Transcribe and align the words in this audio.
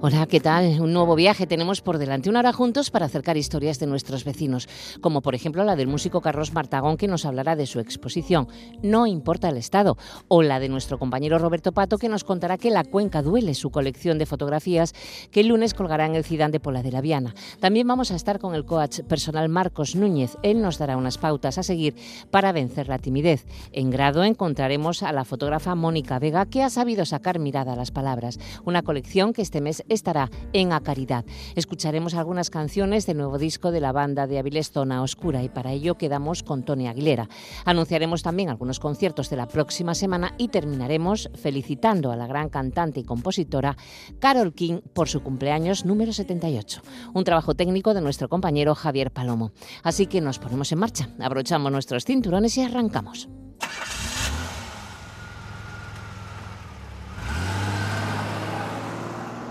Hola, 0.00 0.26
¿qué 0.26 0.38
tal? 0.38 0.80
Un 0.80 0.92
nuevo 0.92 1.16
viaje 1.16 1.48
tenemos 1.48 1.80
por 1.80 1.98
delante. 1.98 2.30
Una 2.30 2.38
hora 2.38 2.52
juntos 2.52 2.88
para 2.88 3.06
acercar 3.06 3.36
historias 3.36 3.80
de 3.80 3.88
nuestros 3.88 4.22
vecinos, 4.22 4.68
como 5.00 5.22
por 5.22 5.34
ejemplo 5.34 5.64
la 5.64 5.74
del 5.74 5.88
músico 5.88 6.20
Carlos 6.20 6.52
Martagón 6.52 6.96
que 6.96 7.08
nos 7.08 7.24
hablará 7.24 7.56
de 7.56 7.66
su 7.66 7.80
exposición 7.80 8.46
No 8.80 9.08
importa 9.08 9.48
el 9.48 9.56
estado, 9.56 9.98
o 10.28 10.42
la 10.44 10.60
de 10.60 10.68
nuestro 10.68 11.00
compañero 11.00 11.40
Roberto 11.40 11.72
Pato 11.72 11.98
que 11.98 12.08
nos 12.08 12.22
contará 12.22 12.58
que 12.58 12.70
La 12.70 12.84
Cuenca 12.84 13.22
duele, 13.22 13.54
su 13.54 13.70
colección 13.70 14.18
de 14.18 14.26
fotografías 14.26 14.94
que 15.32 15.40
el 15.40 15.48
lunes 15.48 15.74
colgará 15.74 16.06
en 16.06 16.14
el 16.14 16.22
Cidán 16.22 16.52
de 16.52 16.60
Pola 16.60 16.84
de 16.84 16.92
la 16.92 17.00
Viana. 17.00 17.34
También 17.58 17.88
vamos 17.88 18.12
a 18.12 18.14
estar 18.14 18.38
con 18.38 18.54
el 18.54 18.64
coach 18.64 19.00
personal 19.00 19.48
Marcos 19.48 19.96
Núñez. 19.96 20.36
Él 20.44 20.62
nos 20.62 20.78
dará 20.78 20.96
unas 20.96 21.18
pautas 21.18 21.58
a 21.58 21.64
seguir 21.64 21.96
para 22.30 22.52
vencer 22.52 22.86
la 22.86 23.00
timidez. 23.00 23.46
En 23.72 23.90
grado 23.90 24.22
encontraremos 24.22 25.02
a 25.02 25.10
la 25.10 25.24
fotógrafa 25.24 25.74
Mónica 25.74 26.20
Vega 26.20 26.46
que 26.46 26.62
ha 26.62 26.70
sabido 26.70 27.04
sacar 27.04 27.40
mirada 27.40 27.72
a 27.72 27.76
las 27.76 27.90
palabras, 27.90 28.38
una 28.64 28.82
colección 28.82 29.32
que 29.32 29.42
este 29.42 29.60
mes 29.60 29.82
estará 29.88 30.30
en 30.52 30.72
A 30.72 30.80
Caridad. 30.80 31.24
Escucharemos 31.54 32.14
algunas 32.14 32.50
canciones 32.50 33.06
del 33.06 33.18
nuevo 33.18 33.38
disco 33.38 33.70
de 33.70 33.80
la 33.80 33.92
banda 33.92 34.26
de 34.26 34.38
Avilés 34.38 34.70
Zona 34.70 35.02
Oscura 35.02 35.42
y 35.42 35.48
para 35.48 35.72
ello 35.72 35.96
quedamos 35.96 36.42
con 36.42 36.62
Tony 36.62 36.88
Aguilera. 36.88 37.28
Anunciaremos 37.64 38.22
también 38.22 38.48
algunos 38.48 38.80
conciertos 38.80 39.30
de 39.30 39.36
la 39.36 39.48
próxima 39.48 39.94
semana 39.94 40.34
y 40.38 40.48
terminaremos 40.48 41.30
felicitando 41.34 42.12
a 42.12 42.16
la 42.16 42.26
gran 42.26 42.48
cantante 42.48 43.00
y 43.00 43.04
compositora 43.04 43.76
Carol 44.18 44.54
King 44.54 44.80
por 44.92 45.08
su 45.08 45.22
cumpleaños 45.22 45.84
número 45.84 46.12
78. 46.12 46.82
Un 47.14 47.24
trabajo 47.24 47.54
técnico 47.54 47.94
de 47.94 48.00
nuestro 48.00 48.28
compañero 48.28 48.74
Javier 48.74 49.10
Palomo. 49.10 49.52
Así 49.82 50.06
que 50.06 50.20
nos 50.20 50.38
ponemos 50.38 50.72
en 50.72 50.78
marcha, 50.78 51.08
abrochamos 51.20 51.72
nuestros 51.72 52.04
cinturones 52.04 52.56
y 52.56 52.62
arrancamos. 52.62 53.28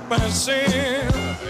Paseo 0.09 1.03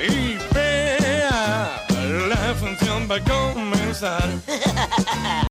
y 0.08 0.38
vea 0.54 1.86
la 2.30 2.56
función 2.56 3.08
va 3.10 3.18
a 3.18 3.24
comenzar. 3.24 4.30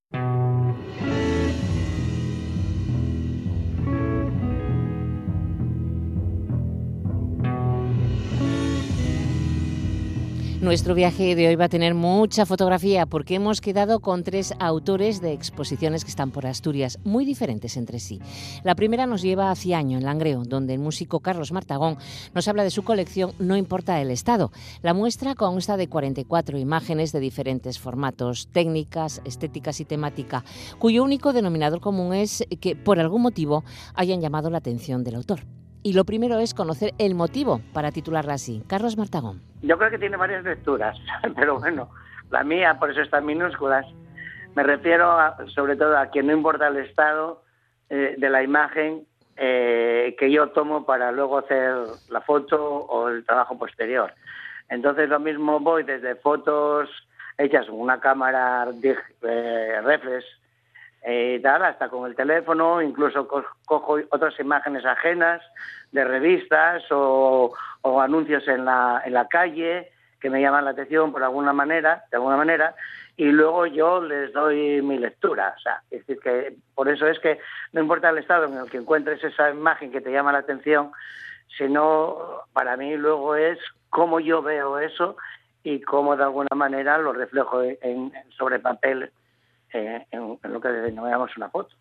Nuestro 10.60 10.94
viaje 10.94 11.34
de 11.36 11.48
hoy 11.48 11.54
va 11.54 11.66
a 11.66 11.68
tener 11.68 11.94
mucha 11.94 12.46
fotografía 12.46 13.04
porque 13.04 13.34
hemos 13.34 13.60
quedado 13.60 14.00
con 14.00 14.24
tres 14.24 14.54
autores 14.58 15.20
de 15.20 15.34
exposiciones 15.34 16.02
que 16.02 16.10
están 16.10 16.30
por 16.30 16.46
Asturias, 16.46 16.98
muy 17.04 17.26
diferentes 17.26 17.76
entre 17.76 18.00
sí. 18.00 18.20
La 18.64 18.74
primera 18.74 19.06
nos 19.06 19.20
lleva 19.20 19.50
a 19.50 19.54
Ciaño, 19.54 19.98
en 19.98 20.04
Langreo, 20.04 20.44
donde 20.44 20.72
el 20.72 20.80
músico 20.80 21.20
Carlos 21.20 21.52
Martagón 21.52 21.98
nos 22.34 22.48
habla 22.48 22.64
de 22.64 22.70
su 22.70 22.84
colección 22.84 23.32
No 23.38 23.58
importa 23.58 24.00
el 24.00 24.10
estado. 24.10 24.50
La 24.80 24.94
muestra 24.94 25.34
consta 25.34 25.76
de 25.76 25.88
44 25.88 26.58
imágenes 26.58 27.12
de 27.12 27.20
diferentes 27.20 27.78
formatos, 27.78 28.48
técnicas, 28.50 29.20
estéticas 29.26 29.80
y 29.80 29.84
temática, 29.84 30.42
cuyo 30.78 31.04
único 31.04 31.34
denominador 31.34 31.80
común 31.80 32.14
es 32.14 32.42
que 32.60 32.74
por 32.76 32.98
algún 32.98 33.20
motivo 33.20 33.62
hayan 33.94 34.22
llamado 34.22 34.48
la 34.48 34.58
atención 34.58 35.04
del 35.04 35.16
autor. 35.16 35.55
Y 35.86 35.92
lo 35.92 36.04
primero 36.04 36.40
es 36.40 36.52
conocer 36.52 36.94
el 36.98 37.14
motivo 37.14 37.60
para 37.72 37.92
titularla 37.92 38.34
así. 38.34 38.60
Carlos 38.66 38.96
Martagón. 38.96 39.40
Yo 39.62 39.78
creo 39.78 39.88
que 39.88 40.00
tiene 40.00 40.16
varias 40.16 40.42
lecturas, 40.42 40.98
pero 41.36 41.60
bueno, 41.60 41.90
la 42.28 42.42
mía, 42.42 42.76
por 42.80 42.90
eso 42.90 43.02
está 43.02 43.18
en 43.18 43.26
minúsculas. 43.26 43.86
Me 44.56 44.64
refiero 44.64 45.12
a, 45.12 45.36
sobre 45.54 45.76
todo 45.76 45.96
a 45.96 46.10
que 46.10 46.24
no 46.24 46.32
importa 46.32 46.66
el 46.66 46.78
estado 46.78 47.44
eh, 47.88 48.16
de 48.18 48.30
la 48.30 48.42
imagen 48.42 49.06
eh, 49.36 50.16
que 50.18 50.28
yo 50.32 50.48
tomo 50.48 50.84
para 50.84 51.12
luego 51.12 51.38
hacer 51.38 51.76
la 52.08 52.20
foto 52.20 52.60
o 52.66 53.08
el 53.08 53.24
trabajo 53.24 53.56
posterior. 53.56 54.12
Entonces 54.68 55.08
lo 55.08 55.20
mismo 55.20 55.60
voy 55.60 55.84
desde 55.84 56.16
fotos 56.16 56.90
hechas 57.38 57.64
con 57.66 57.78
una 57.78 58.00
cámara 58.00 58.66
eh, 58.82 59.80
reflex 59.84 60.24
eh, 61.08 61.38
tal, 61.40 61.62
hasta 61.62 61.88
con 61.88 62.04
el 62.10 62.16
teléfono, 62.16 62.82
incluso 62.82 63.28
co 63.28 63.44
cojo 63.64 63.98
otras 64.10 64.38
imágenes 64.40 64.84
ajenas 64.84 65.40
de 65.92 66.04
revistas 66.04 66.82
o, 66.90 67.54
o 67.82 68.00
anuncios 68.00 68.46
en 68.48 68.64
la, 68.64 69.00
en 69.04 69.12
la 69.12 69.28
calle 69.28 69.92
que 70.20 70.30
me 70.30 70.40
llaman 70.40 70.64
la 70.64 70.72
atención 70.72 71.12
por 71.12 71.22
alguna 71.22 71.52
manera, 71.52 72.02
de 72.10 72.16
alguna 72.16 72.36
manera, 72.36 72.74
y 73.16 73.26
luego 73.26 73.66
yo 73.66 74.00
les 74.00 74.32
doy 74.32 74.82
mi 74.82 74.98
lectura. 74.98 75.54
O 75.56 75.60
sea, 75.60 75.80
es 75.92 76.04
decir, 76.04 76.18
que 76.20 76.56
por 76.74 76.88
eso 76.88 77.06
es 77.06 77.20
que 77.20 77.38
no 77.72 77.80
importa 77.80 78.10
el 78.10 78.18
estado 78.18 78.46
en 78.46 78.54
el 78.58 78.68
que 78.68 78.78
encuentres 78.78 79.22
esa 79.22 79.50
imagen 79.50 79.92
que 79.92 80.00
te 80.00 80.10
llama 80.10 80.32
la 80.32 80.38
atención, 80.38 80.90
sino 81.56 82.42
para 82.52 82.76
mí 82.76 82.96
luego 82.96 83.36
es 83.36 83.60
cómo 83.90 84.18
yo 84.18 84.42
veo 84.42 84.80
eso 84.80 85.16
y 85.62 85.80
cómo 85.82 86.16
de 86.16 86.24
alguna 86.24 86.56
manera 86.56 86.98
lo 86.98 87.12
reflejo 87.12 87.62
en, 87.62 88.12
sobre 88.36 88.58
papel 88.58 89.12
en, 89.76 90.38
en, 90.42 90.52
lo 90.52 90.60
que 90.60 90.68
denominamos 90.68 91.36
una 91.36 91.50
foto. 91.50 91.76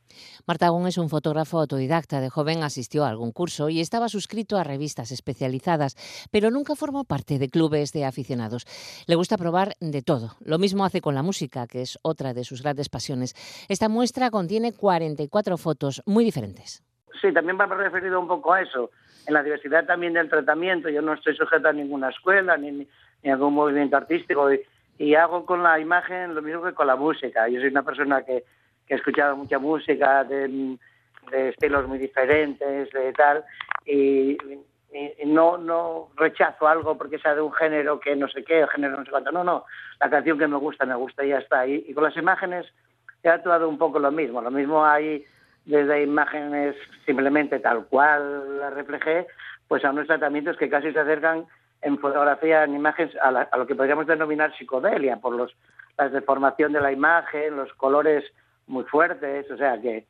Martagón 0.46 0.88
es 0.88 0.98
un 0.98 1.10
fotógrafo 1.10 1.60
autodidacta. 1.60 2.20
De 2.20 2.30
joven 2.30 2.64
asistió 2.64 3.06
a 3.06 3.10
algún 3.10 3.32
curso 3.32 3.70
y 3.70 3.82
estaba 3.82 4.10
suscrito 4.10 4.58
a 4.58 4.64
revistas 4.64 5.12
especializadas, 5.12 5.96
pero 6.32 6.52
nunca 6.52 6.76
formó 6.76 7.04
parte 7.04 7.40
de 7.40 7.50
clubes 7.50 7.92
de 7.92 8.06
aficionados. 8.06 8.66
Le 9.08 9.16
gusta 9.16 9.38
probar 9.38 9.74
de 9.80 10.02
todo. 10.02 10.36
Lo 10.40 10.58
mismo 10.58 10.86
hace 10.86 11.02
con 11.02 11.16
la 11.16 11.24
música, 11.24 11.68
que 11.68 11.82
es 11.82 12.00
otra 12.02 12.34
de 12.34 12.44
sus 12.44 12.62
grandes 12.62 12.90
pasiones. 12.90 13.34
Esta 13.70 13.90
muestra 13.90 14.30
contiene 14.30 14.74
44 14.74 15.58
fotos 15.58 16.02
muy 16.06 16.24
diferentes. 16.24 16.84
Sí, 17.22 17.34
también 17.34 17.58
va 17.60 17.66
referido 17.66 18.20
un 18.20 18.28
poco 18.28 18.54
a 18.54 18.62
eso. 18.62 18.92
En 19.28 19.34
la 19.34 19.42
diversidad 19.42 19.86
también 19.86 20.14
del 20.14 20.30
tratamiento, 20.30 20.90
yo 20.90 21.02
no 21.02 21.14
estoy 21.14 21.36
sujeta 21.36 21.70
a 21.70 21.74
ninguna 21.74 22.10
escuela 22.10 22.58
ni, 22.58 22.72
ni 22.72 23.30
a 23.30 23.34
algún 23.34 23.54
movimiento 23.54 23.98
artístico. 23.98 24.52
Y, 24.54 24.62
y 24.98 25.16
hago 25.16 25.46
con 25.46 25.64
la 25.64 25.80
imagen 25.80 26.36
lo 26.36 26.42
mismo 26.42 26.64
que 26.64 26.74
con 26.74 26.88
la 26.88 26.96
música. 26.96 27.48
Yo 27.48 27.60
soy 27.60 27.70
una 27.70 27.84
persona 27.84 28.24
que, 28.24 28.44
que 28.88 28.94
ha 28.94 28.98
escuchado 28.98 29.36
mucha 29.36 29.60
música 29.60 30.24
de, 30.24 30.78
estilos 31.32 31.88
muy 31.88 31.98
diferentes, 31.98 32.92
de 32.92 33.14
tal, 33.14 33.44
y, 33.86 34.38
no, 35.26 35.58
no 35.58 36.08
rechazo 36.16 36.68
algo 36.68 36.98
porque 36.98 37.20
sea 37.20 37.36
de 37.36 37.42
un 37.42 37.52
género 37.52 38.00
que 38.00 38.16
no 38.16 38.30
sé 38.30 38.46
qué, 38.46 38.66
género 38.74 38.96
no 38.98 39.04
sé 39.04 39.12
cuánto. 39.12 39.32
No, 39.32 39.44
no, 39.44 39.66
la 40.00 40.10
canción 40.10 40.40
que 40.40 40.48
me 40.48 40.56
gusta, 40.56 40.86
me 40.86 40.96
gusta 40.96 41.26
y 41.26 41.30
ya 41.30 41.40
está. 41.40 41.68
Y, 41.68 41.84
y 41.88 41.94
con 41.94 42.06
las 42.06 42.16
imágenes 42.16 42.66
he 43.22 43.28
actuado 43.28 43.68
un 43.68 43.78
poco 43.78 44.00
lo 44.00 44.12
mismo. 44.12 44.42
Lo 44.42 44.52
mismo 44.52 44.86
hay 44.86 45.26
desde 45.66 46.04
imágenes 46.04 46.76
simplemente 47.06 47.60
tal 47.60 47.86
cual 47.88 48.60
las 48.60 48.74
reflejé, 48.74 49.28
pues 49.68 49.84
a 49.84 49.90
unos 49.90 50.08
tratamientos 50.08 50.58
que 50.58 50.70
casi 50.70 50.94
se 50.94 51.00
acercan 51.00 51.46
en 51.86 52.00
fotografía, 52.00 52.64
en 52.64 52.74
imágenes, 52.74 53.16
a, 53.22 53.32
la, 53.32 53.42
a, 53.44 53.58
lo 53.58 53.68
que 53.68 53.76
podríamos 53.76 54.08
denominar 54.08 54.52
psicodelia, 54.58 55.18
por 55.18 55.36
los, 55.36 55.56
la 56.00 56.10
deformación 56.10 56.74
de 56.74 56.82
la 56.82 56.92
imagen, 56.92 57.56
los 57.56 57.72
colores 57.74 58.26
muy 58.66 58.84
fuertes, 58.86 59.50
o 59.52 59.56
sea 59.56 59.80
que, 59.80 60.08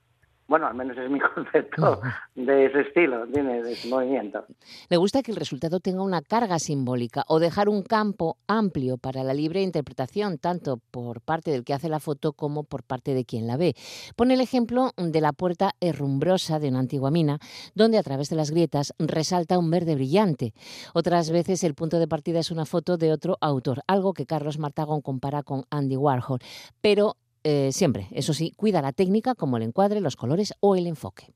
bueno, 0.48 0.68
al 0.68 0.76
menos 0.76 0.98
es 0.98 1.10
mi 1.10 1.20
concepto 1.36 2.02
de 2.36 2.66
ese 2.66 2.82
estilo, 2.82 3.26
tiene 3.28 3.64
de 3.64 3.74
ese 3.74 3.88
movimiento. 3.88 4.46
Le 4.90 4.98
gusta 4.98 5.24
que 5.24 5.32
el 5.32 5.38
resultado 5.38 5.80
tenga 5.80 6.04
una 6.04 6.22
carga 6.22 6.60
simbólica 6.60 7.24
o 7.28 7.40
dejar 7.40 7.70
un 7.70 7.82
campo 7.82 8.38
amplio 8.48 8.98
para 8.98 9.24
la 9.24 9.34
libre 9.34 9.62
interpretación, 9.62 10.38
tanto 10.38 10.80
por 10.92 11.22
parte 11.22 11.52
del 11.52 11.64
que 11.64 11.74
hace 11.74 11.90
la 11.90 12.00
foto 12.00 12.34
como 12.34 12.64
por 12.64 12.84
parte 12.84 13.14
de 13.14 13.26
quien 13.26 13.48
la 13.48 13.58
ve. 13.58 13.76
Pone 14.16 14.36
el 14.36 14.42
ejemplo 14.42 14.92
de 14.98 15.22
la 15.22 15.34
puerta 15.34 15.72
herrumbrosa 15.80 16.60
de 16.60 16.70
una 16.70 16.80
antigua 16.80 17.12
mina, 17.12 17.40
donde 17.74 17.98
a 17.98 18.04
través 18.04 18.30
de 18.30 18.36
las 18.36 18.52
grietas 18.52 18.94
resalta 19.00 19.58
un 19.58 19.72
verde 19.72 19.96
brillante. 19.96 20.54
Otras 20.94 21.32
veces 21.32 21.64
el 21.64 21.74
punto 21.74 22.00
de 22.00 22.08
partida 22.08 22.40
es 22.40 22.52
una 22.52 22.66
foto 22.66 22.98
de 22.98 23.12
otro 23.12 23.38
autor, 23.42 23.82
algo 23.88 24.14
que 24.14 24.26
Carlos 24.26 24.60
Martagón 24.60 25.02
compara 25.02 25.44
con 25.44 25.66
Andy 25.70 25.98
Warhol, 25.98 26.40
pero 26.82 27.18
eh, 27.48 27.72
siempre, 27.72 28.08
eso 28.12 28.34
sí, 28.34 28.54
cuida 28.58 28.82
la 28.82 28.92
técnica 28.92 29.36
como 29.36 29.58
el 29.58 29.64
encuadre, 29.64 30.02
los 30.02 30.16
colores 30.16 30.56
o 30.62 30.76
el 30.76 30.88
enfoque. 30.88 31.28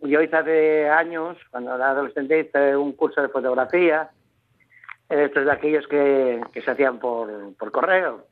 Yo 0.00 0.22
hice 0.22 0.36
hace 0.36 0.88
años, 0.88 1.36
cuando 1.50 1.74
era 1.74 1.90
adolescente, 1.90 2.38
hice 2.38 2.76
un 2.76 2.92
curso 2.92 3.20
de 3.20 3.28
fotografía, 3.30 4.08
estos 5.08 5.44
de 5.44 5.50
aquellos 5.50 5.84
que, 5.88 6.40
que 6.52 6.62
se 6.62 6.70
hacían 6.70 7.00
por, 7.00 7.52
por, 7.56 7.72
correo, 7.72 8.28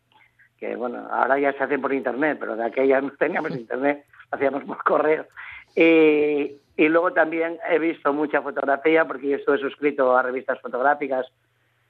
que 0.59 0.77
bueno, 0.77 1.09
ahora 1.11 1.37
ya 1.41 1.53
se 1.55 1.65
hacen 1.65 1.81
por 1.81 1.93
internet, 1.93 2.37
pero 2.39 2.55
de 2.55 2.67
aquella 2.67 3.01
no 3.01 3.11
teníamos 3.11 3.51
internet, 3.57 4.05
hacíamos 4.31 4.63
por 4.63 4.85
correo. 4.85 5.27
Y, 5.75 6.53
y 6.77 6.89
luego 6.89 7.13
también 7.15 7.59
he 7.69 7.81
visto 7.81 8.13
mucha 8.13 8.43
fotografía, 8.43 9.07
porque 9.07 9.31
yo 9.31 9.37
estuve 9.39 9.59
suscrito 9.59 10.17
a 10.17 10.23
revistas 10.23 10.61
fotográficas, 10.61 11.27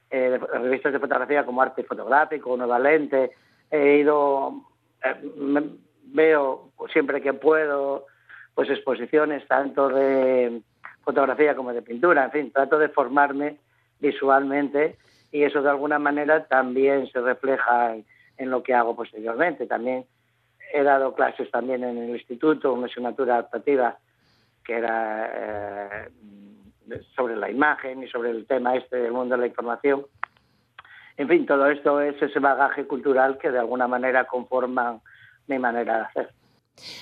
eh, 0.09 0.39
revistas 0.53 0.91
de 0.91 0.99
fotografía 0.99 1.45
como 1.45 1.61
Arte 1.61 1.83
Fotográfico, 1.83 2.57
Nueva 2.57 2.79
Lente, 2.79 3.29
he 3.69 3.97
ido 3.97 4.63
veo 6.05 6.71
siempre 6.91 7.21
que 7.21 7.33
puedo 7.33 8.05
pues 8.53 8.69
exposiciones 8.69 9.45
tanto 9.47 9.89
de 9.89 10.61
fotografía 11.03 11.55
como 11.55 11.73
de 11.73 11.81
pintura, 11.81 12.25
en 12.25 12.31
fin, 12.31 12.51
trato 12.51 12.79
de 12.79 12.89
formarme 12.89 13.57
visualmente 13.99 14.97
y 15.31 15.43
eso 15.43 15.61
de 15.61 15.69
alguna 15.69 15.99
manera 15.99 16.45
también 16.45 17.07
se 17.11 17.19
refleja 17.19 17.95
en, 18.37 18.49
lo 18.49 18.63
que 18.63 18.73
hago 18.73 18.95
posteriormente. 18.95 19.67
También 19.67 20.05
he 20.73 20.83
dado 20.83 21.13
clases 21.13 21.51
también 21.51 21.83
en 21.83 21.97
el 21.97 22.09
instituto, 22.11 22.73
una 22.73 22.87
asignatura 22.87 23.35
adaptativa 23.35 23.97
que 24.63 24.73
era 24.73 25.29
eh, 25.33 26.09
sobre 27.15 27.35
la 27.35 27.49
imagen 27.49 28.03
y 28.03 28.07
sobre 28.07 28.31
el 28.31 28.47
tema 28.47 28.75
este 28.75 28.97
del 28.97 29.11
mundo 29.11 29.35
de 29.35 29.41
la 29.41 29.47
información. 29.47 30.05
En 31.17 31.27
fin, 31.27 31.45
todo 31.45 31.67
esto 31.69 32.01
es 32.01 32.21
ese 32.21 32.39
bagaje 32.39 32.85
cultural 32.85 33.37
que 33.37 33.51
de 33.51 33.59
alguna 33.59 33.87
manera 33.87 34.25
conforma 34.25 34.99
mi 35.47 35.59
manera 35.59 35.97
de 35.97 36.03
hacer. 36.03 36.29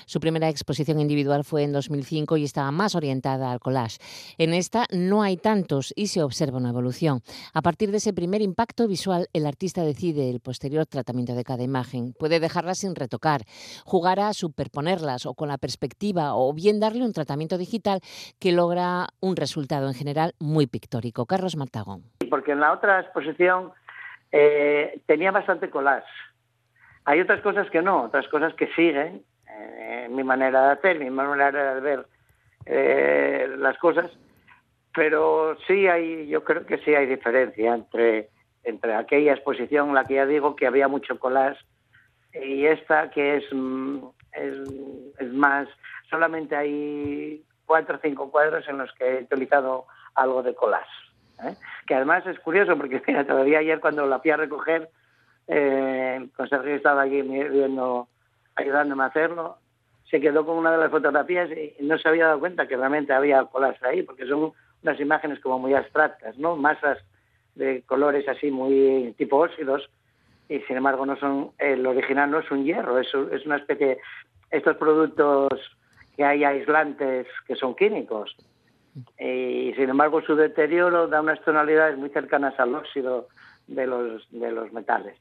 Su 0.06 0.20
primera 0.20 0.50
exposición 0.50 1.00
individual 1.00 1.44
fue 1.44 1.64
en 1.64 1.74
2005 1.74 2.38
y 2.38 2.44
estaba 2.44 2.72
más 2.72 2.96
orientada 2.96 3.52
al 3.52 3.60
collage. 3.60 3.98
En 4.38 4.54
esta 4.54 4.86
no 4.92 5.24
hay 5.24 5.38
tantos 5.38 5.94
y 5.96 6.08
se 6.08 6.22
observa 6.22 6.58
una 6.58 6.70
evolución. 6.70 7.22
A 7.54 7.62
partir 7.62 7.92
de 7.92 7.98
ese 7.98 8.14
primer 8.14 8.42
impacto 8.42 8.88
visual, 8.88 9.28
el 9.34 9.46
artista 9.46 9.82
decide 9.84 10.30
el 10.30 10.40
posterior 10.40 10.86
tratamiento 10.86 11.34
de 11.34 11.44
cada 11.44 11.64
imagen. 11.64 12.14
Puede 12.20 12.40
dejarlas 12.40 12.80
sin 12.80 12.96
retocar, 12.96 13.42
jugar 13.86 14.20
a 14.20 14.34
superponerlas 14.34 15.26
o 15.26 15.34
con 15.34 15.48
la 15.48 15.58
perspectiva 15.58 16.36
o 16.36 16.54
bien 16.54 16.80
darle 16.80 17.04
un 17.04 17.14
tratamiento 17.14 17.58
digital 17.58 18.00
que 18.40 18.52
logra 18.52 19.08
un 19.22 19.36
resultado 19.36 19.88
en 19.88 19.94
general 19.94 20.34
muy 20.40 20.68
pictórico. 20.68 21.26
Carlos 21.26 21.56
Martagón. 21.56 22.04
Porque 22.30 22.52
en 22.52 22.60
la 22.60 22.74
otra 22.74 23.00
exposición 23.02 23.72
eh, 24.34 25.00
tenía 25.06 25.32
bastante 25.32 25.70
collage. 25.70 26.08
Hay 27.06 27.22
otras 27.22 27.42
cosas 27.42 27.70
que 27.70 27.84
no, 27.84 28.04
otras 28.04 28.28
cosas 28.30 28.54
que 28.56 28.68
siguen 28.74 29.24
eh, 29.48 30.08
mi 30.10 30.24
manera 30.24 30.66
de 30.66 30.72
hacer, 30.74 31.00
mi 31.00 31.12
manera 31.12 31.76
de 31.76 31.82
ver 31.82 32.08
eh, 32.66 33.48
las 33.58 33.78
cosas, 33.78 34.10
pero 34.94 35.56
sí 35.68 35.88
hay, 35.88 36.28
yo 36.28 36.44
creo 36.44 36.66
que 36.66 36.80
sí 36.80 36.96
hay 36.96 37.06
diferencia 37.06 37.76
entre, 37.76 38.30
entre 38.64 38.96
aquella 38.96 39.34
exposición 39.34 39.94
la 39.94 40.06
que 40.06 40.16
ya 40.16 40.26
digo 40.26 40.56
que 40.56 40.66
había 40.66 40.88
mucho 40.88 41.20
collage 41.20 41.60
y 42.34 42.66
esta 42.66 43.12
que 43.12 43.38
es, 43.38 43.44
mm, 43.52 44.00
es, 45.20 45.32
más, 45.34 45.68
solamente 46.10 46.56
hay 46.56 47.44
cuatro 47.68 47.98
o 47.98 48.00
cinco 48.02 48.32
cuadros 48.32 48.68
en 48.68 48.80
los 48.80 48.92
que 48.94 49.20
he 49.20 49.24
utilizado 49.24 49.86
algo 50.16 50.42
de 50.42 50.56
collage. 50.56 51.13
¿Eh? 51.44 51.56
Que 51.88 51.96
además 51.96 52.26
es 52.26 52.40
curioso 52.40 52.78
porque 52.78 53.00
todavía 53.28 53.60
ayer 53.60 53.80
cuando 53.80 54.06
la 54.06 54.20
fui 54.20 54.32
a 54.32 54.38
recoger, 54.38 54.90
eh, 55.48 56.28
con 56.36 56.48
Sergio 56.48 56.76
estaba 56.76 57.02
allí 57.02 57.22
viendo 57.22 58.08
ayudándome 58.56 59.04
a 59.04 59.08
hacerlo, 59.08 59.58
se 60.10 60.22
quedó 60.22 60.46
con 60.46 60.58
una 60.58 60.72
de 60.72 60.78
las 60.78 60.92
fotografías 60.92 61.50
y 61.52 61.76
no 61.84 61.98
se 61.98 62.08
había 62.08 62.28
dado 62.28 62.40
cuenta 62.40 62.68
que 62.68 62.78
realmente 62.78 63.14
había 63.14 63.44
colas 63.46 63.82
ahí, 63.84 64.04
porque 64.04 64.28
son 64.28 64.54
unas 64.84 65.00
imágenes 65.00 65.40
como 65.40 65.60
muy 65.60 65.74
abstractas, 65.74 66.38
¿no? 66.38 66.56
Masas 66.56 67.00
de 67.56 67.82
colores 67.84 68.28
así 68.28 68.52
muy 68.52 69.14
tipo 69.18 69.38
óxidos 69.38 69.90
y 70.50 70.60
sin 70.62 70.78
embargo 70.78 71.06
no 71.06 71.16
son 71.18 71.52
el 71.58 71.86
original 71.86 72.30
no 72.30 72.40
es 72.40 72.52
un 72.52 72.64
hierro, 72.64 73.00
es, 73.00 73.08
es 73.32 73.46
una 73.46 73.58
especie 73.58 74.00
estos 74.52 74.78
productos 74.78 75.50
que 76.16 76.24
hay 76.24 76.44
aislantes 76.44 77.28
que 77.48 77.56
son 77.56 77.76
químicos 77.76 78.36
y 79.20 79.74
sin 79.76 79.90
embargo 79.90 80.22
su 80.22 80.36
deterioro 80.36 81.08
da 81.08 81.22
unas 81.22 81.42
tonalidades 81.42 81.98
muy 81.98 82.10
cercanas 82.10 82.60
al 82.60 82.76
óxido 82.76 83.28
de 83.68 83.88
los 83.88 84.28
de 84.32 84.52
los 84.52 84.72
metales. 84.74 85.18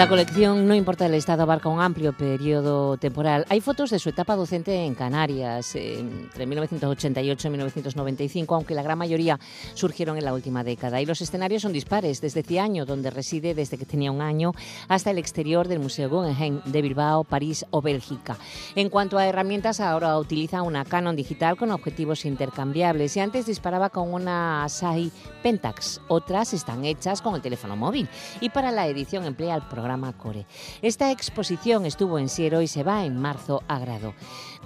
La 0.00 0.08
colección 0.08 0.66
No 0.66 0.74
importa 0.74 1.04
el 1.04 1.12
estado 1.12 1.42
abarca 1.42 1.68
un 1.68 1.78
amplio 1.78 2.14
periodo 2.14 2.96
temporal. 2.96 3.44
Hay 3.50 3.60
fotos 3.60 3.90
de 3.90 3.98
su 3.98 4.08
etapa 4.08 4.34
docente 4.34 4.86
en 4.86 4.94
Canarias, 4.94 5.74
entre 5.74 6.46
1988 6.46 7.46
y 7.46 7.50
1995, 7.50 8.54
aunque 8.54 8.74
la 8.74 8.82
gran 8.82 8.96
mayoría 8.96 9.38
surgieron 9.74 10.16
en 10.16 10.24
la 10.24 10.32
última 10.32 10.64
década. 10.64 11.02
Y 11.02 11.04
los 11.04 11.20
escenarios 11.20 11.60
son 11.60 11.74
dispares, 11.74 12.22
desde 12.22 12.42
Ciaño, 12.42 12.86
donde 12.86 13.10
reside 13.10 13.52
desde 13.52 13.76
que 13.76 13.84
tenía 13.84 14.10
un 14.10 14.22
año, 14.22 14.52
hasta 14.88 15.10
el 15.10 15.18
exterior 15.18 15.68
del 15.68 15.80
Museo 15.80 16.08
Guggenheim 16.08 16.62
de 16.64 16.80
Bilbao, 16.80 17.24
París 17.24 17.66
o 17.70 17.82
Bélgica. 17.82 18.38
En 18.76 18.88
cuanto 18.88 19.18
a 19.18 19.26
herramientas, 19.26 19.80
ahora 19.80 20.16
utiliza 20.16 20.62
una 20.62 20.86
Canon 20.86 21.14
digital 21.14 21.58
con 21.58 21.72
objetivos 21.72 22.24
intercambiables 22.24 23.18
y 23.18 23.20
antes 23.20 23.44
disparaba 23.44 23.90
con 23.90 24.14
una 24.14 24.64
Asahi 24.64 25.12
Pentax. 25.42 26.00
Otras 26.08 26.54
están 26.54 26.86
hechas 26.86 27.20
con 27.20 27.34
el 27.34 27.42
teléfono 27.42 27.76
móvil 27.76 28.08
y 28.40 28.48
para 28.48 28.70
la 28.70 28.86
edición 28.86 29.26
emplea 29.26 29.56
el 29.56 29.62
programa 29.68 29.89
Esta 30.82 31.10
exposición 31.10 31.86
estuvo 31.86 32.18
en 32.18 32.28
Siero 32.28 32.62
y 32.62 32.66
se 32.66 32.82
va 32.82 33.04
en 33.04 33.16
marzo 33.16 33.62
a 33.68 33.78
Grado. 33.78 34.14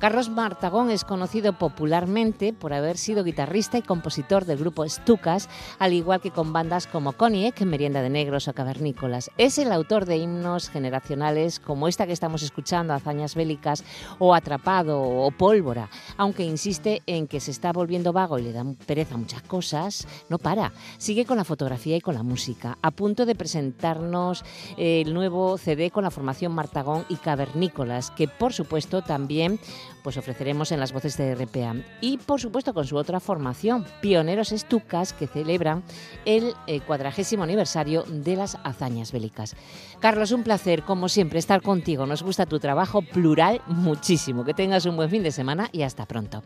Carlos 0.00 0.29
Martagón 0.29 0.91
es 0.91 1.05
conocido 1.05 1.52
popularmente 1.55 2.52
por 2.52 2.75
haber 2.75 2.99
sido 2.99 3.25
guitarrista 3.25 3.79
y 3.79 3.82
compositor 3.82 4.44
del 4.44 4.58
grupo 4.58 4.87
Stucas, 4.87 5.49
al 5.79 5.93
igual 5.93 6.20
que 6.20 6.32
con 6.32 6.52
bandas 6.52 6.87
como 6.87 7.12
Coniec, 7.12 7.61
Merienda 7.62 8.02
de 8.02 8.11
Negros 8.11 8.49
o 8.49 8.52
Cavernícolas. 8.52 9.31
Es 9.38 9.56
el 9.56 9.73
autor 9.73 10.05
de 10.05 10.17
himnos 10.17 10.69
generacionales 10.69 11.61
como 11.61 11.88
esta 11.88 12.06
que 12.06 12.12
estamos 12.12 12.43
escuchando, 12.43 12.93
Hazañas 12.93 13.35
Bélicas, 13.35 13.85
o 14.19 14.35
Atrapado 14.35 15.00
o 15.00 15.31
Pólvora. 15.31 15.88
Aunque 16.17 16.44
insiste 16.44 17.02
en 17.06 17.26
que 17.26 17.41
se 17.41 17.52
está 17.52 17.73
volviendo 17.73 18.12
vago 18.12 18.38
y 18.38 18.43
le 18.43 18.52
da 18.52 18.64
pereza 18.87 19.17
muchas 19.17 19.43
cosas, 19.43 20.06
no 20.29 20.38
para. 20.38 20.73
Sigue 20.99 21.25
con 21.25 21.38
la 21.38 21.44
fotografía 21.44 21.96
y 21.96 22.00
con 22.00 22.14
la 22.14 22.23
música, 22.23 22.76
a 22.82 22.91
punto 22.91 23.26
de 23.26 23.37
presentarnos 23.37 24.44
el 24.76 25.14
nuevo 25.14 25.56
CD 25.56 25.91
con 25.91 26.05
la 26.05 26.11
formación 26.11 26.52
Martagón 26.52 27.06
y 27.08 27.17
Cavernícolas, 27.17 28.11
que 28.11 28.29
por 28.29 28.52
supuesto 28.52 29.00
también 29.02 29.61
pues 30.05 30.19
ofreceremos 30.19 30.71
en 30.71 30.79
las 30.79 30.93
voces 30.93 31.17
de 31.17 31.35
RPA. 31.35 31.77
Y 32.03 32.19
por 32.19 32.39
supuesto 32.39 32.75
con 32.75 32.87
su 32.87 32.97
otra 32.97 33.21
formación, 33.21 33.87
Pioneros 34.03 34.53
Estucas, 34.53 35.15
que 35.15 35.27
celebran 35.27 35.83
el 36.27 36.53
eh, 36.67 36.81
cuadragésimo 36.81 37.43
aniversario 37.43 38.05
de 38.06 38.37
las 38.37 38.59
hazañas 38.65 39.12
bélicas. 39.12 39.56
Carlos, 40.01 40.31
un 40.33 40.43
placer, 40.43 40.83
como 40.83 41.09
siempre, 41.09 41.39
estar 41.39 41.62
contigo. 41.62 42.05
Nos 42.05 42.23
gusta 42.23 42.45
tu 42.45 42.61
trabajo 42.61 43.01
plural 43.01 43.62
muchísimo. 43.67 44.45
Que 44.45 44.53
tengas 44.53 44.85
un 44.85 44.97
buen 44.97 45.09
fin 45.09 45.23
de 45.23 45.33
semana 45.33 45.71
y 45.73 45.83
hasta 45.83 46.05
pronto. 46.05 46.43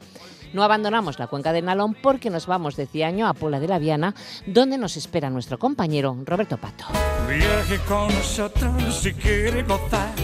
No 0.52 0.62
abandonamos 0.62 1.18
la 1.18 1.26
cuenca 1.26 1.52
del 1.52 1.64
Nalón 1.64 1.94
porque 2.00 2.30
nos 2.30 2.46
vamos 2.46 2.76
de 2.76 2.86
Ciaño 2.86 3.26
a 3.26 3.34
Pola 3.34 3.58
de 3.58 3.66
la 3.66 3.80
Viana, 3.80 4.14
donde 4.46 4.78
nos 4.78 4.96
espera 4.96 5.30
nuestro 5.30 5.58
compañero 5.58 6.16
Roberto 6.24 6.58
Pato. 6.58 6.84
Viaje 7.28 7.78
con 7.88 8.06
nosotros 8.06 9.00
si 9.00 9.12
quiere 9.14 9.64
gozar 9.64 10.14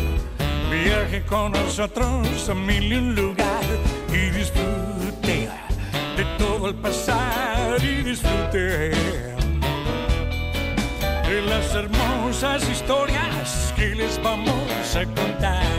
Viaje 0.82 1.22
con 1.26 1.52
nosotros 1.52 2.48
a 2.48 2.54
mil 2.54 2.92
y 2.92 2.96
un 2.96 3.14
lugar 3.14 3.64
y 4.08 4.30
disfrute 4.30 5.48
de 6.16 6.24
todo 6.36 6.68
el 6.68 6.74
pasar 6.74 7.82
y 7.82 8.02
disfrute 8.02 8.90
de 11.28 11.42
las 11.48 11.74
hermosas 11.74 12.68
historias 12.68 13.72
que 13.76 13.94
les 13.94 14.20
vamos 14.22 14.96
a 14.96 15.04
contar. 15.04 15.73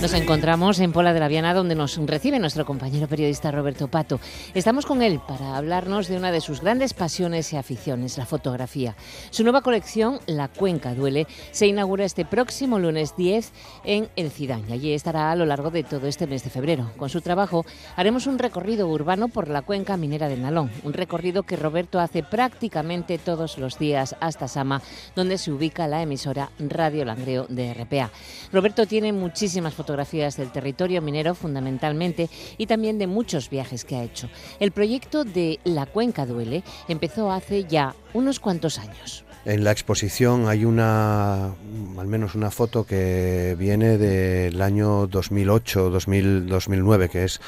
Nos 0.00 0.14
encontramos 0.14 0.78
en 0.78 0.92
Pola 0.92 1.12
de 1.12 1.18
la 1.18 1.26
Viana, 1.26 1.54
donde 1.54 1.74
nos 1.74 1.96
recibe 2.06 2.38
nuestro 2.38 2.64
compañero 2.64 3.08
periodista 3.08 3.50
Roberto 3.50 3.88
Pato. 3.88 4.20
Estamos 4.54 4.86
con 4.86 5.02
él 5.02 5.20
para 5.26 5.56
hablarnos 5.56 6.06
de 6.06 6.16
una 6.16 6.30
de 6.30 6.40
sus 6.40 6.60
grandes 6.60 6.94
pasiones 6.94 7.52
y 7.52 7.56
aficiones, 7.56 8.16
la 8.16 8.24
fotografía. 8.24 8.94
Su 9.30 9.42
nueva 9.42 9.60
colección, 9.60 10.20
La 10.26 10.46
Cuenca 10.46 10.94
Duele, 10.94 11.26
se 11.50 11.66
inaugura 11.66 12.04
este 12.04 12.24
próximo 12.24 12.78
lunes 12.78 13.16
10 13.16 13.50
en 13.82 14.08
El 14.14 14.30
Cidán. 14.30 14.62
Allí 14.70 14.92
estará 14.92 15.32
a 15.32 15.36
lo 15.36 15.46
largo 15.46 15.72
de 15.72 15.82
todo 15.82 16.06
este 16.06 16.28
mes 16.28 16.44
de 16.44 16.50
febrero. 16.50 16.92
Con 16.96 17.08
su 17.08 17.20
trabajo 17.20 17.66
haremos 17.96 18.28
un 18.28 18.38
recorrido 18.38 18.86
urbano 18.86 19.26
por 19.26 19.48
la 19.48 19.62
cuenca 19.62 19.96
minera 19.96 20.28
del 20.28 20.42
Nalón, 20.42 20.70
un 20.84 20.92
recorrido 20.92 21.42
que 21.42 21.56
Roberto 21.56 21.98
hace 21.98 22.22
prácticamente 22.22 23.18
todos 23.18 23.58
los 23.58 23.80
días 23.80 24.14
hasta 24.20 24.46
Sama, 24.46 24.80
donde 25.16 25.38
se 25.38 25.50
ubica 25.50 25.88
la 25.88 26.02
emisora 26.02 26.52
Radio 26.60 27.04
Langreo 27.04 27.46
de 27.48 27.74
RPA. 27.74 28.12
Roberto 28.52 28.86
tiene 28.86 29.12
muchísimas 29.12 29.74
fotografías 29.74 29.87
fotografías 29.88 30.36
del 30.36 30.52
territorio 30.52 31.00
minero 31.00 31.34
fundamentalmente 31.34 32.28
y 32.58 32.66
también 32.66 32.98
de 32.98 33.06
muchos 33.06 33.48
viajes 33.48 33.86
que 33.86 33.96
ha 33.96 34.02
hecho. 34.02 34.28
El 34.60 34.70
proyecto 34.70 35.24
de 35.24 35.60
La 35.64 35.86
Cuenca 35.86 36.26
Duele 36.26 36.62
empezó 36.88 37.32
hace 37.32 37.64
ya 37.64 37.94
unos 38.12 38.38
cuantos 38.38 38.78
años. 38.78 39.24
En 39.46 39.64
la 39.64 39.70
exposición 39.70 40.46
hay 40.46 40.66
una, 40.66 41.46
al 41.46 42.06
menos 42.06 42.34
una 42.34 42.50
foto 42.50 42.84
que 42.84 43.56
viene 43.58 43.96
del 43.96 44.60
año 44.60 45.06
2008, 45.06 45.88
2000, 45.88 46.48
2009, 46.48 47.08
que 47.08 47.24
es 47.24 47.40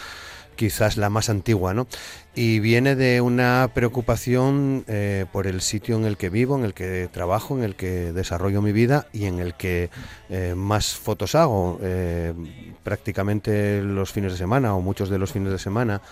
quizás 0.61 0.99
la 0.99 1.09
más 1.09 1.31
antigua, 1.31 1.73
¿no? 1.73 1.87
Y 2.35 2.61
viene 2.61 2.95
de 2.95 3.23
una 3.23 3.71
preocupación 3.73 4.85
eh, 4.89 5.25
por 5.33 5.47
el 5.47 5.63
sitio 5.63 5.97
en 5.97 6.05
el 6.05 6.19
que 6.19 6.29
vivo, 6.29 6.55
en 6.55 6.67
el 6.67 6.75
que 6.75 7.09
trabajo, 7.11 7.57
en 7.57 7.65
el 7.65 7.77
que 7.77 8.13
desarrollo 8.13 8.61
mi 8.61 8.71
vida 8.71 9.07
y 9.11 9.25
en 9.25 9.39
el 9.39 9.55
que 9.55 9.89
eh, 10.29 10.53
más 10.55 10.97
fotos 10.97 11.35
hago, 11.35 11.79
eh, 11.81 12.35
prácticamente 12.83 13.81
los 13.81 14.13
fines 14.13 14.33
de 14.33 14.39
semana 14.39 14.75
o 14.75 14.83
muchos 14.83 15.09
de 15.09 15.17
los 15.17 15.33
fines 15.33 15.51
de 15.51 15.59
semana 15.59 16.03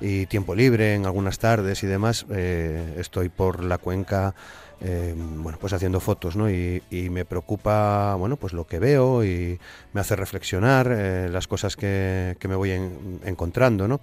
y 0.00 0.24
tiempo 0.24 0.54
libre 0.54 0.94
en 0.94 1.04
algunas 1.04 1.38
tardes 1.38 1.82
y 1.82 1.86
demás, 1.86 2.24
estoy 2.30 3.28
por 3.28 3.62
la 3.62 3.76
cuenca 3.76 4.34
eh, 4.80 5.12
bueno, 5.16 5.58
pues 5.60 5.72
haciendo 5.72 5.98
fotos, 5.98 6.36
¿no? 6.36 6.48
Y, 6.48 6.80
me 6.90 7.24
preocupa, 7.24 8.14
bueno, 8.14 8.36
pues 8.36 8.52
lo 8.52 8.66
que 8.66 8.78
veo 8.78 9.24
y 9.24 9.58
me 9.92 10.00
hace 10.00 10.14
reflexionar 10.14 10.88
eh, 10.90 11.28
las 11.30 11.48
cosas 11.48 11.74
que, 11.74 12.36
me 12.48 12.54
voy 12.54 12.70
encontrando, 13.24 13.88
¿no? 13.88 14.00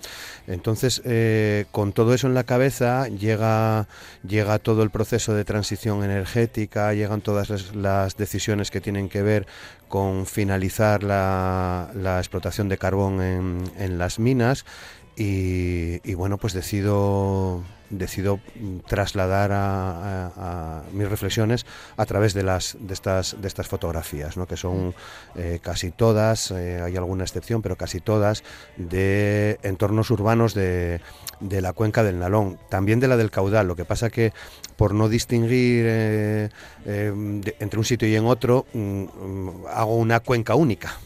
Entonces, 0.48 1.02
eh, 1.06 1.66
con 1.72 1.94
todo 1.94 2.14
eso 2.14 2.28
en 2.28 2.34
la 2.34 2.44
cabeza 2.44 3.08
llega, 3.08 3.88
llega 4.28 4.60
todo 4.60 4.84
el 4.84 4.90
proceso 4.90 5.34
de 5.34 5.46
transición 5.46 6.04
energética, 6.04 6.94
llegan 6.94 7.22
todas 7.22 7.74
las, 7.74 8.18
decisiones 8.18 8.72
que 8.72 8.82
tienen 8.82 9.10
que 9.10 9.22
ver 9.22 9.48
con 9.88 10.26
finalizar 10.26 11.04
la, 11.04 11.90
explotación 12.18 12.70
de 12.70 12.78
carbón 12.78 13.22
en, 13.22 13.98
las 13.98 14.20
minas 14.20 14.66
y, 15.16 16.14
bueno, 16.16 16.38
pues 16.38 16.54
decido 16.54 17.64
decido 17.90 18.40
trasladar 18.88 19.52
a, 19.54 20.84
mis 20.92 21.10
reflexiones 21.10 21.66
a 21.98 22.06
través 22.06 22.34
de 22.34 22.44
las 22.44 22.78
de 22.80 22.94
estas 22.94 23.42
de 23.42 23.48
estas 23.48 23.68
fotografías 23.68 24.38
¿no? 24.38 24.48
que 24.48 24.58
son 24.58 24.94
eh, 25.36 25.60
casi 25.62 25.92
todas 25.92 26.52
eh, 26.52 26.82
hay 26.82 26.96
alguna 26.98 27.24
excepción 27.24 27.62
pero 27.62 27.76
casi 27.76 28.00
todas 28.00 28.44
de 28.78 29.60
entornos 29.64 30.10
urbanos 30.12 30.54
de, 30.54 31.00
la 31.40 31.74
cuenca 31.74 32.04
del 32.04 32.20
Nalón 32.20 32.58
también 32.70 33.00
de 33.00 33.08
la 33.08 33.18
del 33.18 33.32
caudal 33.32 33.68
lo 33.68 33.76
que 33.76 33.86
pasa 33.86 34.10
que 34.10 34.34
por 34.76 34.94
no 34.94 35.10
distinguir 35.10 35.86
eh, 35.88 36.50
entre 36.86 37.80
un 37.80 37.86
sitio 37.86 38.08
y 38.08 38.16
en 38.16 38.26
otro 38.26 38.66
mm, 38.74 38.80
mm, 38.80 39.66
hago 39.68 39.96
una 39.96 40.20
cuenca 40.20 40.56
única 40.56 40.98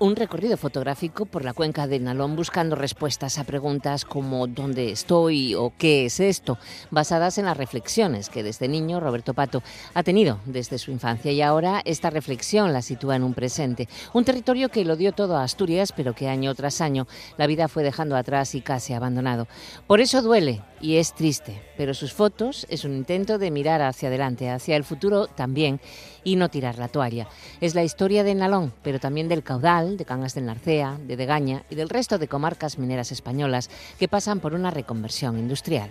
un 0.00 0.16
recorrido 0.16 0.56
fotográfico 0.56 1.26
por 1.26 1.44
la 1.44 1.52
cuenca 1.52 1.86
del 1.86 2.04
Nalón 2.04 2.34
buscando 2.34 2.74
respuestas 2.74 3.38
a 3.38 3.44
preguntas 3.44 4.06
como 4.06 4.46
¿dónde 4.46 4.90
estoy? 4.90 5.54
o 5.54 5.74
¿qué 5.76 6.06
es 6.06 6.20
esto? 6.20 6.58
basadas 6.90 7.36
en 7.36 7.44
las 7.44 7.56
reflexiones 7.58 8.30
que 8.30 8.42
desde 8.42 8.66
niño 8.66 8.98
Roberto 8.98 9.34
Pato 9.34 9.62
ha 9.92 10.02
tenido 10.02 10.40
desde 10.46 10.78
su 10.78 10.90
infancia 10.90 11.32
y 11.32 11.42
ahora 11.42 11.82
esta 11.84 12.08
reflexión 12.08 12.72
la 12.72 12.80
sitúa 12.80 13.14
en 13.16 13.22
un 13.22 13.34
presente, 13.34 13.88
un 14.14 14.24
territorio 14.24 14.70
que 14.70 14.86
lo 14.86 14.96
dio 14.96 15.12
todo 15.12 15.36
a 15.36 15.44
Asturias 15.44 15.92
pero 15.94 16.14
que 16.14 16.28
año 16.28 16.54
tras 16.54 16.80
año 16.80 17.06
la 17.36 17.46
vida 17.46 17.68
fue 17.68 17.82
dejando 17.82 18.16
atrás 18.16 18.54
y 18.54 18.62
casi 18.62 18.94
abandonado. 18.94 19.48
Por 19.86 20.00
eso 20.00 20.22
duele 20.22 20.62
y 20.80 20.96
es 20.96 21.14
triste, 21.14 21.60
pero 21.80 21.94
sus 21.94 22.12
fotos 22.12 22.66
es 22.68 22.84
un 22.84 22.94
intento 22.94 23.38
de 23.38 23.50
mirar 23.50 23.80
hacia 23.80 24.10
adelante, 24.10 24.50
hacia 24.50 24.76
el 24.76 24.84
futuro 24.84 25.28
también 25.28 25.80
y 26.22 26.36
no 26.36 26.50
tirar 26.50 26.76
la 26.76 26.88
toalla. 26.88 27.26
Es 27.62 27.74
la 27.74 27.82
historia 27.82 28.22
de 28.22 28.34
Nalón, 28.34 28.74
pero 28.82 29.00
también 29.00 29.28
del 29.28 29.42
caudal, 29.42 29.96
de 29.96 30.04
Cangas 30.04 30.34
del 30.34 30.44
Narcea, 30.44 30.98
de 31.02 31.16
Degaña 31.16 31.62
y 31.70 31.76
del 31.76 31.88
resto 31.88 32.18
de 32.18 32.28
comarcas 32.28 32.78
mineras 32.78 33.12
españolas 33.12 33.70
que 33.98 34.08
pasan 34.08 34.40
por 34.40 34.52
una 34.52 34.70
reconversión 34.70 35.38
industrial. 35.38 35.90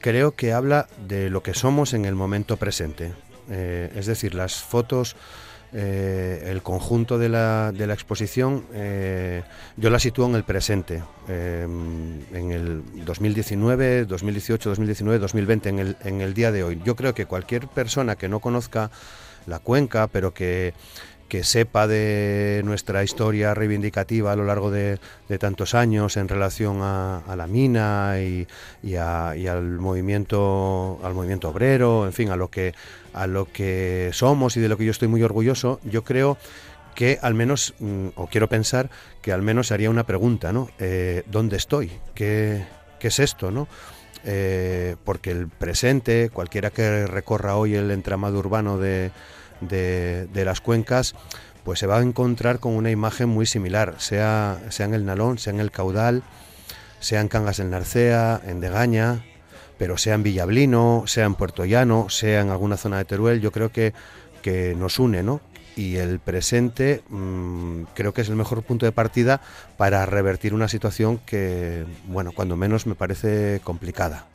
Creo 0.00 0.32
que 0.32 0.52
habla 0.52 0.86
de 1.08 1.30
lo 1.30 1.42
que 1.42 1.54
somos 1.54 1.94
en 1.94 2.04
el 2.04 2.14
momento 2.14 2.58
presente. 2.58 3.14
Eh, 3.48 3.90
es 3.96 4.04
decir, 4.04 4.34
las 4.34 4.56
fotos, 4.56 5.16
eh, 5.72 6.48
el 6.50 6.62
conjunto 6.62 7.18
de 7.18 7.28
la, 7.28 7.72
de 7.72 7.86
la 7.86 7.94
exposición, 7.94 8.64
eh, 8.74 9.42
yo 9.76 9.90
la 9.90 9.98
sitúo 9.98 10.26
en 10.26 10.34
el 10.34 10.44
presente, 10.44 11.02
en 11.28 12.50
el 12.50 12.82
2019, 13.04 14.04
2018, 14.04 14.68
2019, 14.68 15.18
2020, 15.18 15.68
en 15.68 15.78
el, 15.78 15.96
en 16.04 16.20
el 16.20 16.34
día 16.34 16.52
de 16.52 16.62
hoy. 16.64 16.80
Yo 16.84 16.94
creo 16.96 17.14
que 17.14 17.26
cualquier 17.26 17.68
persona 17.68 18.16
que 18.16 18.28
no 18.28 18.40
conozca 18.40 18.90
la 19.46 19.58
cuenca, 19.58 20.06
pero 20.08 20.34
que, 20.34 20.74
sepa 21.42 21.86
de 21.86 22.60
nuestra 22.64 23.02
historia 23.02 23.54
reivindicativa 23.54 24.32
a 24.32 24.36
lo 24.36 24.44
largo 24.44 24.70
de, 24.70 24.98
tantos 25.40 25.74
años 25.74 26.18
en 26.18 26.28
relación 26.28 26.80
a, 26.82 27.22
la 27.34 27.46
mina 27.46 28.16
y, 28.20 28.46
al 28.96 29.78
movimiento 29.78 31.00
al 31.02 31.14
movimiento 31.14 31.48
obrero, 31.48 32.04
en 32.04 32.12
fin, 32.12 32.30
a 32.30 32.36
lo 32.36 32.48
que 32.48 32.74
a 33.14 33.26
lo 33.26 33.50
que 33.50 34.10
somos 34.12 34.56
y 34.56 34.60
de 34.60 34.68
lo 34.68 34.76
que 34.76 34.84
yo 34.84 34.90
estoy 34.90 35.08
muy 35.08 35.22
orgulloso, 35.22 35.80
yo 35.84 36.04
creo 36.04 36.36
que 36.94 37.18
al 37.22 37.34
menos, 37.34 37.74
mm, 37.78 38.08
o 38.16 38.26
quiero 38.26 38.48
pensar 38.48 38.90
que 39.22 39.32
al 39.32 39.42
menos 39.42 39.72
haría 39.72 39.90
una 39.90 40.04
pregunta, 40.04 40.52
¿no? 40.52 40.68
Eh, 40.78 41.22
¿Dónde 41.26 41.56
estoy? 41.56 41.90
¿Qué, 42.14 42.64
¿Qué, 42.98 43.08
es 43.08 43.18
esto, 43.18 43.50
no? 43.50 43.68
Eh, 44.24 44.96
porque 45.04 45.30
el 45.30 45.48
presente, 45.48 46.30
cualquiera 46.30 46.70
que 46.70 47.06
recorra 47.06 47.56
hoy 47.56 47.74
el 47.74 47.90
entramado 47.90 48.38
urbano 48.38 48.78
de, 48.78 49.10
de, 49.68 50.28
las 50.44 50.60
cuencas, 50.60 51.14
pues 51.64 51.78
se 51.78 51.86
va 51.86 51.98
a 51.98 52.02
encontrar 52.02 52.58
con 52.58 52.74
una 52.74 52.90
imagen 52.90 53.28
muy 53.28 53.46
similar, 53.46 53.96
sea, 53.98 54.60
sea 54.70 54.86
en 54.86 54.94
el 54.94 55.04
Nalón, 55.04 55.38
sea 55.38 55.52
en 55.52 55.60
el 55.60 55.70
Caudal, 55.70 56.22
sea 57.00 57.20
en 57.20 57.28
Cangas 57.28 57.58
del 57.58 57.70
Narcea, 57.70 58.40
en 58.46 58.60
Degaña, 58.60 59.24
pero 59.78 59.98
sea 59.98 60.14
en 60.14 60.22
Villablino, 60.22 61.04
sea 61.06 61.24
en 61.24 61.34
Puerto 61.34 61.64
Llano, 61.64 62.08
sea 62.08 62.40
en 62.40 62.50
alguna 62.50 62.76
zona 62.76 62.98
de 62.98 63.04
Teruel, 63.04 63.40
yo 63.40 63.52
creo 63.52 63.70
que, 63.70 63.92
que 64.42 64.74
nos 64.76 64.98
une, 64.98 65.22
¿no? 65.22 65.40
Y 65.74 65.96
el 65.96 66.20
presente 66.20 67.02
mm, 67.08 67.84
creo 67.94 68.12
que 68.12 68.20
es 68.20 68.28
el 68.28 68.36
mejor 68.36 68.62
punto 68.62 68.84
de 68.84 68.92
partida 68.92 69.40
para 69.78 70.04
revertir 70.04 70.52
una 70.52 70.68
situación 70.68 71.18
que, 71.24 71.84
bueno, 72.06 72.32
cuando 72.32 72.56
menos 72.56 72.86
me 72.86 72.94
parece 72.94 73.60
complicada. 73.64 74.26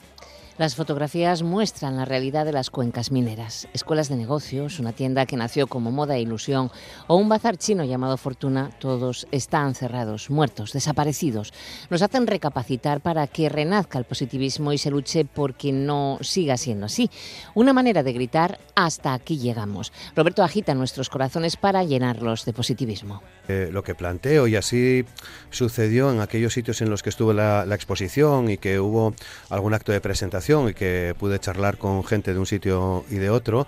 Las 0.57 0.73
fotografías 0.73 1.43
muestran 1.43 1.97
la 1.97 2.05
realidad 2.05 2.43
de 2.43 2.51
las 2.51 2.71
cuencas 2.71 3.11
mineras, 3.11 3.67
escuelas 3.73 4.09
de 4.09 4.15
negocios, 4.15 4.79
una 4.79 4.91
tienda 4.91 5.27
que 5.27 5.37
nació 5.37 5.67
como 5.67 5.91
moda 5.91 6.15
e 6.15 6.21
ilusión 6.21 6.71
o 7.05 7.15
un 7.15 7.29
bazar 7.29 7.57
chino 7.57 7.83
llamado 7.83 8.17
Fortuna, 8.17 8.71
todos 8.79 9.27
están 9.31 9.75
cerrados, 9.75 10.31
muertos, 10.31 10.73
desaparecidos. 10.73 11.53
Nos 11.91 12.01
hacen 12.01 12.25
recapacitar 12.25 13.01
para 13.01 13.27
que 13.27 13.49
renazca 13.49 13.99
el 13.99 14.05
positivismo 14.05 14.73
y 14.73 14.79
se 14.79 14.89
luche 14.89 15.25
por 15.25 15.53
que 15.53 15.71
no 15.71 16.17
siga 16.21 16.57
siendo 16.57 16.87
así. 16.87 17.11
Una 17.53 17.71
manera 17.71 18.01
de 18.01 18.13
gritar 18.13 18.57
hasta 18.73 19.13
aquí 19.13 19.37
llegamos. 19.37 19.93
Roberto 20.15 20.43
agita 20.43 20.73
nuestros 20.73 21.09
corazones 21.09 21.55
para 21.55 21.83
llenarlos 21.83 22.45
de 22.45 22.53
positivismo. 22.53 23.21
Eh, 23.47 23.69
lo 23.71 23.83
que 23.83 23.93
planteo 23.93 24.47
y 24.47 24.55
así 24.55 25.05
sucedió 25.51 26.11
en 26.11 26.19
aquellos 26.19 26.53
sitios 26.53 26.81
en 26.81 26.89
los 26.89 27.03
que 27.03 27.09
estuvo 27.09 27.31
la 27.31 27.63
exposición 27.75 28.49
y 28.49 28.57
que 28.57 28.79
hubo 28.79 29.13
algún 29.51 29.75
acto 29.75 29.91
de 29.91 30.01
presentación 30.01 30.46
y 30.47 30.73
que 30.73 31.13
pude 31.19 31.39
charlar 31.39 31.77
con 31.77 32.03
gente 32.05 32.33
de 32.33 32.39
un 32.39 32.45
sitio 32.45 33.03
y 33.09 33.15
de 33.15 33.29
otro, 33.29 33.67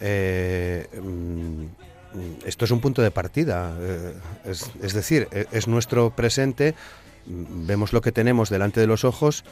eh, 0.00 0.86
mm, 1.02 1.64
esto 2.46 2.64
es 2.64 2.70
un 2.70 2.80
punto 2.80 3.02
de 3.02 3.10
partida. 3.10 3.76
Eh, 3.80 4.14
es, 4.44 4.94
decir, 4.94 5.28
e, 5.32 5.46
es 5.50 5.66
nuestro 5.66 6.10
presente, 6.10 6.74
mm, 7.26 7.66
vemos 7.66 7.92
lo 7.92 8.00
que 8.00 8.12
tenemos 8.12 8.48
delante 8.48 8.80
de 8.80 8.86
los 8.86 9.04
ojos 9.04 9.44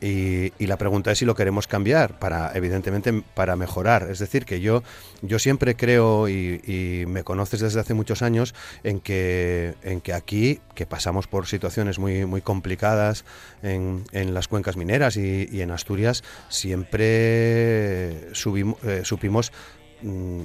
y, 0.00 0.66
la 0.66 0.76
pregunta 0.76 1.10
es 1.10 1.18
si 1.18 1.24
lo 1.24 1.34
queremos 1.34 1.66
cambiar 1.66 2.18
para, 2.18 2.52
evidentemente, 2.54 3.22
para 3.34 3.56
mejorar. 3.56 4.08
Es 4.10 4.18
decir, 4.18 4.44
que 4.44 4.60
yo, 4.60 4.82
yo 5.22 5.38
siempre 5.38 5.74
creo 5.74 6.28
y, 6.28 7.04
me 7.08 7.24
conoces 7.24 7.60
desde 7.60 7.80
hace 7.80 7.94
muchos 7.94 8.22
años 8.22 8.54
en 8.84 9.00
que, 9.00 9.74
en 9.82 10.00
que 10.00 10.12
aquí, 10.12 10.60
que 10.74 10.86
pasamos 10.86 11.26
por 11.26 11.46
situaciones 11.46 11.98
muy, 11.98 12.26
muy 12.26 12.42
complicadas 12.42 13.24
en, 13.62 14.04
en 14.12 14.34
las 14.34 14.48
cuencas 14.48 14.76
mineras 14.76 15.16
y, 15.16 15.60
en 15.60 15.70
Asturias, 15.70 16.22
siempre 16.48 18.34
subimos, 18.34 18.78
eh, 18.84 19.00
supimos 19.04 19.52
mm, 20.02 20.40
eh, 20.40 20.44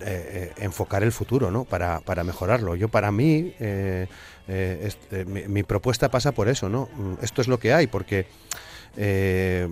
eh, 0.00 0.52
enfocar 0.58 1.02
el 1.02 1.10
futuro, 1.10 1.50
¿no? 1.50 1.64
Para, 1.64 2.00
para 2.00 2.22
mejorarlo. 2.22 2.76
Yo, 2.76 2.88
para 2.88 3.10
mí, 3.10 3.52
este, 3.58 5.24
mi, 5.24 5.48
mi, 5.48 5.62
propuesta 5.64 6.08
pasa 6.08 6.32
por 6.32 6.48
eso, 6.48 6.68
¿no? 6.68 6.88
Mm, 6.94 7.14
esto 7.22 7.40
es 7.40 7.48
lo 7.48 7.58
que 7.58 7.72
hay, 7.72 7.88
porque 7.88 8.26
eh, 8.96 9.68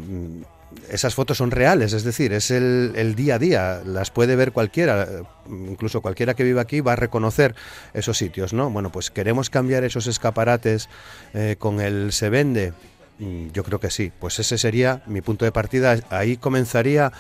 esas 0.91 1.15
fotos 1.15 1.39
son 1.39 1.51
reales, 1.51 1.93
es 1.93 2.05
decir, 2.05 2.33
es 2.33 2.51
el, 2.51 3.15
día 3.17 3.37
a 3.37 3.39
día, 3.39 3.83
las 3.85 4.11
puede 4.11 4.37
ver 4.37 4.53
cualquiera, 4.53 5.07
incluso 5.49 6.01
cualquiera 6.01 6.35
que 6.35 6.45
viva 6.45 6.63
aquí 6.63 6.81
va 6.81 6.93
a 6.93 6.97
reconocer 6.97 7.55
esos 7.93 8.19
sitios, 8.19 8.53
¿no? 8.53 8.71
Bueno, 8.71 8.91
pues 8.91 9.11
queremos 9.11 9.51
cambiar 9.51 9.85
esos 9.85 10.07
escaparates 10.07 10.89
eh, 11.33 11.57
con 11.59 11.81
el 11.81 12.13
se 12.13 12.29
vende, 12.29 12.73
mm, 13.19 13.49
yo 13.53 13.65
creo 13.65 13.81
que 13.81 13.91
sí, 13.91 14.13
pues 14.19 14.39
ese 14.39 14.59
sería 14.59 15.03
mi 15.07 15.21
punto 15.21 15.45
de 15.45 15.53
partida, 15.53 15.97
ahí 16.11 16.37
comenzaría 16.37 17.13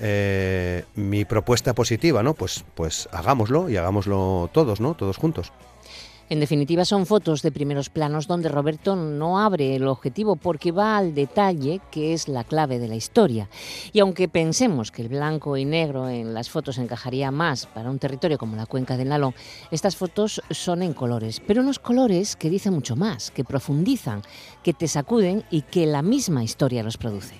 eh, 0.00 0.84
mi 0.94 1.24
propuesta 1.24 1.74
positiva, 1.74 2.22
¿no? 2.22 2.34
Pues, 2.34 2.64
pues 2.74 3.08
hagámoslo 3.10 3.68
y 3.68 3.76
hagámoslo 3.76 4.48
todos, 4.52 4.80
¿no? 4.80 4.94
Todos 4.94 5.16
juntos. 5.16 5.52
En 6.30 6.40
definitiva, 6.40 6.84
son 6.84 7.06
fotos 7.06 7.40
de 7.40 7.50
primeros 7.50 7.88
planos 7.88 8.26
donde 8.26 8.50
Roberto 8.50 8.96
no 8.96 9.38
abre 9.38 9.76
el 9.76 9.86
objetivo 9.86 10.36
porque 10.36 10.72
va 10.72 10.98
al 10.98 11.14
detalle 11.14 11.80
que 11.90 12.12
es 12.12 12.28
la 12.28 12.44
clave 12.44 12.78
de 12.78 12.88
la 12.88 12.96
historia. 12.96 13.48
Y 13.92 14.00
aunque 14.00 14.28
pensemos 14.28 14.90
que 14.90 15.02
el 15.02 15.08
blanco 15.08 15.56
y 15.56 15.64
negro 15.64 16.08
en 16.08 16.34
las 16.34 16.50
fotos 16.50 16.76
encajaría 16.76 17.30
más 17.30 17.66
para 17.66 17.90
un 17.90 17.98
territorio 17.98 18.36
como 18.36 18.56
la 18.56 18.66
cuenca 18.66 18.98
del 18.98 19.08
Nalón, 19.08 19.34
estas 19.70 19.96
fotos 19.96 20.42
son 20.50 20.82
en 20.82 20.92
colores, 20.92 21.40
pero 21.46 21.62
unos 21.62 21.78
colores 21.78 22.36
que 22.36 22.50
dicen 22.50 22.74
mucho 22.74 22.94
más, 22.94 23.30
que 23.30 23.44
profundizan, 23.44 24.22
que 24.62 24.74
te 24.74 24.86
sacuden 24.86 25.44
y 25.50 25.62
que 25.62 25.86
la 25.86 26.02
misma 26.02 26.44
historia 26.44 26.82
los 26.82 26.98
produce. 26.98 27.36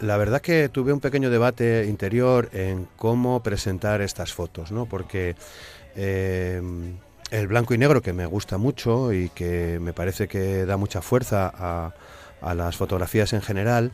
La 0.00 0.16
verdad 0.16 0.40
que 0.40 0.68
tuve 0.68 0.92
un 0.92 1.00
pequeño 1.00 1.30
debate 1.30 1.86
interior 1.86 2.48
en 2.52 2.86
cómo 2.96 3.42
presentar 3.42 4.00
estas 4.00 4.32
fotos, 4.32 4.72
¿no? 4.72 4.86
Porque 4.86 5.36
eh, 5.94 6.60
el 7.30 7.46
blanco 7.46 7.74
y 7.74 7.78
negro 7.78 8.02
que 8.02 8.12
me 8.12 8.26
gusta 8.26 8.58
mucho 8.58 9.12
y 9.12 9.28
que 9.30 9.78
me 9.80 9.92
parece 9.92 10.28
que 10.28 10.66
da 10.66 10.76
mucha 10.76 11.02
fuerza 11.02 11.52
a, 11.54 12.54
las 12.54 12.76
fotografías 12.76 13.32
en 13.32 13.42
general. 13.42 13.92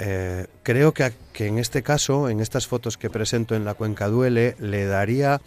Eh, 0.00 0.46
creo 0.62 0.92
que, 0.92 1.12
en 1.38 1.58
este 1.58 1.82
caso, 1.82 2.28
en 2.28 2.40
estas 2.40 2.66
fotos 2.66 2.96
que 2.96 3.10
presento 3.10 3.54
en 3.54 3.64
la 3.64 3.74
Cuenca 3.74 4.08
Duele, 4.08 4.56
le 4.58 4.86
daría, 4.86 5.40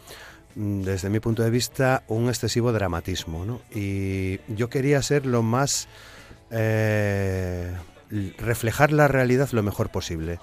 mm, 0.56 0.82
desde 0.84 1.10
mi 1.10 1.20
punto 1.20 1.44
de 1.44 1.50
vista, 1.50 2.04
un 2.08 2.30
excesivo 2.30 2.72
dramatismo. 2.72 3.62
Y 3.74 4.40
yo 4.48 4.70
quería 4.70 5.02
ser 5.02 5.26
lo 5.26 5.44
más... 5.44 5.88
Eh, 6.52 7.72
reflejar 8.38 8.92
la 8.92 9.08
realidad 9.08 9.50
lo 9.52 9.64
mejor 9.64 9.90
posible. 9.90 10.40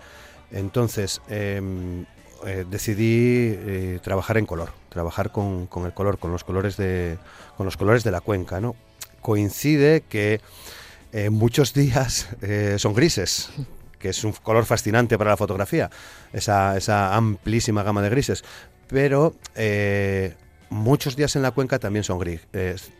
Entonces, 0.50 1.20
em, 1.28 2.06
eh, 2.46 2.64
decidí 2.68 3.52
eh, 3.56 3.98
trabajar 4.02 4.38
en 4.38 4.46
color, 4.46 4.70
trabajar 4.90 5.32
con, 5.32 5.68
el 5.84 5.92
color, 5.92 6.18
con 6.18 6.30
los 6.30 6.44
colores 6.44 6.76
de, 6.76 7.18
con 7.56 7.66
los 7.66 7.76
colores 7.76 8.04
de 8.04 8.12
la 8.12 8.20
cuenca. 8.20 8.60
¿no? 8.60 8.76
Coincide 9.20 10.02
que 10.02 10.40
eh, 11.12 11.30
muchos 11.30 11.74
días 11.74 12.28
son 12.76 12.94
grises, 12.94 13.50
que 13.98 14.10
es 14.10 14.22
un 14.22 14.32
color 14.32 14.66
fascinante 14.66 15.18
para 15.18 15.30
la 15.30 15.36
fotografía, 15.36 15.90
esa, 16.32 17.16
amplísima 17.16 17.82
gama 17.82 18.02
de 18.02 18.10
grises, 18.10 18.44
pero 18.86 19.34
muchos 20.70 21.16
días 21.16 21.34
en 21.34 21.42
la 21.42 21.50
cuenca 21.50 21.78
también 21.78 22.04
son 22.04 22.20
gris. 22.20 22.42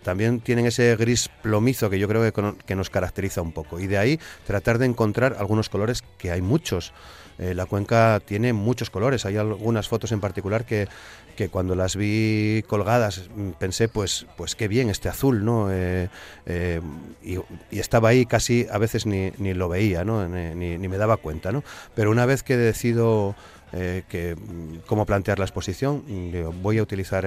también 0.03 0.41
tienen 0.41 0.67
ese 0.67 0.97
gris 0.97 1.31
plomizo 1.43 1.91
que 1.91 1.99
yo 2.01 2.09
creo 2.09 2.33
que, 2.67 2.75
nos 2.75 2.91
caracteriza 2.91 3.41
un 3.41 3.53
poco. 3.53 3.79
Y 3.79 3.87
de 3.87 3.99
ahí 3.99 4.21
tratar 4.47 4.79
de 4.79 4.87
encontrar 4.87 5.37
algunos 5.39 5.69
colores 5.69 6.03
que 6.19 6.33
hay 6.33 6.43
muchos. 6.43 6.93
Eh, 7.39 7.55
la 7.55 7.67
cuenca 7.67 8.21
tiene 8.25 8.53
muchos 8.53 8.91
colores. 8.91 9.25
Hay 9.25 9.37
algunas 9.37 9.89
fotos 9.89 10.11
en 10.11 10.21
particular 10.21 10.65
que, 10.65 10.89
que 11.37 11.49
cuando 11.49 11.77
las 11.77 11.95
vi 11.95 12.65
colgadas 12.67 13.31
mm, 13.35 13.51
pensé, 13.51 13.89
pues, 13.89 14.27
pues 14.37 14.57
qué 14.57 14.67
bien 14.67 14.91
este 14.91 15.09
azul, 15.09 15.45
¿no? 15.45 15.71
Eh, 15.71 16.09
eh, 16.47 16.81
y, 17.23 17.39
estaba 17.79 18.09
ahí 18.09 18.27
casi, 18.27 18.67
a 18.71 18.79
veces 18.79 19.07
ni, 19.07 19.33
ni 19.39 19.55
lo 19.55 19.69
veía, 19.69 20.05
¿no? 20.05 20.27
Ni, 20.29 20.79
ni, 20.79 20.89
me 20.89 20.99
daba 20.99 21.17
cuenta, 21.17 21.53
¿no? 21.53 21.63
Pero 21.95 22.11
una 22.11 22.27
vez 22.27 22.43
que 22.43 22.57
decido 22.57 23.37
que, 23.71 24.35
mm, 24.35 24.79
cómo 24.87 25.07
plantear 25.07 25.39
la 25.39 25.45
exposición, 25.45 26.03
mm, 26.09 26.63
voy 26.63 26.79
a 26.79 26.83
utilizar 26.83 27.25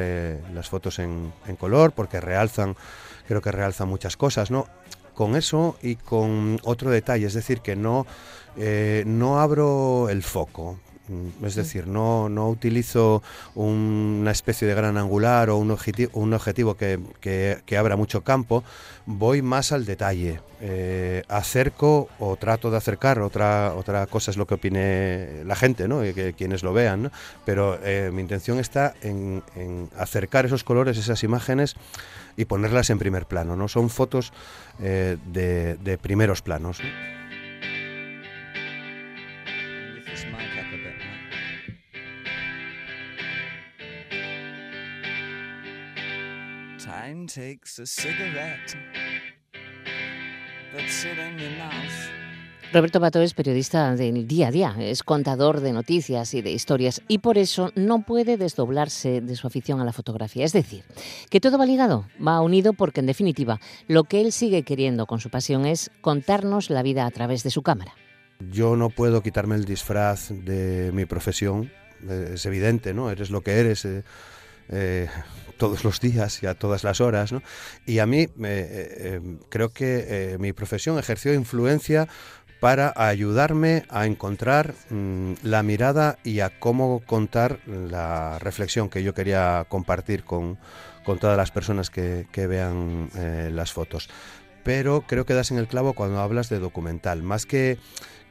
las 0.53 0.69
fotos 0.69 0.99
en, 0.99 1.31
en 1.47 1.55
color 1.55 1.93
porque 1.93 2.19
realzan, 2.19 2.75
creo 3.27 3.41
que 3.41 3.51
realzan 3.51 3.87
muchas 3.87 4.17
cosas, 4.17 4.51
¿no? 4.51 4.67
Con 5.13 5.35
eso 5.35 5.77
y 5.81 5.95
con 5.95 6.59
otro 6.63 6.89
detalle, 6.89 7.27
es 7.27 7.33
decir, 7.33 7.61
que 7.61 7.75
no 7.75 8.07
eh, 8.57 9.03
no 9.05 9.39
abro 9.39 10.09
el 10.09 10.23
foco. 10.23 10.77
Mm, 11.07 11.45
es 11.45 11.55
decir, 11.55 11.87
no, 11.87 12.29
no 12.29 12.49
utilizo 12.49 13.21
una 13.55 14.31
especie 14.31 14.67
de 14.67 14.75
gran 14.75 14.97
angular 14.97 15.49
o 15.49 15.57
un 15.57 15.71
objetivo, 15.71 16.11
un 16.13 16.33
objetivo 16.33 16.75
que, 16.75 16.99
que, 17.19 17.77
abra 17.77 17.95
mucho 17.95 18.23
campo, 18.23 18.63
voy 19.05 19.41
más 19.41 19.71
al 19.71 19.85
detalle. 19.85 20.39
Eh, 20.61 21.23
acerco 21.27 22.07
o 22.19 22.37
trato 22.37 22.69
de 22.69 22.77
acercar, 22.77 23.19
otra, 23.19 23.73
otra 23.75 24.05
cosa 24.05 24.31
es 24.31 24.37
lo 24.37 24.45
que 24.45 24.53
opine 24.53 25.43
la 25.43 25.55
gente, 25.55 25.87
¿no? 25.87 26.05
y 26.05 26.13
que, 26.13 26.33
quienes 26.33 26.61
lo 26.61 26.71
vean, 26.71 27.11
pero 27.45 27.79
eh, 27.83 28.11
mi 28.13 28.21
intención 28.21 28.59
está 28.59 28.93
en, 29.01 29.41
acercar 29.97 30.45
esos 30.45 30.63
colores, 30.63 30.97
esas 30.97 31.23
imágenes 31.23 31.75
y 32.37 32.45
ponerlas 32.45 32.89
en 32.89 32.99
primer 32.99 33.25
plano. 33.25 33.55
¿no? 33.55 33.67
Son 33.67 33.89
fotos 33.89 34.31
de, 34.79 35.17
de 35.81 35.97
primeros 35.97 36.41
planos. 36.41 36.79
Roberto 52.73 53.01
Bato 53.01 53.21
es 53.21 53.33
periodista 53.33 53.95
del 53.95 54.27
día 54.27 54.47
a 54.47 54.51
día, 54.51 54.75
es 54.79 55.03
contador 55.03 55.59
de 55.59 55.73
noticias 55.73 56.33
y 56.33 56.41
de 56.41 56.51
historias 56.51 57.01
y 57.09 57.17
por 57.17 57.37
eso 57.37 57.71
no 57.75 58.03
puede 58.03 58.37
desdoblarse 58.37 59.19
de 59.19 59.35
su 59.35 59.47
afición 59.47 59.81
a 59.81 59.85
la 59.85 59.91
fotografía. 59.91 60.45
Es 60.45 60.53
decir, 60.53 60.85
que 61.29 61.41
todo 61.41 61.57
va 61.57 61.65
ligado, 61.65 62.07
va 62.25 62.39
unido 62.39 62.71
porque 62.73 63.01
en 63.01 63.07
definitiva 63.07 63.59
lo 63.87 64.05
que 64.05 64.21
él 64.21 64.31
sigue 64.31 64.63
queriendo 64.63 65.05
con 65.05 65.19
su 65.19 65.29
pasión 65.29 65.65
es 65.65 65.91
contarnos 65.99 66.69
la 66.69 66.81
vida 66.81 67.05
a 67.05 67.11
través 67.11 67.43
de 67.43 67.49
su 67.49 67.61
cámara. 67.61 67.93
Yo 68.49 68.75
no 68.75 68.89
puedo 68.89 69.21
quitarme 69.21 69.55
el 69.55 69.65
disfraz 69.65 70.29
de 70.29 70.91
mi 70.93 71.05
profesión, 71.05 71.71
es 72.09 72.45
evidente, 72.45 72.93
¿no? 72.93 73.11
Eres 73.11 73.29
lo 73.29 73.41
que 73.41 73.59
eres. 73.59 73.85
Eh, 73.85 74.03
eh, 74.71 75.09
todos 75.57 75.83
los 75.83 75.99
días 75.99 76.41
y 76.41 76.47
a 76.47 76.55
todas 76.55 76.83
las 76.83 77.01
horas. 77.01 77.35
Y 77.85 77.99
a 77.99 78.07
mí 78.07 78.21
eh, 78.21 78.29
eh, 78.39 79.21
creo 79.49 79.69
que 79.69 80.37
mi 80.39 80.53
profesión 80.53 80.97
ejerció 80.97 81.35
influencia 81.35 82.07
para 82.59 82.93
ayudarme 82.95 83.83
a 83.89 84.07
encontrar 84.07 84.73
mm, 84.89 85.33
la 85.43 85.61
mirada 85.61 86.17
y 86.23 86.39
a 86.39 86.49
cómo 86.57 87.01
contar 87.05 87.59
la 87.67 88.39
reflexión 88.39 88.89
que 88.89 89.03
yo 89.03 89.13
quería 89.13 89.67
compartir 89.69 90.23
con, 90.23 90.57
con 91.05 91.19
todas 91.19 91.37
las 91.37 91.51
personas 91.51 91.91
que, 91.91 92.25
que 92.31 92.47
vean 92.47 93.11
las 93.51 93.71
fotos. 93.71 94.09
Pero 94.63 95.01
creo 95.07 95.27
que 95.27 95.35
das 95.35 95.51
en 95.51 95.59
el 95.59 95.67
clavo 95.67 95.93
cuando 95.93 96.21
hablas 96.21 96.49
de 96.49 96.57
documental. 96.57 97.21
Más 97.21 97.45
que, 97.45 97.77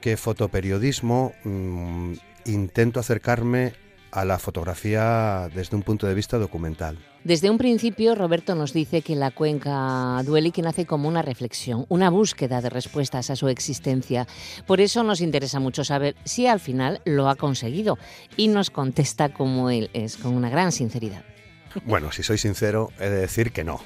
que 0.00 0.16
fotoperiodismo, 0.16 1.32
mm, 1.44 2.12
intento 2.46 3.00
acercarme 3.00 3.74
a 4.12 4.24
la 4.24 4.38
fotografía 4.38 5.48
desde 5.54 5.76
un 5.76 5.82
punto 5.82 6.06
de 6.06 6.14
vista 6.14 6.38
documental. 6.38 6.98
Desde 7.22 7.50
un 7.50 7.58
principio, 7.58 8.14
Roberto 8.14 8.54
nos 8.54 8.72
dice 8.72 9.02
que 9.02 9.14
la 9.14 9.30
cuenca 9.30 10.22
duele 10.24 10.52
que 10.52 10.62
nace 10.62 10.86
como 10.86 11.06
una 11.06 11.22
reflexión, 11.22 11.84
una 11.88 12.08
búsqueda 12.10 12.60
de 12.60 12.70
respuestas 12.70 13.30
a 13.30 13.36
su 13.36 13.48
existencia. 13.48 14.26
Por 14.66 14.80
eso 14.80 15.04
nos 15.04 15.20
interesa 15.20 15.60
mucho 15.60 15.84
saber 15.84 16.16
si 16.24 16.46
al 16.46 16.60
final 16.60 17.02
lo 17.04 17.28
ha 17.28 17.36
conseguido 17.36 17.98
y 18.36 18.48
nos 18.48 18.70
contesta 18.70 19.28
como 19.28 19.70
él 19.70 19.90
es, 19.92 20.16
con 20.16 20.34
una 20.34 20.48
gran 20.48 20.72
sinceridad. 20.72 21.22
Bueno, 21.84 22.10
si 22.10 22.22
soy 22.22 22.38
sincero, 22.38 22.90
he 22.98 23.08
de 23.08 23.20
decir 23.20 23.52
que 23.52 23.64
no. 23.64 23.80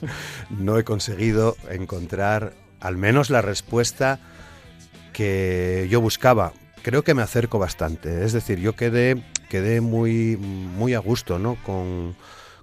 No 0.50 0.78
he 0.78 0.84
conseguido 0.84 1.56
encontrar 1.70 2.52
al 2.80 2.98
menos 2.98 3.30
la 3.30 3.40
respuesta 3.40 4.20
que 5.14 5.86
yo 5.88 6.02
buscaba. 6.02 6.52
Creo 6.82 7.02
que 7.02 7.14
me 7.14 7.22
acerco 7.22 7.58
bastante. 7.58 8.26
Es 8.26 8.34
decir, 8.34 8.58
yo 8.58 8.76
quedé, 8.76 9.22
quedé 9.48 9.80
muy, 9.80 10.36
muy 10.36 10.92
a 10.92 10.98
gusto 10.98 11.38
¿no? 11.38 11.56
con, 11.64 12.14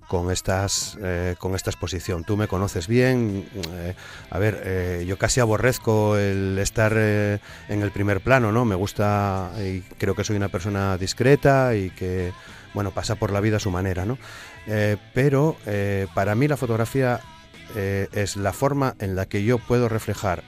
con, 0.07 0.29
estas, 0.29 0.95
eh, 1.01 1.35
con 1.39 1.55
esta 1.55 1.71
exposición. 1.71 2.23
Tú 2.23 2.37
me 2.37 2.47
conoces 2.47 2.87
bien. 2.87 3.47
Eh, 3.73 3.95
a 4.29 4.37
ver, 4.37 4.61
eh, 4.63 5.05
yo 5.07 5.17
casi 5.17 5.39
aborrezco 5.39 6.17
el 6.17 6.59
estar 6.59 6.91
en 6.93 7.39
el 7.81 7.91
primer 7.91 8.21
plano, 8.21 8.51
¿no? 8.51 8.65
Me 8.65 8.75
gusta 8.75 9.51
y 9.59 9.79
creo 9.97 10.13
que 10.13 10.23
soy 10.23 10.35
una 10.35 10.49
persona 10.49 10.97
discreta 10.97 11.75
y 11.75 11.89
que, 11.91 12.33
bueno, 12.75 12.91
pasa 12.91 13.15
por 13.15 13.31
la 13.31 13.39
vida 13.39 13.55
a 13.57 13.59
su 13.59 13.71
manera, 13.71 14.05
¿no? 14.05 14.19
pero 15.13 15.57
para 16.13 16.35
mí 16.35 16.47
la 16.47 16.55
fotografía 16.55 17.19
es 17.75 18.35
la 18.35 18.53
forma 18.53 18.95
en 18.99 19.15
la 19.15 19.25
que 19.25 19.43
yo 19.43 19.57
puedo 19.57 19.89
reflejar 19.89 20.43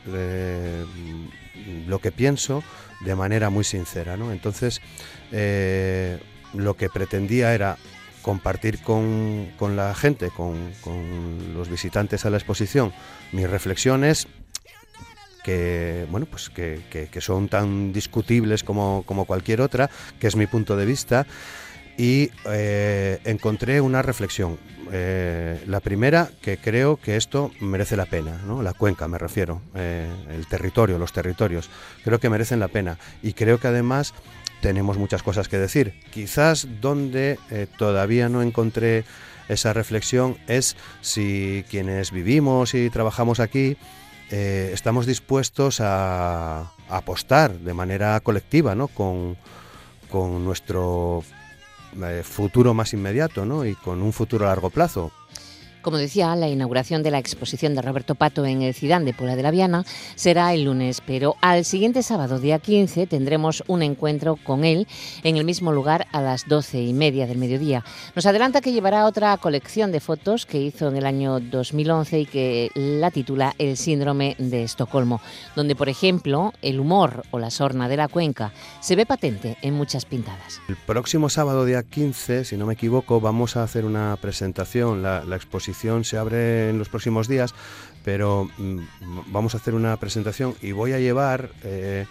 lo 1.87 1.99
que 1.99 2.11
pienso 2.11 2.63
de 3.01 3.15
manera 3.15 3.49
muy 3.49 3.63
sincera, 3.63 4.17
¿no? 4.17 4.31
Entonces, 4.31 4.81
lo 6.53 6.75
que 6.75 6.89
pretendía 6.89 7.53
era 7.53 7.77
compartir 8.23 8.81
con, 8.81 9.51
la 9.75 9.93
gente, 9.93 10.31
con, 10.31 10.73
los 11.53 11.69
visitantes 11.69 12.25
a 12.25 12.31
la 12.31 12.37
exposición, 12.37 12.91
mis 13.31 13.47
reflexiones 13.47 14.27
que 15.43 16.07
bueno 16.09 16.25
pues 16.25 16.49
que, 16.49 17.09
son 17.19 17.49
tan 17.49 17.91
discutibles 17.91 18.63
como, 18.63 19.03
cualquier 19.27 19.59
otra, 19.61 19.89
que 20.19 20.27
es 20.27 20.37
mi 20.37 20.47
punto 20.47 20.77
de 20.77 20.85
vista, 20.85 21.27
y 21.97 22.31
eh, 22.45 23.19
encontré 23.25 23.81
una 23.81 24.01
reflexión. 24.01 24.57
Eh, 24.91 25.63
la 25.65 25.79
primera, 25.79 26.29
que 26.41 26.57
creo 26.57 26.97
que 26.97 27.15
esto 27.15 27.51
merece 27.59 27.95
la 27.95 28.05
pena, 28.05 28.41
¿no? 28.45 28.61
la 28.61 28.73
cuenca 28.73 29.07
me 29.07 29.17
refiero, 29.17 29.61
eh, 29.73 30.07
el 30.29 30.45
territorio, 30.47 30.99
los 30.99 31.13
territorios, 31.13 31.69
creo 32.03 32.19
que 32.19 32.29
merecen 32.29 32.59
la 32.59 32.67
pena. 32.67 32.97
Y 33.21 33.33
creo 33.33 33.59
que 33.59 33.67
además 33.67 34.13
tenemos 34.61 34.97
muchas 34.97 35.23
cosas 35.23 35.47
que 35.47 35.57
decir. 35.57 35.93
Quizás 36.11 36.67
donde 36.79 37.37
todavía 37.77 38.29
no 38.29 38.41
encontré 38.41 39.03
esa 39.49 39.73
reflexión 39.73 40.37
es 40.47 40.77
si 41.01 41.65
quienes 41.69 42.11
vivimos 42.11 42.73
y 42.73 42.89
trabajamos 42.89 43.41
aquí 43.41 43.75
estamos 44.29 45.05
dispuestos 45.05 45.81
a, 45.81 46.71
apostar 46.89 47.51
de 47.59 47.73
manera 47.73 48.19
colectiva 48.19 48.75
¿no? 48.75 48.87
con, 48.87 49.35
con 50.09 50.45
nuestro 50.45 51.23
futuro 52.23 52.73
más 52.73 52.93
inmediato 52.93 53.45
¿no? 53.45 53.65
y 53.65 53.75
con 53.75 54.01
un 54.01 54.13
futuro 54.13 54.45
a 54.45 54.49
largo 54.49 54.69
plazo. 54.69 55.11
Como 55.83 55.97
decía, 55.97 56.33
la 56.37 56.47
inauguración 56.47 57.03
de 57.03 57.11
la 57.11 57.19
exposición 57.19 57.75
de 57.75 57.81
Roberto 57.81 58.15
Pato 58.15 58.45
en 58.45 58.61
el 58.61 58.73
Cidán 58.73 59.03
de 59.03 59.13
Puebla 59.13 59.35
de 59.35 59.43
la 59.43 59.51
Viana 59.51 59.83
será 60.15 60.53
el 60.53 60.63
lunes, 60.63 61.01
pero 61.05 61.35
al 61.41 61.65
siguiente 61.65 62.03
sábado, 62.03 62.39
día 62.39 62.57
15, 62.57 63.05
tendremos 63.05 63.65
un 63.67 63.83
encuentro 63.83 64.37
con 64.37 64.63
él 64.63 64.87
en 65.23 65.35
el 65.35 65.43
mismo 65.43 65.73
lugar 65.73 66.07
a 66.13 66.21
las 66.21 66.47
doce 66.47 66.81
y 66.81 66.93
media 66.93 67.27
del 67.27 67.37
mediodía. 67.37 67.83
Nos 68.15 68.25
adelanta 68.25 68.61
que 68.61 68.71
llevará 68.71 69.05
otra 69.05 69.35
colección 69.35 69.91
de 69.91 69.99
fotos 69.99 70.45
que 70.45 70.61
hizo 70.61 70.87
en 70.87 70.95
el 70.95 71.05
año 71.05 71.41
2011 71.41 72.19
y 72.21 72.25
que 72.27 72.71
la 72.75 73.11
titula 73.11 73.53
El 73.57 73.75
síndrome 73.75 74.37
de 74.39 74.63
Estocolmo, 74.63 75.19
donde, 75.53 75.75
por 75.75 75.89
ejemplo, 75.89 76.53
el 76.61 76.79
humor 76.79 77.23
o 77.31 77.39
la 77.39 77.51
sorna 77.51 77.89
de 77.89 77.97
la 77.97 78.07
cuenca 78.07 78.53
se 78.79 78.95
ve 78.95 79.05
patente 79.05 79.57
en 79.61 79.73
muchas 79.73 80.05
pintadas. 80.05 80.61
El 80.69 80.77
próximo 80.77 81.27
sábado, 81.27 81.65
día 81.65 81.83
15, 81.83 82.45
si 82.45 82.55
no 82.55 82.67
me 82.67 82.75
equivoco, 82.75 83.19
vamos 83.19 83.57
a 83.57 83.63
hacer 83.63 83.83
una 83.83 84.15
presentación, 84.15 85.03
la, 85.03 85.25
la 85.25 85.35
exposición 85.35 85.72
se 85.73 86.17
abre 86.17 86.69
en 86.69 86.77
los 86.77 86.89
próximos 86.89 87.27
días, 87.27 87.53
pero 88.03 88.49
mm, 88.57 88.79
vamos 89.27 89.53
a 89.53 89.57
hacer 89.57 89.73
una 89.73 89.97
presentación 89.97 90.55
y 90.61 90.71
voy 90.71 90.93
a 90.93 90.99
llevar 90.99 91.49
eh, 91.63 92.05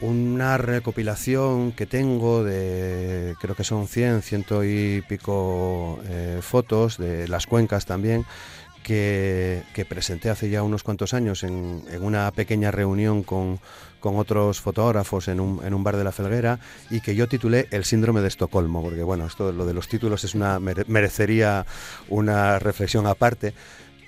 una 0.00 0.56
recopilación 0.58 1.72
que 1.72 1.86
tengo 1.86 2.44
de, 2.44 3.34
creo 3.40 3.54
que 3.54 3.64
son 3.64 3.86
100, 3.86 4.22
ciento 4.22 4.64
y 4.64 5.02
pico 5.08 6.00
eh, 6.04 6.38
fotos 6.42 6.98
de 6.98 7.28
las 7.28 7.46
cuencas 7.46 7.86
también. 7.86 8.24
Que, 8.82 9.62
presenté 9.88 10.30
hace 10.30 10.50
ya 10.50 10.64
unos 10.64 10.82
cuantos 10.82 11.14
años 11.14 11.44
en 11.44 11.84
una 12.00 12.28
pequeña 12.32 12.72
reunión 12.72 13.22
con, 13.22 13.60
con 14.00 14.16
otros 14.16 14.60
fotógrafos 14.60 15.28
en 15.28 15.40
un, 15.40 15.64
en 15.64 15.74
un 15.74 15.84
bar 15.84 15.96
de 15.96 16.04
la 16.04 16.12
Felguera 16.12 16.58
y 16.90 17.00
que 17.00 17.14
yo 17.14 17.28
titulé 17.28 17.68
El 17.70 17.84
síndrome 17.84 18.20
de 18.20 18.28
Estocolmo, 18.28 18.82
porque 18.82 19.02
bueno, 19.02 19.26
esto 19.26 19.52
lo 19.52 19.66
de 19.66 19.74
los 19.74 19.88
títulos 19.88 20.24
es 20.24 20.34
una 20.34 20.58
merecería 20.58 21.66
una 22.08 22.58
reflexión 22.58 23.06
aparte 23.06 23.54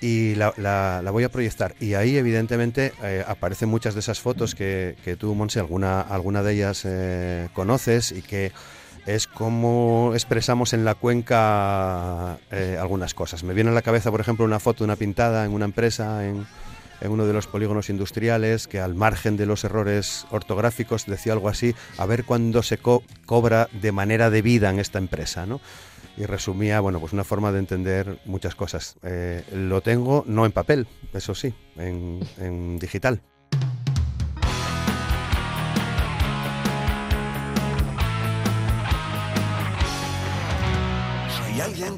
y 0.01 0.35
la, 0.35 0.53
la, 0.57 1.11
voy 1.11 1.23
a 1.23 1.29
proyectar. 1.29 1.75
Y 1.79 1.93
ahí, 1.93 2.17
evidentemente, 2.17 2.91
eh, 3.01 3.23
aparecen 3.25 3.69
muchas 3.69 3.93
de 3.93 4.01
esas 4.01 4.19
fotos 4.19 4.53
que, 4.53 4.97
que 5.05 5.15
tú, 5.15 5.33
Monse, 5.33 5.59
alguna, 5.59 6.01
alguna 6.01 6.43
de 6.43 6.53
ellas 6.53 6.81
eh, 6.83 7.47
conoces 7.53 8.11
y 8.11 8.21
que 8.21 8.51
es 9.05 9.27
como 9.27 10.11
expresamos 10.13 10.73
en 10.73 10.83
la 10.83 10.95
cuenca 10.95 12.37
eh, 12.51 12.77
algunas 12.79 13.13
cosas. 13.13 13.43
Me 13.43 13.53
viene 13.53 13.69
a 13.69 13.73
la 13.73 13.81
cabeza, 13.81 14.11
por 14.11 14.19
ejemplo, 14.19 14.43
una 14.43 14.59
foto, 14.59 14.83
una 14.83 14.97
pintada 14.97 15.45
en 15.45 15.53
una 15.53 15.65
empresa 15.65 16.25
en 16.25 16.45
en 17.01 17.11
uno 17.11 17.25
de 17.25 17.33
los 17.33 17.47
polígonos 17.47 17.89
industriales 17.89 18.67
que 18.67 18.79
al 18.79 18.95
margen 18.95 19.37
de 19.37 19.45
los 19.45 19.63
errores 19.63 20.25
ortográficos 20.31 21.05
decía 21.05 21.33
algo 21.33 21.49
así, 21.49 21.75
a 21.97 22.05
ver 22.05 22.25
cuándo 22.25 22.63
se 22.63 22.77
cobra 22.77 23.69
de 23.81 23.91
manera 23.91 24.29
debida 24.29 24.69
en 24.69 24.79
esta 24.79 24.99
empresa, 24.99 25.45
¿no? 25.45 25.61
Y 26.15 26.25
resumía, 26.25 26.79
bueno, 26.79 26.99
pues 26.99 27.11
una 27.11 27.23
forma 27.23 27.51
de 27.51 27.59
entender 27.59 28.19
muchas 28.25 28.53
cosas. 28.53 28.97
Eh, 29.01 29.43
lo 29.51 29.81
tengo 29.81 30.23
no 30.27 30.45
en 30.45 30.51
papel, 30.51 30.87
eso 31.13 31.33
sí, 31.33 31.53
en 31.75 32.77
digital. 32.79 33.21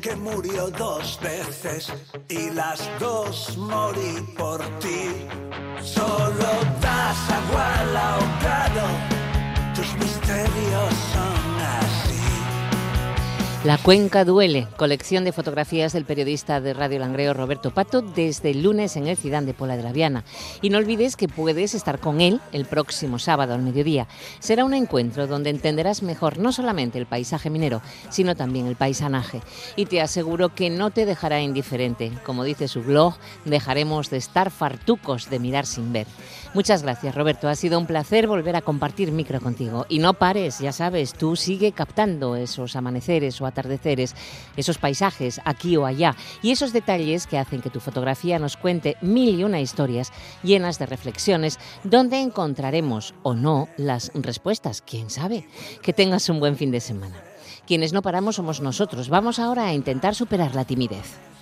Que 0.05 0.15
murió 0.17 0.69
dos 0.69 1.19
veces 1.19 1.91
y 2.29 2.51
las 2.51 2.79
dos 2.99 3.57
morí 3.57 4.21
por 4.37 4.59
ti. 4.77 5.25
Solo 5.81 6.49
das 6.79 7.17
agua 7.39 7.79
al 7.79 7.97
ahogado, 7.97 8.85
tus 9.73 9.91
misterios 9.95 10.93
son 11.11 11.61
así. 11.79 12.04
La 13.65 13.79
Cuenca 13.79 14.25
Duele, 14.25 14.67
colección 14.77 15.23
de 15.23 15.31
fotografías 15.31 15.91
del 15.91 16.05
periodista 16.05 16.61
de 16.61 16.75
Radio 16.75 16.99
Langreo 16.99 17.33
Roberto 17.33 17.71
Pato 17.71 18.03
desde 18.03 18.51
el 18.51 18.61
lunes 18.61 18.95
en 18.95 19.07
el 19.07 19.17
Cidán 19.17 19.47
de 19.47 19.55
Pola 19.55 19.75
de 19.75 19.81
la 19.81 19.91
Viana. 19.91 20.23
Y 20.61 20.69
no 20.69 20.77
olvides 20.77 21.15
que 21.15 21.27
puedes 21.27 21.73
estar 21.73 21.97
con 21.97 22.21
él 22.21 22.41
el 22.51 22.65
próximo 22.65 23.17
sábado 23.17 23.55
al 23.55 23.63
mediodía. 23.63 24.07
Será 24.37 24.65
un 24.65 24.75
encuentro 24.75 25.25
donde 25.25 25.49
entenderás 25.49 26.03
mejor 26.03 26.37
no 26.37 26.51
solamente 26.51 26.99
el 26.99 27.07
paisaje 27.07 27.49
minero, 27.49 27.81
sino 28.11 28.35
también 28.35 28.67
el 28.67 28.75
paisanaje. 28.75 29.41
Y 29.75 29.87
te 29.87 29.99
aseguro 29.99 30.53
que 30.53 30.69
no 30.69 30.91
te 30.91 31.07
dejará 31.07 31.41
indiferente. 31.41 32.11
Como 32.23 32.43
dice 32.43 32.67
su 32.67 32.83
blog, 32.83 33.15
dejaremos 33.45 34.11
de 34.11 34.17
estar 34.17 34.51
fartucos 34.51 35.31
de 35.31 35.39
mirar 35.39 35.65
sin 35.65 35.91
ver. 35.91 36.05
Muchas 36.55 36.83
gracias, 36.83 37.13
Roberto. 37.13 37.49
Ha 37.49 37.55
sido 37.55 37.77
un 37.77 37.85
placer 37.85 38.27
volver 38.27 38.55
a 38.55 38.61
compartir 38.61 39.11
micro 39.11 39.41
contigo. 39.41 39.85
Y 39.89 39.99
no 39.99 40.13
pares, 40.13 40.59
ya 40.59 40.71
sabes, 40.71 41.11
tú 41.11 41.35
sigue 41.35 41.73
captando 41.73 42.37
esos 42.37 42.77
amaneceres 42.77 43.41
o 43.41 43.45
atardeceres, 43.45 44.15
esos 44.55 44.77
paisajes 44.77 45.41
aquí 45.43 45.75
o 45.75 45.85
allá 45.85 46.15
y 46.41 46.51
esos 46.51 46.71
detalles 46.71 47.27
que 47.27 47.37
hacen 47.37 47.61
que 47.61 47.69
tu 47.69 47.81
fotografía 47.81 48.39
nos 48.39 48.55
cuente 48.55 48.95
mil 49.01 49.37
y 49.37 49.43
una 49.43 49.59
historias 49.59 50.13
llenas 50.43 50.79
de 50.79 50.85
reflexiones 50.85 51.59
donde 51.83 52.21
encontraremos 52.21 53.15
o 53.21 53.33
no 53.33 53.67
las 53.75 54.13
respuestas. 54.13 54.81
¿Quién 54.81 55.09
sabe? 55.09 55.49
Que 55.81 55.91
tengas 55.91 56.29
un 56.29 56.39
buen 56.39 56.55
fin 56.55 56.71
de 56.71 56.79
semana. 56.79 57.21
Quienes 57.67 57.91
no 57.91 58.01
paramos 58.01 58.37
somos 58.37 58.61
nosotros. 58.61 59.09
Vamos 59.09 59.39
ahora 59.39 59.65
a 59.65 59.73
intentar 59.73 60.15
superar 60.15 60.55
la 60.55 60.63
timidez. 60.63 61.34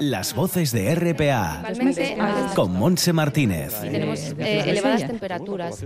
Las 0.00 0.34
voces 0.34 0.72
de 0.72 0.94
RPA 0.94 1.62
con 2.54 2.72
Monse 2.72 3.12
Martínez. 3.12 3.80
tenemos 3.80 4.34
eh, 4.38 4.64
elevadas 4.66 5.06
temperaturas. 5.06 5.84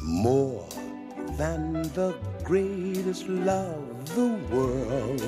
More 0.00 0.64
than 1.36 1.82
the 1.94 2.14
greatest 2.44 3.28
love 3.28 3.84
the 4.14 4.36
world 4.50 5.22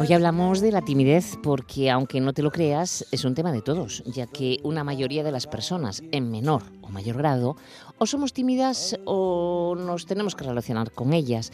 Hoy 0.00 0.12
hablamos 0.12 0.60
de 0.60 0.72
la 0.72 0.82
timidez 0.82 1.38
porque, 1.42 1.90
aunque 1.90 2.20
no 2.20 2.32
te 2.32 2.42
lo 2.42 2.50
creas, 2.50 3.06
es 3.12 3.24
un 3.24 3.34
tema 3.34 3.52
de 3.52 3.62
todos, 3.62 4.02
ya 4.06 4.26
que 4.26 4.58
una 4.64 4.82
mayoría 4.82 5.22
de 5.22 5.30
las 5.30 5.46
personas, 5.46 6.02
en 6.10 6.30
menor 6.30 6.62
o 6.82 6.88
mayor 6.88 7.16
grado, 7.16 7.56
o 7.98 8.06
somos 8.06 8.32
tímidas 8.32 8.98
o 9.04 9.76
nos 9.78 10.06
tenemos 10.06 10.34
que 10.34 10.44
relacionar 10.44 10.90
con 10.90 11.12
ellas. 11.12 11.52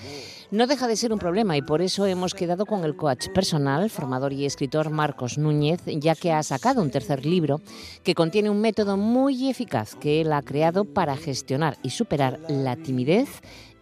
No 0.51 0.67
deja 0.67 0.89
de 0.89 0.97
ser 0.97 1.13
un 1.13 1.19
problema 1.19 1.57
y 1.57 1.63
por 1.63 1.83
eso 1.83 2.07
hemos 2.07 2.35
quedado 2.35 2.65
con 2.65 2.85
el 2.85 2.97
coach 2.97 3.29
personal, 3.35 3.91
formador 3.91 4.33
y 4.33 4.47
escritor 4.47 4.91
Marcos 4.91 5.37
Núñez, 5.37 5.83
ya 5.87 6.15
que 6.15 6.33
ha 6.33 6.43
sacado 6.43 6.81
un 6.81 6.91
tercer 6.91 7.27
libro 7.27 7.61
que 8.03 8.15
contiene 8.15 8.51
un 8.51 8.61
método 8.61 8.97
muy 8.97 9.51
eficaz 9.51 9.95
que 9.95 10.23
él 10.23 10.33
ha 10.33 10.43
creado 10.43 10.85
para 10.85 11.17
gestionar 11.17 11.77
y 11.83 11.91
superar 11.91 12.41
la 12.49 12.77
timidez 12.77 13.29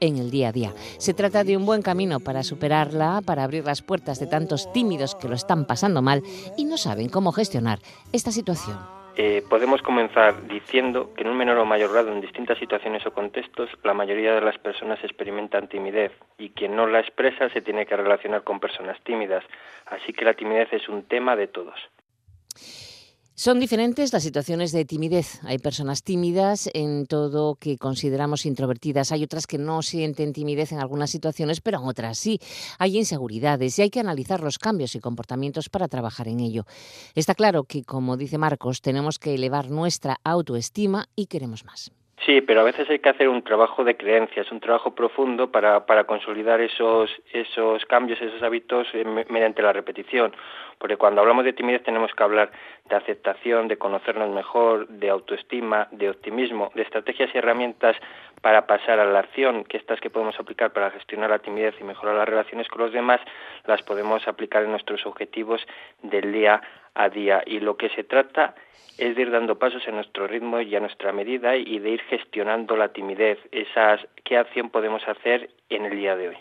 en 0.01 0.19
el 0.19 0.31
día 0.31 0.49
a 0.49 0.53
día. 0.53 0.73
Se 0.99 1.15
trata 1.15 1.45
de 1.45 1.57
un 1.57 1.67
buen 1.67 1.83
camino 1.83 2.21
para 2.21 2.43
superarla, 2.43 3.21
para 3.25 3.45
abrir 3.45 3.65
las 3.65 3.83
puertas 3.83 4.21
de 4.21 4.27
tantos 4.27 4.73
tímidos 4.73 5.15
que 5.15 5.29
lo 5.29 5.35
están 5.35 5.67
pasando 5.67 6.03
mal 6.03 6.23
y 6.57 6.65
no 6.65 6.77
saben 6.77 7.09
cómo 7.09 7.33
gestionar 7.33 7.79
esta 8.13 8.31
situación. 8.31 8.79
Eh, 9.21 9.43
podemos 9.51 9.83
comenzar 9.83 10.47
diciendo 10.47 11.13
que 11.13 11.23
en 11.23 11.31
un 11.31 11.37
menor 11.37 11.59
o 11.59 11.65
mayor 11.65 11.91
grado 11.91 12.13
en 12.13 12.21
distintas 12.21 12.57
situaciones 12.57 13.05
o 13.05 13.13
contextos 13.13 13.69
la 13.83 13.93
mayoría 13.93 14.33
de 14.33 14.41
las 14.41 14.59
personas 14.59 15.03
experimentan 15.03 15.67
timidez 15.67 16.13
y 16.39 16.51
quien 16.51 16.77
no 16.77 16.87
la 16.87 17.01
expresa 17.01 17.49
se 17.51 17.61
tiene 17.61 17.85
que 17.85 17.97
relacionar 17.97 18.45
con 18.45 18.61
personas 18.61 18.97
tímidas, 19.03 19.43
así 19.87 20.13
que 20.13 20.25
la 20.25 20.35
timidez 20.35 20.73
es 20.73 20.89
un 20.89 21.03
tema 21.03 21.35
de 21.35 21.49
todos. 21.49 21.81
Son 23.39 23.61
diferentes 23.61 24.13
las 24.13 24.25
situaciones 24.25 24.73
de 24.73 24.85
timidez. 24.85 25.41
Hay 25.47 25.59
personas 25.59 26.03
tímidas 26.03 26.69
en 26.75 27.07
todo 27.07 27.55
que 27.55 27.79
consideramos 27.79 28.45
introvertidas. 28.45 29.13
Hay 29.13 29.23
otras 29.23 29.47
que 29.47 29.59
no 29.59 29.81
sienten 29.83 30.33
timidez 30.33 30.73
en 30.73 30.81
algunas 30.81 31.11
situaciones, 31.11 31.61
pero 31.61 31.79
en 31.79 31.85
otras 31.85 32.19
sí. 32.19 32.41
Hay 32.81 32.97
inseguridades 32.97 33.79
y 33.79 33.83
hay 33.83 33.91
que 33.91 34.01
analizar 34.01 34.41
los 34.41 34.59
cambios 34.59 34.97
y 34.97 35.01
comportamientos 35.01 35.69
para 35.69 35.87
trabajar 35.87 36.27
en 36.27 36.41
ello. 36.41 36.65
Está 37.15 37.37
claro 37.37 37.63
que, 37.63 37.85
como 37.85 38.17
dice 38.17 38.39
Marcos, 38.39 38.83
tenemos 38.83 39.21
que 39.21 39.37
elevar 39.37 39.71
nuestra 39.71 40.17
autoestima 40.25 41.07
y 41.15 41.27
queremos 41.27 41.65
más. 41.65 41.93
Sí, 42.27 42.41
pero 42.41 42.61
a 42.61 42.65
veces 42.65 42.91
hay 42.91 42.99
que 42.99 43.09
hacer 43.09 43.29
un 43.29 43.43
trabajo 43.43 43.85
de 43.85 43.97
creencias, 43.97 44.51
un 44.51 44.61
trabajo 44.61 44.95
profundo 44.95 45.53
para, 45.53 45.87
para 45.87 46.05
consolidar 46.05 46.61
esos, 46.61 47.11
esos 47.33 47.85
cambios, 47.87 48.21
esos 48.21 48.43
hábitos 48.43 48.89
eh, 48.93 49.05
mediante 49.31 49.63
la 49.63 49.73
repetición. 49.73 50.35
Porque 50.79 50.97
cuando 50.97 51.21
hablamos 51.21 51.45
de 51.45 51.53
timidez 51.53 51.83
tenemos 51.85 52.13
que 52.13 52.23
hablar 52.23 52.51
de 52.89 52.97
aceptación, 52.97 53.69
de 53.69 53.77
conocernos 53.77 54.31
mejor, 54.31 54.89
de 54.89 55.11
autoestima, 55.11 55.89
de 55.91 56.11
optimismo, 56.11 56.71
de 56.75 56.83
estrategias 56.83 57.31
y 57.35 57.39
herramientas 57.39 57.97
para 58.41 58.67
pasar 58.67 59.01
a 59.01 59.05
la 59.05 59.21
acción, 59.21 59.65
que 59.65 59.77
estas 59.77 60.01
que 60.01 60.11
podemos 60.11 60.39
aplicar 60.39 60.73
para 60.73 60.91
gestionar 60.91 61.31
la 61.31 61.39
timidez 61.41 61.75
y 61.81 61.85
mejorar 61.85 62.15
las 62.15 62.29
relaciones 62.29 62.69
con 62.69 62.83
los 62.83 62.93
demás, 62.93 63.21
las 63.67 63.83
podemos 63.83 64.27
aplicar 64.29 64.63
en 64.63 64.71
nuestros 64.71 65.05
objetivos 65.07 65.61
del 66.03 66.33
día 66.33 66.63
a 66.95 67.09
día. 67.09 67.43
Y 67.47 67.61
lo 67.61 67.77
que 67.77 67.89
se 67.91 68.05
trata 68.05 68.55
es 68.99 69.15
de 69.15 69.23
ir 69.23 69.31
dando 69.31 69.59
pasos 69.59 69.87
en 69.87 69.95
nuestro 69.95 70.27
ritmo 70.27 70.61
y 70.61 70.75
a 70.75 70.81
nuestra 70.81 71.13
medida 71.13 71.57
y 71.57 71.79
de 71.79 71.91
ir 71.91 72.03
gestionando 72.03 72.77
la 72.77 72.89
timidez, 72.89 73.39
esas 73.53 74.01
qué 74.25 74.37
acción 74.37 74.71
podemos 74.71 75.07
hacer 75.07 75.51
en 75.69 75.87
el 75.87 75.97
día 75.97 76.17
de 76.17 76.29
hoy. 76.29 76.37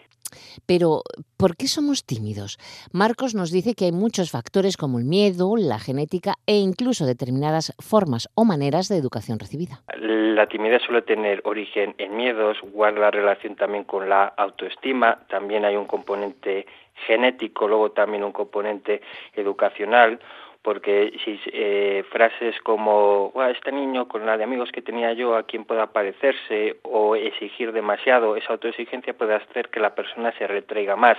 Pero, 0.65 1.03
¿por 1.37 1.55
qué 1.55 1.67
somos 1.67 2.05
tímidos? 2.05 2.57
Marcos 2.91 3.35
nos 3.35 3.51
dice 3.51 3.73
que 3.73 3.85
hay 3.85 3.91
muchos 3.91 4.31
factores 4.31 4.77
como 4.77 4.99
el 4.99 5.05
miedo, 5.05 5.55
la 5.57 5.79
genética 5.79 6.33
e 6.45 6.55
incluso 6.57 7.05
determinadas 7.05 7.73
formas 7.79 8.29
o 8.35 8.45
maneras 8.45 8.87
de 8.89 8.97
educación 8.97 9.39
recibida. 9.39 9.81
La 9.97 10.47
timidez 10.47 10.83
suele 10.83 11.01
tener 11.01 11.41
origen 11.45 11.95
en 11.97 12.15
miedos, 12.15 12.57
guarda 12.61 13.11
relación 13.11 13.55
también 13.55 13.83
con 13.83 14.07
la 14.07 14.25
autoestima, 14.25 15.25
también 15.29 15.65
hay 15.65 15.75
un 15.75 15.85
componente 15.85 16.67
genético, 17.05 17.67
luego 17.67 17.91
también 17.91 18.23
un 18.23 18.31
componente 18.31 19.01
educacional 19.33 20.19
porque 20.67 21.17
si 21.23 21.39
eh, 21.53 22.03
frases 22.11 22.59
como 22.59 23.31
este 23.49 23.71
niño 23.71 24.09
con 24.09 24.25
la 24.25 24.35
de 24.35 24.43
amigos 24.43 24.69
que 24.73 24.81
tenía 24.81 25.13
yo 25.13 25.37
a 25.37 25.43
quien 25.43 25.63
pueda 25.63 25.93
parecerse 25.93 26.75
o 26.83 27.15
exigir 27.15 27.71
demasiado 27.71 28.35
esa 28.35 28.51
autoexigencia 28.51 29.13
puede 29.13 29.35
hacer 29.35 29.69
que 29.69 29.79
la 29.79 29.95
persona 29.95 30.33
se 30.33 30.45
retraiga 30.45 30.97
más. 30.97 31.17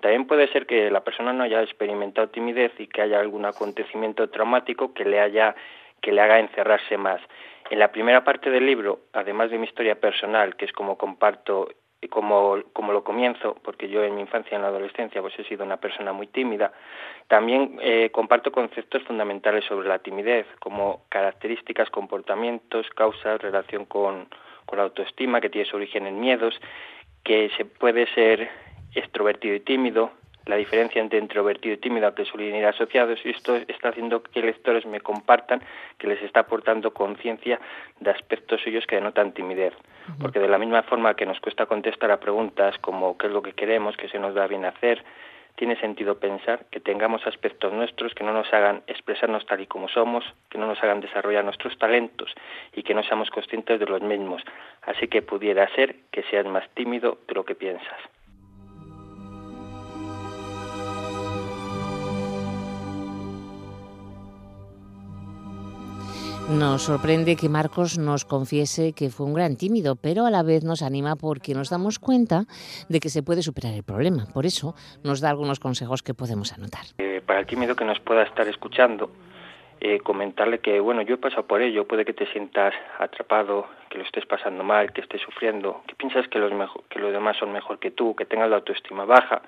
También 0.00 0.26
puede 0.26 0.48
ser 0.48 0.64
que 0.64 0.90
la 0.90 1.04
persona 1.04 1.34
no 1.34 1.44
haya 1.44 1.60
experimentado 1.60 2.28
timidez 2.28 2.72
y 2.78 2.86
que 2.86 3.02
haya 3.02 3.20
algún 3.20 3.44
acontecimiento 3.44 4.30
traumático 4.30 4.94
que 4.94 5.04
le 5.04 5.20
haya 5.20 5.54
que 6.00 6.12
le 6.12 6.22
haga 6.22 6.40
encerrarse 6.40 6.96
más. 6.96 7.20
En 7.68 7.78
la 7.78 7.92
primera 7.92 8.24
parte 8.24 8.48
del 8.48 8.64
libro 8.64 9.00
además 9.12 9.50
de 9.50 9.58
mi 9.58 9.66
historia 9.66 10.00
personal 10.00 10.56
que 10.56 10.64
es 10.64 10.72
como 10.72 10.96
comparto 10.96 11.68
como, 12.10 12.58
como 12.72 12.92
lo 12.92 13.02
comienzo, 13.02 13.56
porque 13.62 13.88
yo 13.88 14.04
en 14.04 14.14
mi 14.14 14.20
infancia 14.20 14.52
y 14.52 14.56
en 14.56 14.62
la 14.62 14.68
adolescencia 14.68 15.20
pues 15.20 15.38
he 15.38 15.44
sido 15.44 15.64
una 15.64 15.78
persona 15.78 16.12
muy 16.12 16.26
tímida, 16.26 16.72
también 17.28 17.78
eh, 17.80 18.10
comparto 18.10 18.52
conceptos 18.52 19.02
fundamentales 19.04 19.64
sobre 19.64 19.88
la 19.88 19.98
timidez, 19.98 20.46
como 20.60 21.02
características, 21.08 21.90
comportamientos, 21.90 22.88
causas, 22.90 23.40
relación 23.40 23.86
con, 23.86 24.28
con 24.66 24.78
la 24.78 24.84
autoestima, 24.84 25.40
que 25.40 25.50
tiene 25.50 25.68
su 25.68 25.76
origen 25.76 26.06
en 26.06 26.20
miedos, 26.20 26.60
que 27.24 27.50
se 27.56 27.64
puede 27.64 28.06
ser 28.14 28.48
extrovertido 28.94 29.54
y 29.54 29.60
tímido, 29.60 30.12
la 30.46 30.56
diferencia 30.56 31.02
entre 31.02 31.18
introvertido 31.18 31.74
y 31.74 31.78
tímido 31.78 32.14
que 32.14 32.24
suelen 32.24 32.54
ir 32.54 32.66
asociados 32.66 33.18
y 33.24 33.30
esto 33.30 33.56
está 33.56 33.88
haciendo 33.88 34.22
que 34.22 34.40
lectores 34.40 34.86
me 34.86 35.00
compartan 35.00 35.60
que 35.98 36.06
les 36.06 36.22
está 36.22 36.40
aportando 36.40 36.94
conciencia 36.94 37.60
de 38.00 38.10
aspectos 38.10 38.60
suyos 38.62 38.86
que 38.86 38.96
denotan 38.96 39.32
timidez. 39.32 39.74
Porque 40.20 40.38
de 40.38 40.48
la 40.48 40.58
misma 40.58 40.84
forma 40.84 41.14
que 41.14 41.26
nos 41.26 41.40
cuesta 41.40 41.66
contestar 41.66 42.12
a 42.12 42.20
preguntas 42.20 42.78
como 42.78 43.18
qué 43.18 43.26
es 43.26 43.32
lo 43.32 43.42
que 43.42 43.52
queremos, 43.52 43.96
qué 43.96 44.08
se 44.08 44.20
nos 44.20 44.34
da 44.34 44.46
bien 44.46 44.64
hacer, 44.64 45.02
tiene 45.56 45.74
sentido 45.80 46.20
pensar 46.20 46.66
que 46.70 46.80
tengamos 46.80 47.26
aspectos 47.26 47.72
nuestros 47.72 48.14
que 48.14 48.22
no 48.22 48.32
nos 48.32 48.52
hagan 48.52 48.82
expresarnos 48.86 49.46
tal 49.46 49.62
y 49.62 49.66
como 49.66 49.88
somos, 49.88 50.24
que 50.50 50.58
no 50.58 50.66
nos 50.66 50.80
hagan 50.82 51.00
desarrollar 51.00 51.44
nuestros 51.44 51.76
talentos 51.78 52.32
y 52.72 52.82
que 52.82 52.94
no 52.94 53.02
seamos 53.02 53.30
conscientes 53.30 53.80
de 53.80 53.86
los 53.86 54.02
mismos. 54.02 54.42
Así 54.82 55.08
que 55.08 55.22
pudiera 55.22 55.66
ser 55.74 55.96
que 56.12 56.22
seas 56.24 56.46
más 56.46 56.68
tímido 56.74 57.18
de 57.26 57.34
lo 57.34 57.44
que 57.44 57.54
piensas. 57.54 58.15
Nos 66.48 66.82
sorprende 66.82 67.34
que 67.34 67.48
Marcos 67.48 67.98
nos 67.98 68.24
confiese 68.24 68.92
que 68.92 69.10
fue 69.10 69.26
un 69.26 69.34
gran 69.34 69.56
tímido, 69.56 69.96
pero 69.96 70.26
a 70.26 70.30
la 70.30 70.44
vez 70.44 70.62
nos 70.62 70.80
anima 70.80 71.16
porque 71.16 71.54
nos 71.54 71.70
damos 71.70 71.98
cuenta 71.98 72.44
de 72.88 73.00
que 73.00 73.08
se 73.08 73.24
puede 73.24 73.42
superar 73.42 73.74
el 73.74 73.82
problema. 73.82 74.26
Por 74.32 74.46
eso 74.46 74.76
nos 75.02 75.20
da 75.20 75.30
algunos 75.30 75.58
consejos 75.58 76.04
que 76.04 76.14
podemos 76.14 76.52
anotar. 76.52 76.86
Eh, 76.98 77.20
para 77.26 77.40
el 77.40 77.46
tímido 77.46 77.74
que 77.74 77.84
nos 77.84 77.98
pueda 77.98 78.22
estar 78.22 78.46
escuchando, 78.46 79.10
eh, 79.80 79.98
comentarle 79.98 80.60
que, 80.60 80.78
bueno, 80.78 81.02
yo 81.02 81.16
he 81.16 81.18
pasado 81.18 81.48
por 81.48 81.60
ello, 81.60 81.84
puede 81.84 82.04
que 82.04 82.12
te 82.12 82.30
sientas 82.30 82.72
atrapado, 83.00 83.66
que 83.90 83.98
lo 83.98 84.04
estés 84.04 84.24
pasando 84.24 84.62
mal, 84.62 84.92
que 84.92 85.00
estés 85.00 85.22
sufriendo, 85.22 85.82
que 85.88 85.96
piensas 85.96 86.28
que 86.28 86.38
los, 86.38 86.52
que 86.88 87.00
los 87.00 87.12
demás 87.12 87.36
son 87.38 87.50
mejor 87.50 87.80
que 87.80 87.90
tú, 87.90 88.14
que 88.14 88.24
tengas 88.24 88.48
la 88.48 88.56
autoestima 88.56 89.04
baja. 89.04 89.42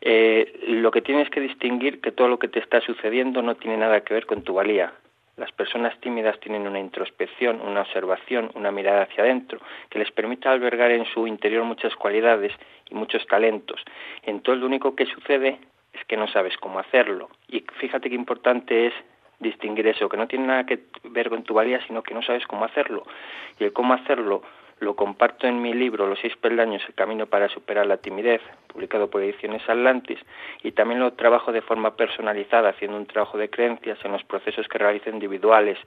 Eh, 0.00 0.60
lo 0.68 0.92
que 0.92 1.02
tienes 1.02 1.28
que 1.28 1.40
distinguir 1.40 2.00
que 2.00 2.12
todo 2.12 2.28
lo 2.28 2.38
que 2.38 2.46
te 2.46 2.60
está 2.60 2.80
sucediendo 2.80 3.42
no 3.42 3.56
tiene 3.56 3.76
nada 3.78 4.02
que 4.02 4.14
ver 4.14 4.26
con 4.26 4.42
tu 4.42 4.54
valía, 4.54 4.92
las 5.38 5.52
personas 5.52 5.98
tímidas 6.00 6.38
tienen 6.40 6.66
una 6.66 6.80
introspección, 6.80 7.60
una 7.60 7.82
observación, 7.82 8.50
una 8.54 8.72
mirada 8.72 9.02
hacia 9.02 9.22
adentro, 9.22 9.60
que 9.88 9.98
les 9.98 10.10
permite 10.10 10.48
albergar 10.48 10.90
en 10.90 11.06
su 11.06 11.26
interior 11.26 11.64
muchas 11.64 11.94
cualidades 11.94 12.52
y 12.90 12.94
muchos 12.94 13.26
talentos. 13.26 13.80
Entonces 14.24 14.60
lo 14.60 14.66
único 14.66 14.94
que 14.94 15.06
sucede 15.06 15.58
es 15.92 16.04
que 16.06 16.16
no 16.16 16.28
sabes 16.28 16.56
cómo 16.58 16.80
hacerlo. 16.80 17.30
Y 17.48 17.64
fíjate 17.78 18.08
qué 18.08 18.16
importante 18.16 18.88
es 18.88 18.94
distinguir 19.38 19.86
eso, 19.86 20.08
que 20.08 20.16
no 20.16 20.26
tiene 20.26 20.46
nada 20.46 20.66
que 20.66 20.80
ver 21.04 21.28
con 21.28 21.44
tu 21.44 21.54
valía, 21.54 21.80
sino 21.86 22.02
que 22.02 22.14
no 22.14 22.22
sabes 22.22 22.46
cómo 22.46 22.64
hacerlo. 22.64 23.04
Y 23.60 23.64
el 23.64 23.72
cómo 23.72 23.94
hacerlo 23.94 24.42
lo 24.80 24.94
comparto 24.94 25.46
en 25.46 25.60
mi 25.60 25.72
libro 25.74 26.06
Los 26.06 26.20
seis 26.20 26.36
peldaños, 26.36 26.82
el 26.86 26.94
camino 26.94 27.26
para 27.26 27.48
superar 27.48 27.86
la 27.86 27.96
timidez, 27.96 28.40
publicado 28.68 29.10
por 29.10 29.22
Ediciones 29.22 29.62
Atlantis, 29.68 30.18
y 30.62 30.72
también 30.72 31.00
lo 31.00 31.12
trabajo 31.14 31.52
de 31.52 31.62
forma 31.62 31.96
personalizada, 31.96 32.70
haciendo 32.70 32.96
un 32.96 33.06
trabajo 33.06 33.38
de 33.38 33.50
creencias 33.50 33.98
en 34.04 34.12
los 34.12 34.24
procesos 34.24 34.68
que 34.68 34.78
realizo 34.78 35.10
individuales, 35.10 35.78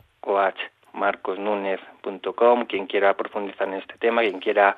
marcosnunez.com, 0.93 2.67
quien 2.67 2.87
quiera 2.87 3.17
profundizar 3.17 3.69
en 3.69 3.75
este 3.75 3.99
tema, 3.99 4.23
quien 4.23 4.39
quiera 4.39 4.77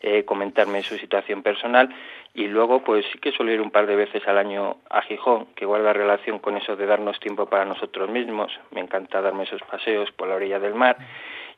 eh, 0.00 0.24
comentarme 0.24 0.82
su 0.82 0.96
situación 0.96 1.42
personal. 1.42 1.94
Y 2.32 2.46
luego 2.46 2.82
pues 2.82 3.04
sí 3.12 3.18
que 3.18 3.32
suelo 3.32 3.52
ir 3.52 3.60
un 3.60 3.70
par 3.70 3.86
de 3.86 3.96
veces 3.96 4.26
al 4.26 4.38
año 4.38 4.76
a 4.88 5.02
Gijón, 5.02 5.46
que 5.56 5.66
guarda 5.66 5.92
relación 5.92 6.38
con 6.38 6.56
eso 6.56 6.76
de 6.76 6.86
darnos 6.86 7.18
tiempo 7.20 7.46
para 7.46 7.64
nosotros 7.64 8.08
mismos, 8.08 8.52
me 8.70 8.80
encanta 8.80 9.20
darme 9.20 9.44
esos 9.44 9.62
paseos 9.62 10.10
por 10.12 10.28
la 10.28 10.36
orilla 10.36 10.58
del 10.58 10.74
mar. 10.74 10.96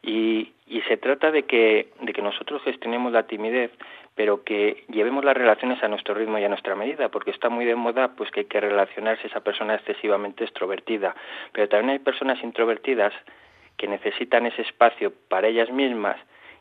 Y, 0.02 0.52
y 0.66 0.80
se 0.88 0.96
trata 0.96 1.30
de 1.30 1.44
que, 1.44 1.90
de 2.00 2.12
que 2.12 2.22
nosotros 2.22 2.62
gestionemos 2.64 3.12
la 3.12 3.22
timidez 3.24 3.70
pero 4.14 4.44
que 4.44 4.84
llevemos 4.88 5.24
las 5.24 5.36
relaciones 5.36 5.82
a 5.82 5.88
nuestro 5.88 6.14
ritmo 6.14 6.38
y 6.38 6.44
a 6.44 6.48
nuestra 6.48 6.74
medida, 6.74 7.08
porque 7.08 7.30
está 7.30 7.48
muy 7.48 7.64
de 7.64 7.74
moda 7.74 8.08
pues 8.08 8.30
que 8.30 8.40
hay 8.40 8.46
que 8.46 8.60
relacionarse. 8.60 9.26
Esa 9.26 9.40
persona 9.40 9.74
excesivamente 9.74 10.44
extrovertida, 10.44 11.14
pero 11.52 11.68
también 11.68 11.90
hay 11.90 11.98
personas 11.98 12.42
introvertidas 12.42 13.12
que 13.82 13.88
necesitan 13.88 14.46
ese 14.46 14.62
espacio 14.62 15.12
para 15.28 15.48
ellas 15.48 15.68
mismas 15.72 16.16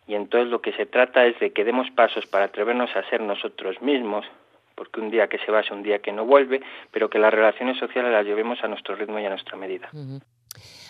y 0.08 0.16
entonces 0.16 0.50
lo 0.50 0.60
que 0.60 0.74
se 0.74 0.88
trata 0.88 1.24
es 1.28 1.40
de 1.40 1.54
que 1.54 1.64
demos 1.64 1.86
pasos 1.92 2.26
para 2.26 2.46
atrevernos 2.46 2.90
a 2.96 3.08
ser 3.12 3.22
nosotros 3.22 3.80
mismos, 3.80 4.26
porque 4.74 5.00
un 5.00 5.12
día 5.12 5.28
que 5.28 5.38
se 5.38 5.52
va 5.52 5.60
es 5.60 5.70
un 5.70 5.84
día 5.84 6.00
que 6.00 6.12
no 6.12 6.26
vuelve, 6.26 6.62
pero 6.90 7.12
que 7.12 7.20
las 7.20 7.32
relaciones 7.32 7.78
sociales 7.78 8.12
las 8.12 8.26
llevemos 8.26 8.58
a 8.64 8.68
nuestro 8.68 8.96
ritmo 8.96 9.20
y 9.20 9.26
a 9.26 9.30
nuestra 9.30 9.56
medida. 9.56 9.92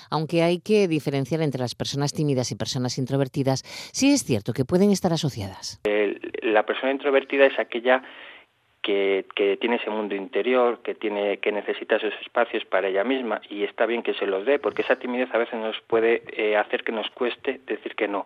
Aunque 0.10 0.41
hay 0.41 0.62
que 0.62 0.88
diferenciar 0.88 1.41
entre 1.41 1.60
las 1.60 1.76
personas 1.76 2.13
tímidas 2.13 2.50
y 2.54 2.56
personas 2.56 2.98
introvertidas, 2.98 3.63
sí 3.91 4.13
es 4.13 4.24
cierto 4.24 4.54
que 4.54 4.63
pueden 4.63 4.91
estar 4.91 5.12
asociadas. 5.12 5.82
la 5.84 6.65
persona 6.65 6.94
introvertida 6.94 7.46
es 7.46 7.60
aquella 7.60 8.04
que, 8.82 9.26
que, 9.36 9.58
tiene 9.58 9.76
ese 9.78 9.89
mundo 9.89 10.15
interior, 10.15 10.80
que 10.82 10.96
tiene 10.96 11.38
que 11.38 11.52
necesita 11.52 11.98
esos 11.98 12.13
espacios 12.22 12.65
para 12.65 12.88
ella 12.88 13.04
misma 13.04 13.41
y 13.50 13.63
está 13.63 13.86
bien 13.86 14.04
que 14.04 14.13
se 14.13 14.26
los 14.26 14.46
dé, 14.46 14.60
porque 14.60 14.82
esa 14.82 14.98
timidez 14.98 15.34
a 15.34 15.38
veces 15.38 15.60
nos 15.60 15.80
puede 15.82 16.24
eh, 16.36 16.58
hacer 16.58 16.84
que 16.84 16.91
nos 16.91 17.10
cueste 17.12 17.62
decir 17.65 17.96
que 17.96 18.08
no. 18.08 18.26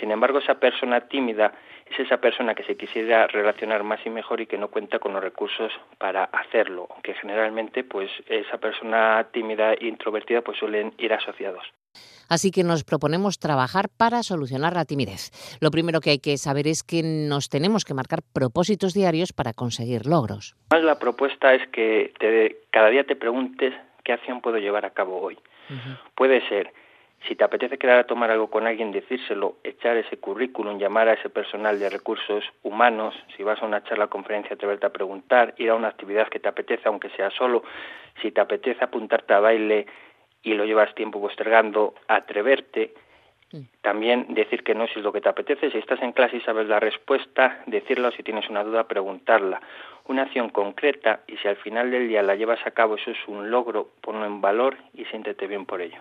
Sin 0.00 0.10
embargo, 0.10 0.38
esa 0.38 0.60
persona 0.60 1.02
tímida 1.02 1.52
es 1.90 1.98
esa 2.00 2.18
persona 2.18 2.54
que 2.54 2.64
se 2.64 2.76
quisiera 2.76 3.26
relacionar 3.26 3.82
más 3.84 4.04
y 4.04 4.10
mejor 4.10 4.40
y 4.40 4.46
que 4.46 4.58
no 4.58 4.68
cuenta 4.68 4.98
con 4.98 5.12
los 5.12 5.22
recursos 5.22 5.72
para 5.98 6.24
hacerlo, 6.24 6.86
aunque 6.90 7.14
generalmente 7.14 7.84
pues 7.84 8.10
esa 8.28 8.58
persona 8.58 9.26
tímida 9.32 9.74
e 9.74 9.86
introvertida 9.86 10.42
pues 10.42 10.58
suelen 10.58 10.92
ir 10.98 11.12
asociados. 11.12 11.72
Así 12.28 12.50
que 12.50 12.64
nos 12.64 12.82
proponemos 12.82 13.38
trabajar 13.38 13.88
para 13.96 14.22
solucionar 14.22 14.74
la 14.74 14.84
timidez. 14.84 15.30
Lo 15.60 15.70
primero 15.70 16.00
que 16.00 16.10
hay 16.10 16.18
que 16.18 16.36
saber 16.38 16.66
es 16.66 16.82
que 16.82 17.02
nos 17.02 17.48
tenemos 17.48 17.84
que 17.84 17.94
marcar 17.94 18.20
propósitos 18.32 18.94
diarios 18.94 19.32
para 19.32 19.52
conseguir 19.52 20.06
logros. 20.06 20.56
La 20.70 20.98
propuesta 20.98 21.54
es 21.54 21.66
que 21.68 22.12
cada 22.70 22.90
día 22.90 23.04
te 23.04 23.14
preguntes 23.14 23.72
¿qué 24.06 24.12
acción 24.12 24.40
puedo 24.40 24.58
llevar 24.58 24.86
a 24.86 24.90
cabo 24.90 25.20
hoy? 25.20 25.36
Puede 26.14 26.40
ser 26.48 26.72
si 27.26 27.34
te 27.34 27.42
apetece 27.42 27.76
quedar 27.76 27.98
a 27.98 28.04
tomar 28.04 28.30
algo 28.30 28.48
con 28.48 28.68
alguien, 28.68 28.92
decírselo, 28.92 29.56
echar 29.64 29.96
ese 29.96 30.18
currículum, 30.18 30.78
llamar 30.78 31.08
a 31.08 31.14
ese 31.14 31.28
personal 31.28 31.80
de 31.80 31.90
recursos 31.90 32.44
humanos, 32.62 33.16
si 33.36 33.42
vas 33.42 33.60
a 33.60 33.66
una 33.66 33.82
charla, 33.82 34.06
conferencia, 34.06 34.54
atreverte 34.54 34.86
a 34.86 34.90
preguntar, 34.90 35.54
ir 35.58 35.70
a 35.70 35.74
una 35.74 35.88
actividad 35.88 36.28
que 36.28 36.38
te 36.38 36.48
apetece, 36.48 36.88
aunque 36.88 37.10
sea 37.10 37.30
solo, 37.30 37.64
si 38.22 38.30
te 38.30 38.40
apetece 38.40 38.84
apuntarte 38.84 39.34
a 39.34 39.40
baile 39.40 39.86
y 40.46 40.54
lo 40.54 40.64
llevas 40.64 40.94
tiempo 40.94 41.20
postergando, 41.20 41.94
atreverte, 42.06 42.94
también 43.80 44.34
decir 44.34 44.62
que 44.62 44.74
no 44.74 44.86
si 44.86 44.98
es 44.98 45.04
lo 45.04 45.12
que 45.12 45.20
te 45.20 45.28
apetece, 45.28 45.70
si 45.70 45.78
estás 45.78 46.02
en 46.02 46.12
clase 46.12 46.36
y 46.36 46.40
sabes 46.40 46.68
la 46.68 46.78
respuesta, 46.78 47.62
decirlo, 47.66 48.10
si 48.12 48.22
tienes 48.22 48.48
una 48.48 48.62
duda, 48.62 48.86
preguntarla. 48.86 49.60
Una 50.06 50.22
acción 50.22 50.50
concreta 50.50 51.20
y 51.26 51.36
si 51.38 51.48
al 51.48 51.56
final 51.56 51.90
del 51.90 52.08
día 52.08 52.22
la 52.22 52.36
llevas 52.36 52.64
a 52.64 52.70
cabo, 52.70 52.94
eso 52.96 53.10
es 53.10 53.18
un 53.26 53.50
logro, 53.50 53.88
ponlo 54.00 54.24
en 54.24 54.40
valor 54.40 54.76
y 54.94 55.04
siéntete 55.06 55.46
bien 55.46 55.66
por 55.66 55.80
ello. 55.80 56.00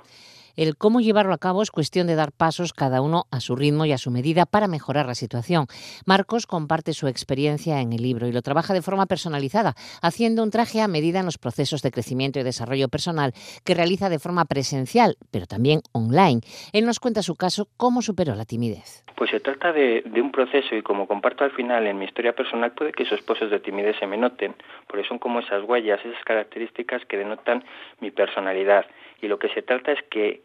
El 0.55 0.77
cómo 0.77 1.01
llevarlo 1.01 1.33
a 1.33 1.37
cabo 1.37 1.61
es 1.61 1.71
cuestión 1.71 2.07
de 2.07 2.15
dar 2.15 2.31
pasos 2.31 2.73
cada 2.73 3.01
uno 3.01 3.25
a 3.31 3.39
su 3.39 3.55
ritmo 3.55 3.85
y 3.85 3.91
a 3.91 3.97
su 3.97 4.11
medida 4.11 4.45
para 4.45 4.67
mejorar 4.67 5.05
la 5.05 5.15
situación. 5.15 5.67
Marcos 6.05 6.47
comparte 6.47 6.93
su 6.93 7.07
experiencia 7.07 7.81
en 7.81 7.93
el 7.93 8.01
libro 8.01 8.27
y 8.27 8.31
lo 8.31 8.41
trabaja 8.41 8.73
de 8.73 8.81
forma 8.81 9.05
personalizada, 9.05 9.75
haciendo 10.01 10.43
un 10.43 10.51
traje 10.51 10.81
a 10.81 10.87
medida 10.87 11.19
en 11.19 11.25
los 11.25 11.37
procesos 11.37 11.81
de 11.81 11.91
crecimiento 11.91 12.39
y 12.39 12.43
desarrollo 12.43 12.87
personal 12.87 13.33
que 13.63 13.73
realiza 13.73 14.09
de 14.09 14.19
forma 14.19 14.45
presencial, 14.45 15.17
pero 15.31 15.45
también 15.45 15.81
online. 15.91 16.41
Él 16.73 16.85
nos 16.85 16.99
cuenta 16.99 17.21
su 17.21 17.35
caso, 17.35 17.67
cómo 17.77 18.01
superó 18.01 18.35
la 18.35 18.45
timidez. 18.45 19.03
Pues 19.15 19.31
se 19.31 19.39
trata 19.39 19.71
de, 19.71 20.03
un 20.21 20.31
proceso 20.31 20.75
y 20.75 20.81
como 20.81 21.07
comparto 21.07 21.43
al 21.43 21.51
final 21.51 21.87
en 21.87 21.97
mi 21.97 22.05
historia 22.05 22.33
personal, 22.33 22.71
puede 22.71 22.91
que 22.91 23.03
esos 23.03 23.21
pozos 23.21 23.49
de 23.49 23.59
timidez 23.59 23.97
se 23.99 24.07
me 24.07 24.17
noten, 24.17 24.55
porque 24.87 25.07
son 25.07 25.19
como 25.19 25.39
esas 25.39 25.63
huellas, 25.63 25.99
esas 26.05 26.23
características 26.23 27.05
que 27.05 27.17
denotan 27.17 27.63
mi 27.99 28.11
personalidad. 28.11 28.85
Y 29.21 29.27
lo 29.27 29.39
que 29.39 29.49
se 29.49 29.61
trata 29.61 29.93
es 29.93 29.99
que 30.09 30.41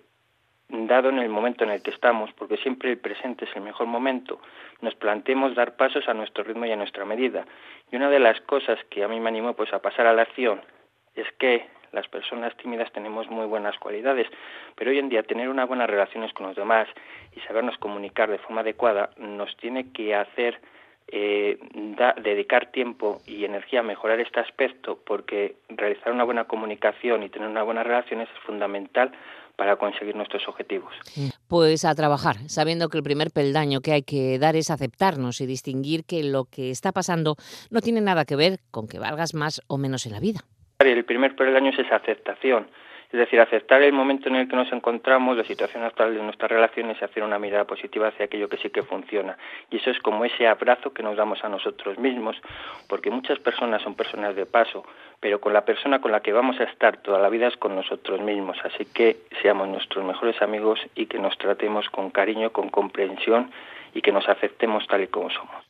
dado 0.70 1.08
en 1.08 1.18
el 1.18 1.28
momento 1.28 1.64
en 1.64 1.70
el 1.70 1.82
que 1.82 1.90
estamos, 1.90 2.30
porque 2.32 2.56
siempre 2.56 2.90
el 2.90 2.98
presente 2.98 3.44
es 3.44 3.56
el 3.56 3.62
mejor 3.62 3.86
momento, 3.86 4.40
nos 4.80 4.94
planteemos 4.94 5.54
dar 5.54 5.76
pasos 5.76 6.08
a 6.08 6.14
nuestro 6.14 6.44
ritmo 6.44 6.64
y 6.66 6.72
a 6.72 6.76
nuestra 6.76 7.04
medida. 7.04 7.44
Y 7.90 7.96
una 7.96 8.10
de 8.10 8.20
las 8.20 8.40
cosas 8.42 8.78
que 8.88 9.04
a 9.04 9.08
mí 9.08 9.20
me 9.20 9.28
animó 9.28 9.54
pues 9.54 9.72
a 9.72 9.82
pasar 9.82 10.06
a 10.06 10.12
la 10.12 10.22
acción 10.22 10.60
es 11.14 11.26
que 11.38 11.66
las 11.92 12.06
personas 12.08 12.56
tímidas 12.56 12.92
tenemos 12.92 13.28
muy 13.28 13.46
buenas 13.46 13.76
cualidades, 13.78 14.28
pero 14.76 14.90
hoy 14.90 14.98
en 14.98 15.08
día 15.08 15.22
tener 15.22 15.48
unas 15.48 15.66
buenas 15.66 15.90
relaciones 15.90 16.32
con 16.32 16.46
los 16.46 16.56
demás 16.56 16.88
y 17.34 17.40
sabernos 17.40 17.76
comunicar 17.78 18.30
de 18.30 18.38
forma 18.38 18.60
adecuada 18.60 19.10
nos 19.16 19.56
tiene 19.56 19.92
que 19.92 20.14
hacer 20.14 20.60
eh, 21.12 21.58
dedicar 22.22 22.70
tiempo 22.70 23.20
y 23.26 23.44
energía 23.44 23.80
a 23.80 23.82
mejorar 23.82 24.20
este 24.20 24.38
aspecto 24.38 25.00
porque 25.04 25.56
realizar 25.68 26.12
una 26.12 26.22
buena 26.22 26.44
comunicación 26.44 27.24
y 27.24 27.28
tener 27.28 27.48
unas 27.48 27.64
buenas 27.64 27.84
relaciones 27.84 28.28
es 28.32 28.40
fundamental 28.42 29.10
para 29.60 29.76
conseguir 29.76 30.16
nuestros 30.16 30.48
objetivos. 30.48 30.90
Pues 31.46 31.84
a 31.84 31.94
trabajar, 31.94 32.36
sabiendo 32.48 32.88
que 32.88 32.96
el 32.96 33.04
primer 33.04 33.30
peldaño 33.30 33.82
que 33.82 33.92
hay 33.92 34.02
que 34.02 34.38
dar 34.38 34.56
es 34.56 34.70
aceptarnos 34.70 35.42
y 35.42 35.46
distinguir 35.46 36.04
que 36.06 36.24
lo 36.24 36.46
que 36.46 36.70
está 36.70 36.92
pasando 36.92 37.36
no 37.70 37.82
tiene 37.82 38.00
nada 38.00 38.24
que 38.24 38.36
ver 38.36 38.60
con 38.70 38.88
que 38.88 38.98
valgas 38.98 39.34
más 39.34 39.60
o 39.68 39.76
menos 39.76 40.06
en 40.06 40.12
la 40.12 40.20
vida. 40.20 40.40
El 40.78 41.04
primer 41.04 41.36
peldaño 41.36 41.72
es 41.72 41.78
esa 41.78 41.96
aceptación 41.96 42.70
es 43.12 43.18
decir, 43.18 43.40
aceptar 43.40 43.82
el 43.82 43.92
momento 43.92 44.28
en 44.28 44.36
el 44.36 44.48
que 44.48 44.54
nos 44.54 44.70
encontramos, 44.72 45.36
la 45.36 45.42
situación 45.42 45.82
actual 45.82 46.14
de 46.14 46.22
nuestras 46.22 46.48
relaciones 46.48 46.96
y 47.00 47.04
hacer 47.04 47.24
una 47.24 47.40
mirada 47.40 47.64
positiva 47.64 48.08
hacia 48.08 48.26
aquello 48.26 48.48
que 48.48 48.56
sí 48.58 48.70
que 48.70 48.84
funciona. 48.84 49.36
Y 49.68 49.78
eso 49.78 49.90
es 49.90 49.98
como 49.98 50.24
ese 50.24 50.46
abrazo 50.46 50.92
que 50.92 51.02
nos 51.02 51.16
damos 51.16 51.42
a 51.42 51.48
nosotros 51.48 51.98
mismos, 51.98 52.36
porque 52.88 53.10
muchas 53.10 53.40
personas 53.40 53.82
son 53.82 53.96
personas 53.96 54.36
de 54.36 54.46
paso, 54.46 54.84
pero 55.18 55.40
con 55.40 55.52
la 55.52 55.64
persona 55.64 56.00
con 56.00 56.12
la 56.12 56.20
que 56.20 56.32
vamos 56.32 56.60
a 56.60 56.64
estar 56.64 56.98
toda 56.98 57.18
la 57.18 57.28
vida 57.28 57.48
es 57.48 57.56
con 57.56 57.74
nosotros 57.74 58.20
mismos. 58.20 58.58
Así 58.64 58.84
que 58.84 59.16
seamos 59.42 59.66
nuestros 59.66 60.04
mejores 60.04 60.40
amigos 60.40 60.78
y 60.94 61.06
que 61.06 61.18
nos 61.18 61.36
tratemos 61.36 61.90
con 61.90 62.10
cariño, 62.10 62.50
con 62.52 62.68
comprensión 62.68 63.50
y 63.92 64.02
que 64.02 64.12
nos 64.12 64.28
aceptemos 64.28 64.86
tal 64.86 65.02
y 65.02 65.08
como 65.08 65.30
somos. 65.30 65.69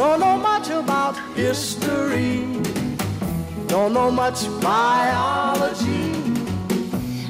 Don't 0.00 0.18
know 0.18 0.38
much 0.38 0.70
about 0.70 1.14
history. 1.36 2.46
Don't 3.66 3.92
know 3.92 4.10
much 4.10 4.48
biology. 4.62 6.09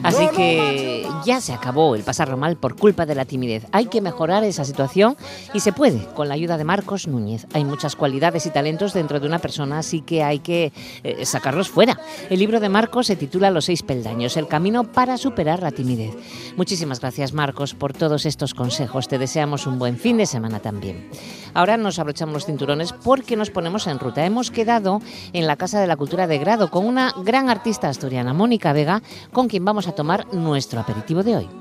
Así 0.03 0.29
que 0.35 1.07
ya 1.25 1.41
se 1.41 1.53
acabó 1.53 1.95
el 1.95 2.03
pasarlo 2.03 2.37
mal 2.37 2.57
por 2.57 2.77
culpa 2.77 3.07
de 3.07 3.15
la 3.15 3.25
timidez. 3.25 3.67
Hay 3.73 3.87
que 3.87 4.01
mejorar 4.01 4.45
esa 4.45 4.65
situación 4.65 5.17
y 5.53 5.61
se 5.61 5.73
puede 5.73 6.07
con 6.15 6.29
la 6.29 6.35
ayuda 6.35 6.57
de 6.57 6.65
Marcos 6.65 7.07
Núñez. 7.07 7.47
Hay 7.53 7.65
muchas 7.65 7.97
cualidades 7.97 8.47
y 8.47 8.51
talentos 8.51 8.93
dentro 8.95 9.21
de 9.21 9.27
una 9.27 9.39
persona, 9.39 9.79
así 9.79 10.01
que 10.01 10.23
hay 10.23 10.39
que 10.39 10.73
eh, 11.05 11.25
sacarlos 11.27 11.69
fuera. 11.69 11.99
El 12.31 12.39
libro 12.39 12.61
de 12.61 12.69
Marcos 12.69 13.09
se 13.09 13.17
titula 13.17 13.51
Los 13.51 13.67
seis 13.67 13.83
peldaños, 13.83 14.37
el 14.37 14.49
camino 14.49 14.85
para 14.85 15.17
superar 15.17 15.63
la 15.63 15.71
timidez. 15.71 16.15
Muchísimas 16.57 17.01
gracias 17.01 17.33
Marcos 17.33 17.75
por 17.75 17.93
todos 17.93 18.27
estos 18.27 18.55
consejos. 18.55 19.09
Te 19.09 19.19
deseamos 19.19 19.67
un 19.67 19.79
buen 19.79 19.99
fin 19.99 20.17
de 20.17 20.27
semana 20.27 20.61
también. 20.61 21.11
Ahora 21.53 21.77
nos 21.77 21.99
abrochamos 21.99 22.33
los 22.33 22.47
cinturones 22.47 22.93
porque 22.93 23.37
nos 23.37 23.51
ponemos 23.51 23.87
en 23.87 23.99
ruta. 23.99 24.25
Hemos 24.25 24.51
quedado 24.51 25.01
en 25.33 25.47
la 25.47 25.57
Casa 25.57 25.81
de 25.81 25.87
la 25.87 25.97
Cultura 25.97 26.27
de 26.27 26.39
Grado 26.39 26.71
con 26.71 26.87
una 26.87 27.13
gran 27.25 27.51
artista 27.51 27.89
asturiana, 27.89 28.33
Mónica 28.33 28.73
Vega, 28.73 29.03
con 29.33 29.49
quien 29.49 29.65
vamos 29.65 29.89
a 29.89 29.90
tomar 29.93 30.27
nuestro 30.33 30.81
aperitivo 30.81 31.23
de 31.23 31.37
hoy. 31.37 31.60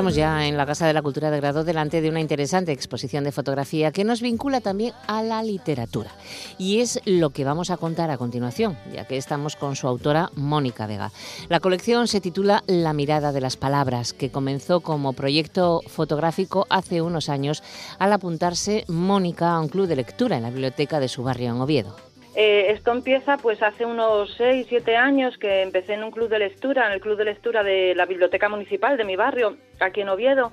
Estamos 0.00 0.14
ya 0.14 0.46
en 0.46 0.56
la 0.56 0.64
Casa 0.64 0.86
de 0.86 0.94
la 0.94 1.02
Cultura 1.02 1.30
de 1.30 1.36
Grado 1.36 1.62
delante 1.62 2.00
de 2.00 2.08
una 2.08 2.22
interesante 2.22 2.72
exposición 2.72 3.22
de 3.22 3.32
fotografía 3.32 3.92
que 3.92 4.02
nos 4.02 4.22
vincula 4.22 4.62
también 4.62 4.94
a 5.06 5.22
la 5.22 5.42
literatura. 5.42 6.10
Y 6.56 6.80
es 6.80 7.02
lo 7.04 7.28
que 7.28 7.44
vamos 7.44 7.68
a 7.68 7.76
contar 7.76 8.10
a 8.10 8.16
continuación, 8.16 8.78
ya 8.94 9.04
que 9.04 9.18
estamos 9.18 9.56
con 9.56 9.76
su 9.76 9.86
autora 9.86 10.30
Mónica 10.36 10.86
Vega. 10.86 11.12
La 11.50 11.60
colección 11.60 12.08
se 12.08 12.22
titula 12.22 12.64
La 12.66 12.94
mirada 12.94 13.30
de 13.32 13.42
las 13.42 13.58
palabras, 13.58 14.14
que 14.14 14.30
comenzó 14.30 14.80
como 14.80 15.12
proyecto 15.12 15.82
fotográfico 15.86 16.66
hace 16.70 17.02
unos 17.02 17.28
años 17.28 17.62
al 17.98 18.14
apuntarse 18.14 18.86
Mónica 18.88 19.52
a 19.52 19.60
un 19.60 19.68
club 19.68 19.86
de 19.86 19.96
lectura 19.96 20.38
en 20.38 20.44
la 20.44 20.50
biblioteca 20.50 20.98
de 20.98 21.08
su 21.08 21.24
barrio 21.24 21.50
en 21.50 21.60
Oviedo. 21.60 22.09
Eh, 22.36 22.70
esto 22.70 22.92
empieza 22.92 23.38
pues 23.38 23.60
hace 23.62 23.84
unos 23.84 24.32
6, 24.36 24.66
7 24.68 24.96
años 24.96 25.36
que 25.36 25.62
empecé 25.62 25.94
en 25.94 26.04
un 26.04 26.12
club 26.12 26.28
de 26.28 26.38
lectura, 26.38 26.86
en 26.86 26.92
el 26.92 27.00
club 27.00 27.16
de 27.16 27.24
lectura 27.24 27.62
de 27.64 27.94
la 27.96 28.06
Biblioteca 28.06 28.48
Municipal 28.48 28.96
de 28.96 29.04
mi 29.04 29.16
barrio, 29.16 29.56
aquí 29.80 30.02
en 30.02 30.10
Oviedo. 30.10 30.52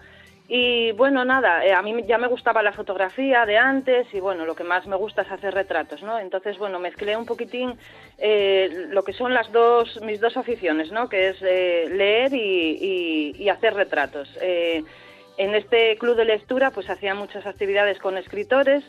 Y 0.50 0.94
bueno, 0.94 1.26
nada, 1.26 1.66
eh, 1.66 1.74
a 1.74 1.82
mí 1.82 1.94
ya 2.08 2.18
me 2.18 2.28
gustaba 2.28 2.64
la 2.64 2.72
fotografía 2.72 3.46
de 3.46 3.58
antes 3.58 4.08
y 4.14 4.22
bueno, 4.22 4.46
lo 4.46 4.56
que 4.56 4.64
más 4.64 4.88
me 4.88 4.96
gusta 4.96 5.24
es 5.24 5.32
hacer 5.32 5.54
retratos, 5.54 6.02
¿no? 6.02 6.18
Entonces, 6.20 6.58
bueno, 6.58 6.80
mezclé 6.80 7.18
un 7.18 7.26
poquitín 7.26 7.78
eh, 8.18 8.88
lo 8.90 9.04
que 9.04 9.12
son 9.12 9.34
las 9.34 9.52
dos, 9.52 10.02
mis 10.02 10.22
dos 10.22 10.38
aficiones, 10.38 10.90
¿no? 10.92 11.10
Que 11.10 11.30
es 11.30 11.42
leer 11.42 12.34
y, 12.34 13.36
y, 13.38 13.50
hacer 13.50 13.74
retratos. 13.74 14.30
en 14.42 15.54
este 15.54 15.98
club 15.98 16.16
de 16.16 16.26
lectura 16.26 16.72
pues 16.72 16.90
hacía 16.90 17.14
muchas 17.14 17.46
actividades 17.46 18.00
con 18.00 18.18
escritores 18.18 18.84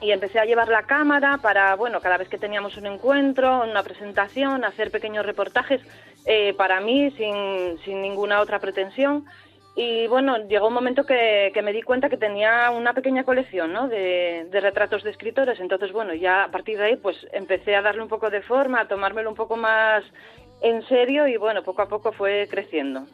y 0.00 0.12
empecé 0.12 0.38
a 0.38 0.44
llevar 0.44 0.68
la 0.68 0.84
cámara 0.84 1.38
para, 1.42 1.74
bueno, 1.76 2.00
cada 2.00 2.16
vez 2.16 2.28
que 2.28 2.38
teníamos 2.38 2.76
un 2.76 2.86
encuentro, 2.86 3.62
una 3.62 3.82
presentación, 3.82 4.64
hacer 4.64 4.90
pequeños 4.90 5.26
reportajes 5.26 5.80
eh, 6.24 6.54
para 6.54 6.80
mí 6.80 7.10
sin, 7.12 7.78
sin, 7.84 8.00
ninguna 8.00 8.40
otra 8.40 8.58
pretensión. 8.58 9.26
Y 9.76 10.06
bueno, 10.08 10.36
llegó 10.48 10.68
un 10.68 10.74
momento 10.74 11.04
que, 11.04 11.50
que 11.54 11.62
me 11.62 11.72
di 11.72 11.82
cuenta 11.82 12.08
que 12.08 12.16
tenía 12.16 12.70
una 12.70 12.92
pequeña 12.92 13.24
colección 13.24 13.72
¿no? 13.72 13.88
de, 13.88 14.46
de, 14.50 14.60
retratos 14.60 15.04
de 15.04 15.10
escritores. 15.10 15.60
Entonces, 15.60 15.92
bueno, 15.92 16.12
ya 16.14 16.44
a 16.44 16.50
partir 16.50 16.78
de 16.78 16.84
ahí 16.84 16.96
pues 16.96 17.16
empecé 17.32 17.76
a 17.76 17.82
darle 17.82 18.02
un 18.02 18.08
poco 18.08 18.30
de 18.30 18.42
forma, 18.42 18.80
a 18.80 18.88
tomármelo 18.88 19.30
un 19.30 19.36
poco 19.36 19.56
más 19.56 20.02
en 20.60 20.86
serio 20.88 21.26
y 21.26 21.36
bueno, 21.36 21.62
poco 21.62 21.82
a 21.82 21.88
poco 21.88 22.12
fue 22.12 22.48
creciendo. 22.50 23.06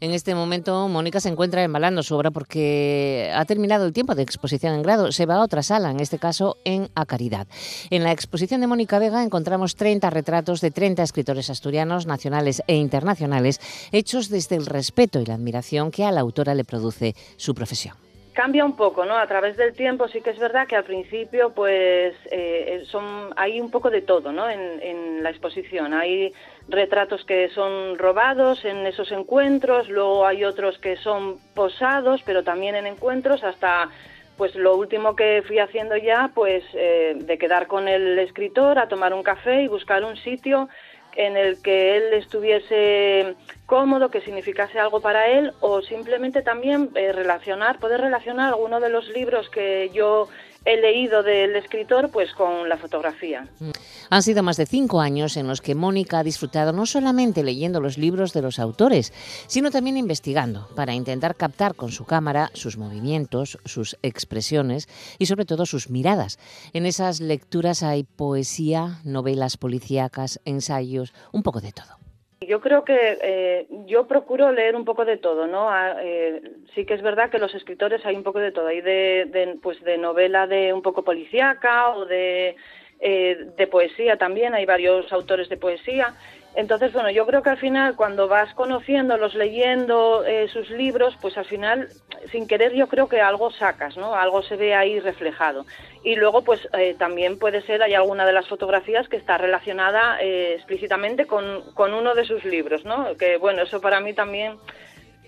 En 0.00 0.12
este 0.12 0.36
momento, 0.36 0.86
Mónica 0.86 1.18
se 1.18 1.28
encuentra 1.28 1.64
embalando 1.64 2.04
su 2.04 2.14
obra 2.14 2.30
porque 2.30 3.32
ha 3.34 3.44
terminado 3.46 3.84
el 3.84 3.92
tiempo 3.92 4.14
de 4.14 4.22
exposición 4.22 4.74
en 4.74 4.82
grado. 4.82 5.10
Se 5.10 5.26
va 5.26 5.36
a 5.36 5.42
otra 5.42 5.64
sala, 5.64 5.90
en 5.90 5.98
este 5.98 6.20
caso 6.20 6.56
en 6.64 6.88
Acaridad. 6.94 7.48
En 7.90 8.04
la 8.04 8.12
exposición 8.12 8.60
de 8.60 8.68
Mónica 8.68 9.00
Vega 9.00 9.24
encontramos 9.24 9.74
30 9.74 10.08
retratos 10.10 10.60
de 10.60 10.70
30 10.70 11.02
escritores 11.02 11.50
asturianos, 11.50 12.06
nacionales 12.06 12.62
e 12.68 12.76
internacionales, 12.76 13.60
hechos 13.90 14.28
desde 14.28 14.54
el 14.54 14.66
respeto 14.66 15.20
y 15.20 15.26
la 15.26 15.34
admiración 15.34 15.90
que 15.90 16.04
a 16.04 16.12
la 16.12 16.20
autora 16.20 16.54
le 16.54 16.64
produce 16.64 17.14
su 17.36 17.54
profesión 17.54 17.96
cambia 18.34 18.64
un 18.64 18.76
poco, 18.76 19.04
¿no? 19.04 19.18
A 19.18 19.26
través 19.26 19.56
del 19.56 19.72
tiempo 19.74 20.06
sí 20.06 20.20
que 20.20 20.30
es 20.30 20.38
verdad 20.38 20.68
que 20.68 20.76
al 20.76 20.84
principio 20.84 21.50
pues 21.52 22.14
eh, 22.30 22.84
son 22.86 23.34
hay 23.34 23.60
un 23.60 23.68
poco 23.68 23.90
de 23.90 24.00
todo, 24.00 24.30
¿no? 24.30 24.48
En, 24.48 24.80
en, 24.80 25.24
la 25.24 25.30
exposición 25.30 25.92
hay 25.92 26.32
retratos 26.68 27.24
que 27.24 27.48
son 27.50 27.98
robados 27.98 28.64
en 28.64 28.86
esos 28.86 29.10
encuentros, 29.12 29.88
luego 29.88 30.26
hay 30.26 30.44
otros 30.44 30.78
que 30.78 30.96
son 30.96 31.38
posados, 31.54 32.22
pero 32.24 32.44
también 32.44 32.74
en 32.74 32.86
encuentros 32.86 33.42
hasta 33.42 33.88
pues 34.36 34.54
lo 34.54 34.76
último 34.76 35.16
que 35.16 35.42
fui 35.46 35.58
haciendo 35.58 35.96
ya 35.96 36.30
pues 36.34 36.62
eh, 36.74 37.14
de 37.16 37.38
quedar 37.38 37.66
con 37.66 37.88
el 37.88 38.18
escritor 38.20 38.78
a 38.78 38.86
tomar 38.86 39.12
un 39.12 39.22
café 39.24 39.62
y 39.62 39.68
buscar 39.68 40.04
un 40.04 40.16
sitio 40.16 40.68
en 41.16 41.36
el 41.36 41.60
que 41.60 41.96
él 41.96 42.12
estuviese 42.12 43.34
cómodo, 43.66 44.08
que 44.08 44.20
significase 44.20 44.78
algo 44.78 45.00
para 45.00 45.26
él, 45.26 45.52
o 45.60 45.82
simplemente 45.82 46.42
también 46.42 46.90
eh, 46.94 47.12
relacionar, 47.12 47.80
poder 47.80 48.00
relacionar 48.00 48.52
alguno 48.52 48.78
de 48.78 48.88
los 48.88 49.08
libros 49.08 49.50
que 49.50 49.90
yo 49.92 50.28
he 50.64 50.76
leído 50.80 51.22
del 51.22 51.56
escritor 51.56 52.10
pues 52.10 52.32
con 52.32 52.68
la 52.68 52.76
fotografía. 52.76 53.46
Mm. 53.58 53.70
Han 54.10 54.22
sido 54.22 54.42
más 54.42 54.56
de 54.56 54.66
cinco 54.66 55.00
años 55.00 55.36
en 55.36 55.46
los 55.46 55.60
que 55.60 55.74
Mónica 55.74 56.18
ha 56.18 56.24
disfrutado 56.24 56.72
no 56.72 56.86
solamente 56.86 57.42
leyendo 57.42 57.80
los 57.80 57.98
libros 57.98 58.32
de 58.32 58.42
los 58.42 58.58
autores, 58.58 59.12
sino 59.46 59.70
también 59.70 59.96
investigando 59.96 60.68
para 60.74 60.94
intentar 60.94 61.34
captar 61.36 61.74
con 61.74 61.90
su 61.90 62.04
cámara 62.04 62.50
sus 62.54 62.76
movimientos, 62.76 63.58
sus 63.64 63.96
expresiones 64.02 64.88
y 65.18 65.26
sobre 65.26 65.44
todo 65.44 65.66
sus 65.66 65.90
miradas. 65.90 66.38
En 66.72 66.86
esas 66.86 67.20
lecturas 67.20 67.82
hay 67.82 68.04
poesía, 68.04 69.00
novelas 69.04 69.56
policíacas, 69.56 70.40
ensayos, 70.44 71.12
un 71.32 71.42
poco 71.42 71.60
de 71.60 71.72
todo. 71.72 71.97
Yo 72.40 72.60
creo 72.60 72.84
que 72.84 73.18
eh, 73.20 73.66
yo 73.86 74.06
procuro 74.06 74.52
leer 74.52 74.76
un 74.76 74.84
poco 74.84 75.04
de 75.04 75.16
todo, 75.16 75.48
¿no? 75.48 75.68
Ah, 75.68 75.96
eh, 76.00 76.40
sí 76.74 76.84
que 76.84 76.94
es 76.94 77.02
verdad 77.02 77.30
que 77.30 77.40
los 77.40 77.52
escritores 77.52 78.04
hay 78.06 78.14
un 78.14 78.22
poco 78.22 78.38
de 78.38 78.52
todo, 78.52 78.68
hay 78.68 78.80
de, 78.80 79.58
pues 79.60 79.82
de 79.82 79.98
novela 79.98 80.46
de 80.46 80.72
un 80.72 80.80
poco 80.80 81.02
policíaca 81.02 81.90
o 81.90 82.06
de, 82.06 82.54
eh, 83.00 83.46
de 83.56 83.66
poesía 83.66 84.18
también, 84.18 84.54
hay 84.54 84.66
varios 84.66 85.12
autores 85.12 85.48
de 85.48 85.56
poesía, 85.56 86.14
entonces, 86.54 86.92
bueno, 86.92 87.10
yo 87.10 87.26
creo 87.26 87.42
que 87.42 87.50
al 87.50 87.58
final 87.58 87.94
cuando 87.94 88.26
vas 88.26 88.52
conociéndolos, 88.54 89.34
leyendo 89.34 90.24
eh, 90.24 90.48
sus 90.48 90.70
libros, 90.70 91.16
pues 91.20 91.36
al 91.38 91.44
final, 91.44 91.88
sin 92.32 92.46
querer, 92.48 92.72
yo 92.74 92.88
creo 92.88 93.08
que 93.08 93.20
algo 93.20 93.50
sacas, 93.50 93.96
¿no? 93.96 94.14
Algo 94.14 94.42
se 94.42 94.56
ve 94.56 94.74
ahí 94.74 94.98
reflejado. 94.98 95.66
Y 96.02 96.16
luego, 96.16 96.42
pues 96.42 96.68
eh, 96.72 96.94
también 96.98 97.38
puede 97.38 97.62
ser, 97.62 97.82
hay 97.82 97.94
alguna 97.94 98.26
de 98.26 98.32
las 98.32 98.48
fotografías 98.48 99.08
que 99.08 99.16
está 99.16 99.38
relacionada 99.38 100.20
eh, 100.20 100.54
explícitamente 100.54 101.26
con, 101.26 101.62
con 101.74 101.94
uno 101.94 102.14
de 102.14 102.24
sus 102.24 102.44
libros, 102.44 102.84
¿no? 102.84 103.16
Que 103.16 103.36
bueno, 103.36 103.62
eso 103.62 103.80
para 103.80 104.00
mí 104.00 104.14
también, 104.14 104.56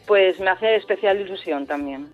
pues 0.07 0.41
me 0.41 0.51
hace 0.51 0.77
especial 0.77 1.21
ilusión 1.21 1.67
también. 1.67 2.09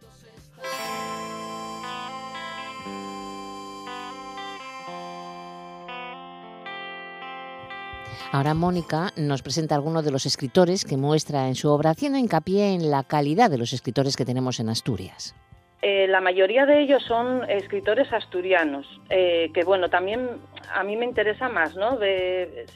Ahora 8.36 8.52
Mónica 8.52 9.14
nos 9.16 9.40
presenta 9.40 9.74
algunos 9.74 10.04
de 10.04 10.10
los 10.10 10.26
escritores 10.26 10.84
que 10.84 10.98
muestra 10.98 11.48
en 11.48 11.54
su 11.54 11.70
obra, 11.70 11.88
haciendo 11.88 12.18
hincapié 12.18 12.74
en 12.74 12.90
la 12.90 13.02
calidad 13.02 13.48
de 13.48 13.56
los 13.56 13.72
escritores 13.72 14.14
que 14.14 14.26
tenemos 14.26 14.60
en 14.60 14.68
Asturias. 14.68 15.34
Eh, 15.80 16.06
la 16.06 16.20
mayoría 16.20 16.66
de 16.66 16.82
ellos 16.82 17.02
son 17.04 17.48
escritores 17.48 18.12
asturianos, 18.12 18.86
eh, 19.08 19.50
que 19.54 19.64
bueno, 19.64 19.88
también 19.88 20.28
a 20.74 20.82
mí 20.84 20.96
me 20.96 21.06
interesa 21.06 21.48
más, 21.48 21.76
¿no? 21.76 21.96
De, 21.96 22.66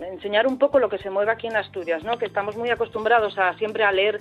enseñar 0.00 0.48
un 0.48 0.58
poco 0.58 0.80
lo 0.80 0.88
que 0.88 0.98
se 0.98 1.10
mueve 1.10 1.30
aquí 1.30 1.46
en 1.46 1.54
Asturias, 1.54 2.02
¿no? 2.02 2.18
Que 2.18 2.26
estamos 2.26 2.56
muy 2.56 2.70
acostumbrados 2.70 3.38
a 3.38 3.56
siempre 3.56 3.84
a 3.84 3.92
leer 3.92 4.20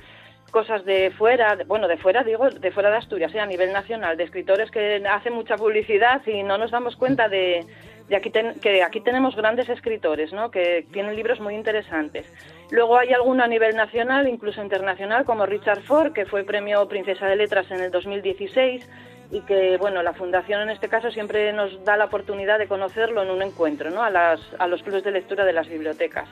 cosas 0.52 0.86
de 0.86 1.10
fuera, 1.18 1.58
bueno, 1.66 1.88
de 1.88 1.98
fuera 1.98 2.24
digo, 2.24 2.52
de 2.52 2.72
fuera 2.72 2.92
de 2.92 2.98
Asturias, 2.98 3.34
¿eh? 3.34 3.40
a 3.40 3.48
nivel 3.48 3.74
nacional, 3.74 4.16
de 4.16 4.26
escritores 4.26 4.70
que 4.70 5.04
hacen 5.10 5.34
mucha 5.34 5.56
publicidad 5.56 6.22
y 6.28 6.44
no 6.44 6.60
nos 6.60 6.70
damos 6.70 6.96
cuenta 6.96 7.28
de, 7.30 7.66
y 8.10 8.16
aquí 8.16 8.32
que 8.32 8.84
aquí 8.84 9.02
tenemos 9.02 9.36
grandes 9.36 9.70
escritores, 9.70 10.34
¿no? 10.34 10.52
que 10.52 10.86
tienen 10.92 11.16
libros 11.16 11.40
muy 11.40 11.56
interesantes. 11.56 12.32
Luego 12.70 12.98
hay 12.98 13.14
alguno 13.14 13.44
a 13.44 13.48
nivel 13.48 13.76
nacional, 13.76 14.28
incluso 14.28 14.62
internacional, 14.62 15.26
como 15.26 15.46
Richard 15.46 15.82
Ford, 15.82 16.14
que 16.14 16.26
fue 16.26 16.44
premio 16.44 16.88
Princesa 16.88 17.28
de 17.28 17.36
Letras 17.36 17.70
en 17.72 17.80
el 17.80 17.92
2016 17.92 18.90
y 19.32 19.42
que, 19.42 19.78
bueno, 19.78 20.04
la 20.04 20.14
Fundación 20.14 20.62
en 20.62 20.70
este 20.70 20.90
caso 20.90 21.12
siempre 21.12 21.54
nos 21.54 21.84
da 21.84 21.98
la 21.98 22.06
oportunidad 22.06 22.60
de 22.60 22.68
conocerlo 22.68 23.24
en 23.24 23.32
un 23.32 23.42
encuentro, 23.42 23.90
¿no? 23.90 24.04
a, 24.04 24.10
las, 24.10 24.42
a 24.60 24.68
los 24.68 24.84
clubes 24.84 25.04
de 25.04 25.12
lectura 25.12 25.46
de 25.46 25.54
las 25.54 25.68
bibliotecas. 25.68 26.28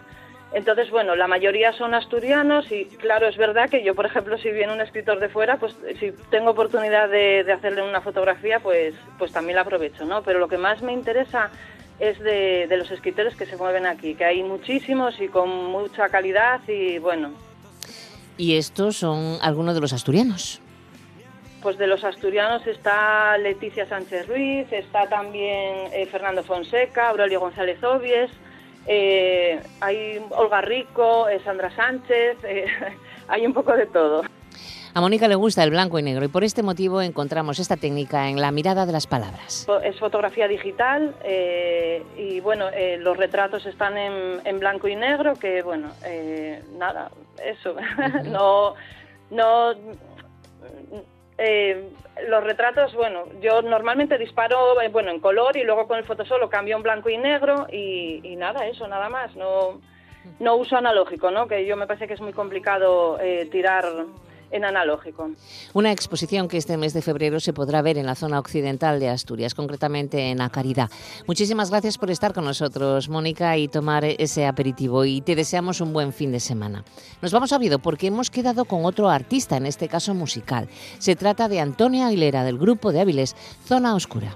Entonces, 0.54 0.90
bueno, 0.90 1.16
la 1.16 1.28
mayoría 1.28 1.72
son 1.72 1.94
asturianos 1.94 2.70
y 2.72 2.86
claro, 2.86 3.28
es 3.28 3.38
verdad 3.38 3.70
que 3.70 3.84
yo, 3.84 3.96
por 3.96 4.06
ejemplo, 4.06 4.38
si 4.38 4.52
viene 4.52 4.74
un 4.74 4.82
escritor 4.82 5.20
de 5.20 5.30
fuera, 5.30 5.58
pues 5.58 5.78
si 6.00 6.12
tengo 6.30 6.52
oportunidad 6.52 7.10
de, 7.10 7.50
hacerle 7.52 7.82
una 7.82 8.02
fotografía, 8.02 8.60
pues, 8.60 8.94
pues 9.18 9.32
también 9.32 9.56
la 9.56 9.62
aprovecho, 9.62 10.04
¿no? 10.04 10.24
Pero 10.24 10.40
lo 10.40 10.50
que 10.50 10.58
más 10.58 10.82
me 10.82 10.92
interesa 10.92 11.52
es 12.00 12.20
de, 12.20 12.68
los 12.78 12.92
escritores 12.92 13.36
que 13.36 13.46
se 13.46 13.56
mueven 13.56 13.86
aquí, 13.86 14.14
que 14.16 14.26
hay 14.26 14.44
muchísimos 14.44 15.22
y 15.22 15.30
con 15.30 15.50
mucha 15.72 16.10
calidad 16.10 16.60
y 16.68 16.98
bueno. 16.98 17.32
¿Y 18.38 18.58
estos 18.58 18.98
son 18.98 19.38
algunos 19.42 19.76
de 19.76 19.82
los 19.82 19.94
asturianos? 19.94 20.60
Pues 21.62 21.78
de 21.78 21.88
los 21.88 22.04
asturianos 22.04 22.66
está 22.68 23.38
Leticia 23.38 23.88
Sánchez 23.88 24.28
Ruiz, 24.28 24.68
está 24.72 25.08
también 25.08 25.94
eh, 25.94 26.08
Fernando 26.12 26.44
Fonseca, 26.44 27.10
Aurelio 27.10 27.40
González 27.40 27.82
Obies, 27.84 28.32
eh, 28.88 29.62
hay 29.80 30.22
Olga 30.32 30.62
Rico, 30.62 31.28
eh, 31.28 31.40
Sandra 31.44 31.74
Sánchez, 31.76 32.38
eh, 32.44 32.66
hay 33.28 33.46
un 33.46 33.54
poco 33.54 33.74
de 33.74 33.86
todo. 33.86 34.24
A 34.94 35.00
Mónica 35.00 35.30
le 35.30 35.36
gusta 35.36 35.64
el 35.64 35.70
blanco 35.70 36.00
y 36.00 36.04
negro 36.04 36.26
y 36.26 36.28
por 36.28 36.44
este 36.44 36.64
motivo 36.64 37.02
encontramos 37.02 37.60
esta 37.60 37.78
técnica 37.78 38.28
en 38.28 38.42
la 38.42 38.52
mirada 38.52 38.86
de 38.86 38.92
las 38.92 39.08
palabras. 39.08 39.66
Es 39.86 39.98
fotografía 39.98 40.50
digital 40.50 41.16
y 42.18 42.42
bueno, 42.42 42.66
los 43.00 43.16
retratos 43.16 43.66
están 43.66 43.98
en, 43.98 44.60
blanco 44.60 44.90
y 44.90 44.98
negro 44.98 45.36
que 45.36 45.62
bueno, 45.62 45.92
nada, 46.78 47.10
eso, 47.42 47.74
no, 48.26 48.74
no 49.30 49.74
eh, 51.44 51.90
los 52.28 52.44
retratos, 52.44 52.94
bueno, 52.94 53.24
yo 53.42 53.64
normalmente 53.64 54.20
disparo 54.20 54.80
eh, 54.80 54.90
bueno 54.90 55.10
en 55.10 55.20
color 55.20 55.58
y 55.58 55.64
luego 55.64 55.88
con 55.88 55.98
el 55.98 56.06
fotosolo 56.06 56.50
cambio 56.50 56.76
en 56.76 56.84
blanco 56.84 57.10
y 57.10 57.18
negro 57.18 57.66
y, 57.72 58.36
nada, 58.38 58.68
eso, 58.68 58.88
nada 58.88 59.10
más. 59.10 59.36
No, 59.36 59.82
no 60.40 60.56
uso 60.56 60.78
analógico, 60.78 61.32
¿no? 61.32 61.48
Que 61.48 61.66
yo 61.66 61.76
me 61.78 61.88
parece 61.88 62.08
que 62.08 62.14
es 62.14 62.22
muy 62.22 62.34
complicado 62.34 63.20
eh, 63.20 63.48
tirar 63.52 63.86
en 64.52 64.66
analógico. 64.66 65.32
Una 65.74 65.92
exposición 65.92 66.48
que 66.48 66.58
este 66.58 66.78
mes 66.78 66.94
de 66.94 67.02
febrero 67.02 67.40
se 67.40 67.54
podrá 67.54 67.82
ver 67.82 67.98
en 67.98 68.06
la 68.06 68.16
zona 68.16 68.40
occidental 68.40 69.00
de 69.00 69.10
Asturias, 69.10 69.56
concretamente 69.56 70.30
en 70.30 70.42
Acaridad. 70.42 70.90
Muchísimas 71.28 71.70
gracias 71.70 71.98
por 71.98 72.12
estar 72.12 72.34
con 72.34 72.46
nosotros, 72.46 73.10
Mónica, 73.10 73.58
y 73.58 73.68
tomar 73.68 74.06
ese 74.06 74.46
aperitivo. 74.46 75.06
Y 75.06 75.22
te 75.22 75.36
deseamos 75.36 75.82
un 75.82 75.94
buen 75.94 76.14
fin 76.14 76.32
de 76.32 76.40
semana. 76.40 76.84
Nos 77.22 77.32
vamos 77.32 77.54
a 77.54 77.58
Vido 77.58 77.80
porque 77.80 78.08
hemos 78.08 78.30
quedado 78.30 78.66
con 78.66 78.86
otro 78.86 79.10
artista, 79.10 79.58
en 79.58 79.66
este 79.66 79.88
caso 79.88 80.14
musical. 80.14 80.68
Se 81.00 81.16
trata 81.16 81.48
de 81.48 81.60
Antonio 81.60 82.06
Aguilera, 82.06 82.44
del 82.44 82.58
grupo 82.58 82.92
de 82.92 83.02
Áviles 83.02 83.36
Zona 83.66 83.96
Oscura. 83.96 84.36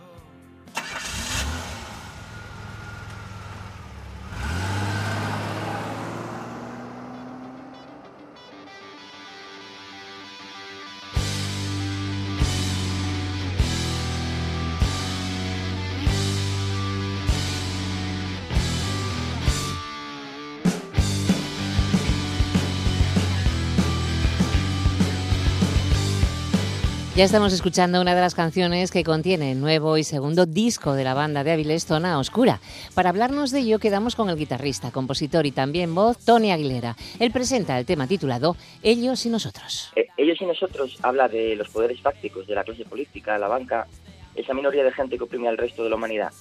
Ya 27.16 27.24
estamos 27.24 27.54
escuchando 27.54 28.02
una 28.02 28.14
de 28.14 28.20
las 28.20 28.36
canciones 28.36 28.92
que 28.92 29.06
contiene 29.06 29.54
el 29.54 29.62
nuevo 29.62 29.98
y 29.98 30.04
segundo 30.04 30.46
disco 30.46 30.96
de 30.96 31.06
la 31.06 31.14
banda 31.14 31.46
de 31.46 31.54
Avilés, 31.54 31.86
Zona 31.86 32.20
Oscura. 32.20 32.60
Para 32.94 33.10
hablarnos 33.10 33.52
de 33.52 33.62
ello 33.62 33.80
quedamos 33.80 34.18
con 34.18 34.30
el 34.30 34.36
guitarrista, 34.36 34.92
compositor 34.92 35.46
y 35.46 35.54
también 35.54 35.96
voz, 35.96 36.18
Tony 36.18 36.52
Aguilera. 36.52 36.98
Él 37.22 37.32
presenta 37.32 37.80
el 37.80 37.86
tema 37.86 38.06
titulado 38.06 38.58
Ellos 38.84 39.26
y 39.26 39.30
Nosotros. 39.30 39.94
Eh, 39.96 40.08
ellos 40.18 40.42
y 40.42 40.46
Nosotros 40.46 40.98
habla 41.04 41.30
de 41.30 41.56
los 41.56 41.70
poderes 41.70 42.02
fácticos 42.02 42.48
de 42.48 42.56
la 42.56 42.66
clase 42.66 42.84
política, 42.84 43.38
la 43.38 43.48
banca, 43.48 43.88
esa 44.36 44.54
minoría 44.54 44.84
de 44.84 44.92
gente 44.92 45.18
que 45.18 45.24
oprime 45.24 45.48
al 45.48 45.58
resto 45.58 45.86
de 45.86 45.92
la 45.92 45.96
humanidad. 45.96 46.34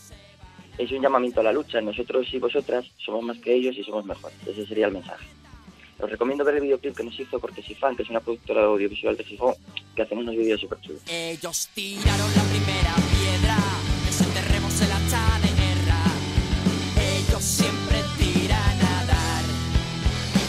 Es 0.77 0.91
un 0.91 1.01
llamamiento 1.01 1.39
a 1.39 1.45
la 1.45 1.53
lucha. 1.53 1.81
Nosotros 1.81 2.27
y 2.35 2.41
vosotras 2.41 2.85
somos 2.97 3.23
más 3.23 3.39
que 3.39 3.55
ellos 3.55 3.77
y 3.79 3.85
somos 3.85 4.05
mejores. 4.05 4.37
Ese 4.45 4.67
sería 4.67 4.87
el 4.87 4.93
mensaje. 4.93 5.25
Os 5.99 6.11
recomiendo 6.11 6.45
ver 6.45 6.57
el 6.57 6.63
videoclip 6.63 6.97
que 6.97 7.05
nos 7.05 7.19
hizo 7.19 7.39
Cortesifan, 7.41 7.97
que 7.97 8.03
es 8.03 8.11
una 8.11 8.21
productora 8.21 8.65
audiovisual 8.65 9.17
de 9.17 9.25
Gijón, 9.25 9.55
que 9.95 10.03
hacen 10.03 10.19
unos 10.19 10.35
vídeos 10.37 10.61
súper 10.61 10.81
chulos. 10.81 11.03
Ellos 11.09 11.69
tiraron 11.73 12.31
la 12.35 12.43
primera 12.43 12.95
piedra, 12.95 13.57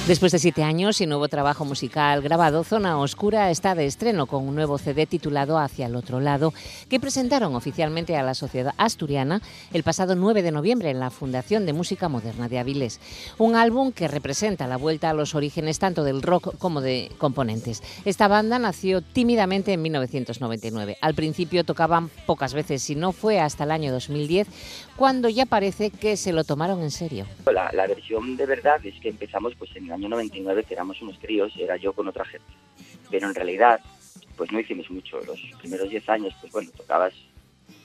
Después 0.08 0.32
de 0.32 0.38
siete 0.38 0.62
años 0.62 1.01
y 1.01 1.08
nuevo 1.08 1.28
trabajo 1.30 1.66
musical 1.66 2.22
grabado, 2.22 2.64
Zona 2.64 2.99
Oscura 2.99 3.49
está 3.49 3.74
de 3.74 3.88
estreno 3.88 4.28
con 4.28 4.47
un 4.47 4.53
nuevo 4.53 4.78
CD 4.78 5.08
titulado 5.08 5.58
Hacia 5.58 5.88
el 5.88 5.95
otro 5.95 6.20
lado, 6.20 6.53
que 6.91 6.99
presentaron 6.99 7.56
oficialmente 7.56 8.16
a 8.16 8.22
la 8.22 8.36
sociedad 8.36 8.76
asturiana 8.78 9.41
el 9.74 9.82
pasado 9.82 10.14
9 10.14 10.43
de 10.43 10.51
noviembre 10.51 10.91
en 10.91 10.99
la 10.99 11.10
Fundación 11.10 11.66
de 11.66 11.74
Música 11.74 12.08
Moderna 12.08 12.47
de 12.47 12.60
Avilés. 12.60 12.99
Un 13.39 13.56
álbum 13.56 13.91
que 13.91 14.08
representa 14.08 14.68
la 14.68 14.78
vuelta 14.78 15.10
a 15.10 15.16
los 15.16 15.34
orígenes 15.34 15.80
tanto 15.80 16.03
del 16.03 16.22
rock 16.22 16.56
como 16.60 16.82
de 16.82 17.10
componentes. 17.18 17.82
Esta 18.06 18.28
banda 18.28 18.60
nació 18.60 19.01
tímidamente 19.01 19.74
en 19.74 19.82
1999. 19.82 20.97
Al 21.01 21.16
principio 21.16 21.64
tocaban 21.64 22.10
pocas 22.28 22.53
veces 22.53 22.88
y 22.91 22.95
no 22.95 23.12
fue 23.12 23.39
hasta 23.39 23.64
el 23.64 23.72
año 23.72 23.91
2010 23.91 24.49
cuando 24.97 25.30
ya 25.30 25.47
parece 25.47 25.89
que 25.89 26.16
se 26.16 26.32
lo 26.32 26.43
tomaron 26.43 26.84
en 26.84 26.91
serio. 26.91 27.26
La, 27.51 27.72
la 27.74 27.88
versión 27.88 28.38
de 28.38 28.45
verdad 28.45 28.86
es 28.86 28.93
que 29.01 29.10
empezamos 29.10 29.56
pues 29.58 29.76
en 29.76 29.95
año 29.96 30.10
99, 30.10 30.64
que 30.64 30.74
éramos 30.74 31.02
unos 31.02 31.18
críos, 31.20 31.54
era 31.58 31.78
yo 31.78 31.93
con 31.93 32.08
otra 32.08 32.26
gente. 32.26 32.46
Pero 33.10 33.28
en 33.28 33.36
realidad, 33.36 33.80
pues 34.38 34.52
no 34.52 34.60
hicimos 34.60 34.89
mucho. 34.89 35.20
Los 35.22 35.39
primeros 35.60 35.89
10 35.89 36.10
años, 36.10 36.34
pues 36.39 36.52
bueno, 36.52 36.72
tocabas 36.76 37.14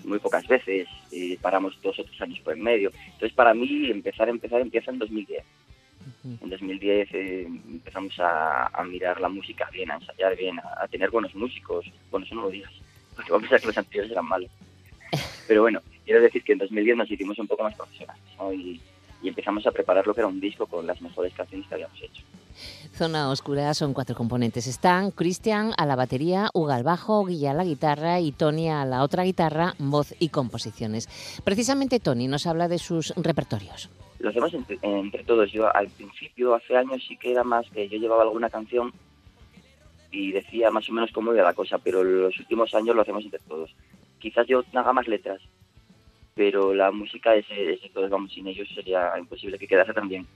muy 0.05 0.19
pocas 0.19 0.47
veces, 0.47 0.89
paramos 1.41 1.81
dos 1.83 1.99
o 1.99 2.05
tres 2.05 2.21
años 2.21 2.41
por 2.41 2.55
el 2.55 2.61
medio. 2.61 2.91
Entonces 3.07 3.33
para 3.33 3.55
mí 3.55 3.91
empezar, 3.91 4.29
empezar, 4.29 4.61
empieza 4.61 4.91
en 4.91 4.99
2010. 4.99 5.45
En 6.25 6.51
2010 6.51 7.09
eh, 7.13 7.47
empezamos 7.47 8.19
a, 8.19 8.67
a 8.67 8.85
mirar 8.85 9.21
la 9.21 9.29
música 9.29 9.69
bien, 9.71 9.91
a 9.91 9.97
ensayar 9.97 10.37
bien, 10.37 10.59
a, 10.59 10.85
a 10.85 10.89
tener 10.89 11.11
buenos 11.11 11.35
músicos. 11.35 11.87
Bueno, 12.11 12.27
eso 12.27 12.35
no 12.35 12.43
lo 12.43 12.51
digas, 12.51 12.73
porque 13.15 13.31
vamos 13.31 13.47
a 13.47 13.51
pensar 13.51 13.61
que 13.61 13.67
los 13.67 13.79
anteriores 13.79 14.13
eran 14.13 14.27
malos. 14.27 14.51
Pero 15.49 15.63
bueno, 15.63 15.83
quiero 16.05 16.23
decir 16.23 16.43
que 16.43 16.53
en 16.53 16.59
2010 16.59 16.97
nos 16.97 17.11
hicimos 17.11 17.39
un 17.39 17.47
poco 17.47 17.63
más 17.63 17.75
profesionales 17.75 18.23
¿no? 18.39 18.53
y, 18.53 18.81
y 19.23 19.29
empezamos 19.29 19.67
a 19.67 19.71
preparar 19.71 20.07
lo 20.07 20.15
que 20.15 20.21
era 20.21 20.29
un 20.29 20.41
disco 20.41 20.67
con 20.67 20.87
las 20.87 21.01
mejores 21.01 21.33
canciones 21.35 21.67
que 21.69 21.75
habíamos 21.75 22.03
hecho. 22.03 22.23
Zona 22.93 23.31
Oscura 23.31 23.73
son 23.75 23.95
cuatro 23.95 24.15
componentes. 24.15 24.67
Están 24.67 25.11
Cristian 25.11 25.73
a 25.77 25.87
la 25.87 25.97
batería, 25.97 26.51
Uga 26.53 26.75
al 26.75 26.83
bajo, 26.83 27.25
Guilla 27.25 27.53
a 27.53 27.55
la 27.55 27.65
guitarra 27.65 28.21
y 28.21 28.33
Tony 28.33 28.69
a 28.69 28.85
la 28.85 29.03
otra 29.03 29.25
guitarra, 29.25 29.75
voz 29.79 30.15
y 30.19 30.29
composiciones. 30.29 31.09
Precisamente 31.45 32.01
Tony 32.01 32.29
nos 32.29 32.47
habla 32.47 32.69
de 32.69 32.79
sus 32.79 33.15
repertorios. 33.17 33.91
Lo 34.19 34.29
hacemos 34.29 34.53
entre, 34.53 34.79
entre 34.83 35.25
todos. 35.25 35.51
Yo 35.51 35.75
al 35.75 35.89
principio, 35.89 36.55
hace 36.55 36.77
años, 36.77 37.03
sí 37.09 37.17
que 37.17 37.33
era 37.33 37.45
más 37.45 37.69
que 37.71 37.89
yo 37.89 37.99
llevaba 37.99 38.23
alguna 38.23 38.51
canción 38.51 38.93
y 40.11 40.33
decía 40.33 40.71
más 40.71 40.89
o 40.89 40.93
menos 40.93 41.11
cómo 41.13 41.33
iba 41.33 41.43
la 41.43 41.55
cosa, 41.55 41.79
pero 41.79 42.03
los 42.03 42.39
últimos 42.39 42.75
años 42.75 42.95
lo 42.95 43.03
hacemos 43.03 43.25
entre 43.25 43.41
todos. 43.41 43.75
Quizás 44.19 44.47
yo 44.47 44.63
haga 44.75 44.93
más 44.93 45.09
letras, 45.09 45.41
pero 46.41 46.73
la 46.73 46.91
música 46.91 47.35
es, 47.35 47.45
es 47.51 47.83
de 47.83 47.91
todos, 47.93 48.09
vamos, 48.09 48.33
sin 48.33 48.47
ellos 48.47 48.67
sería 48.75 49.13
imposible 49.19 49.59
que 49.59 49.69
quedase 49.69 49.93
tan 49.93 50.09
bien. 50.09 50.27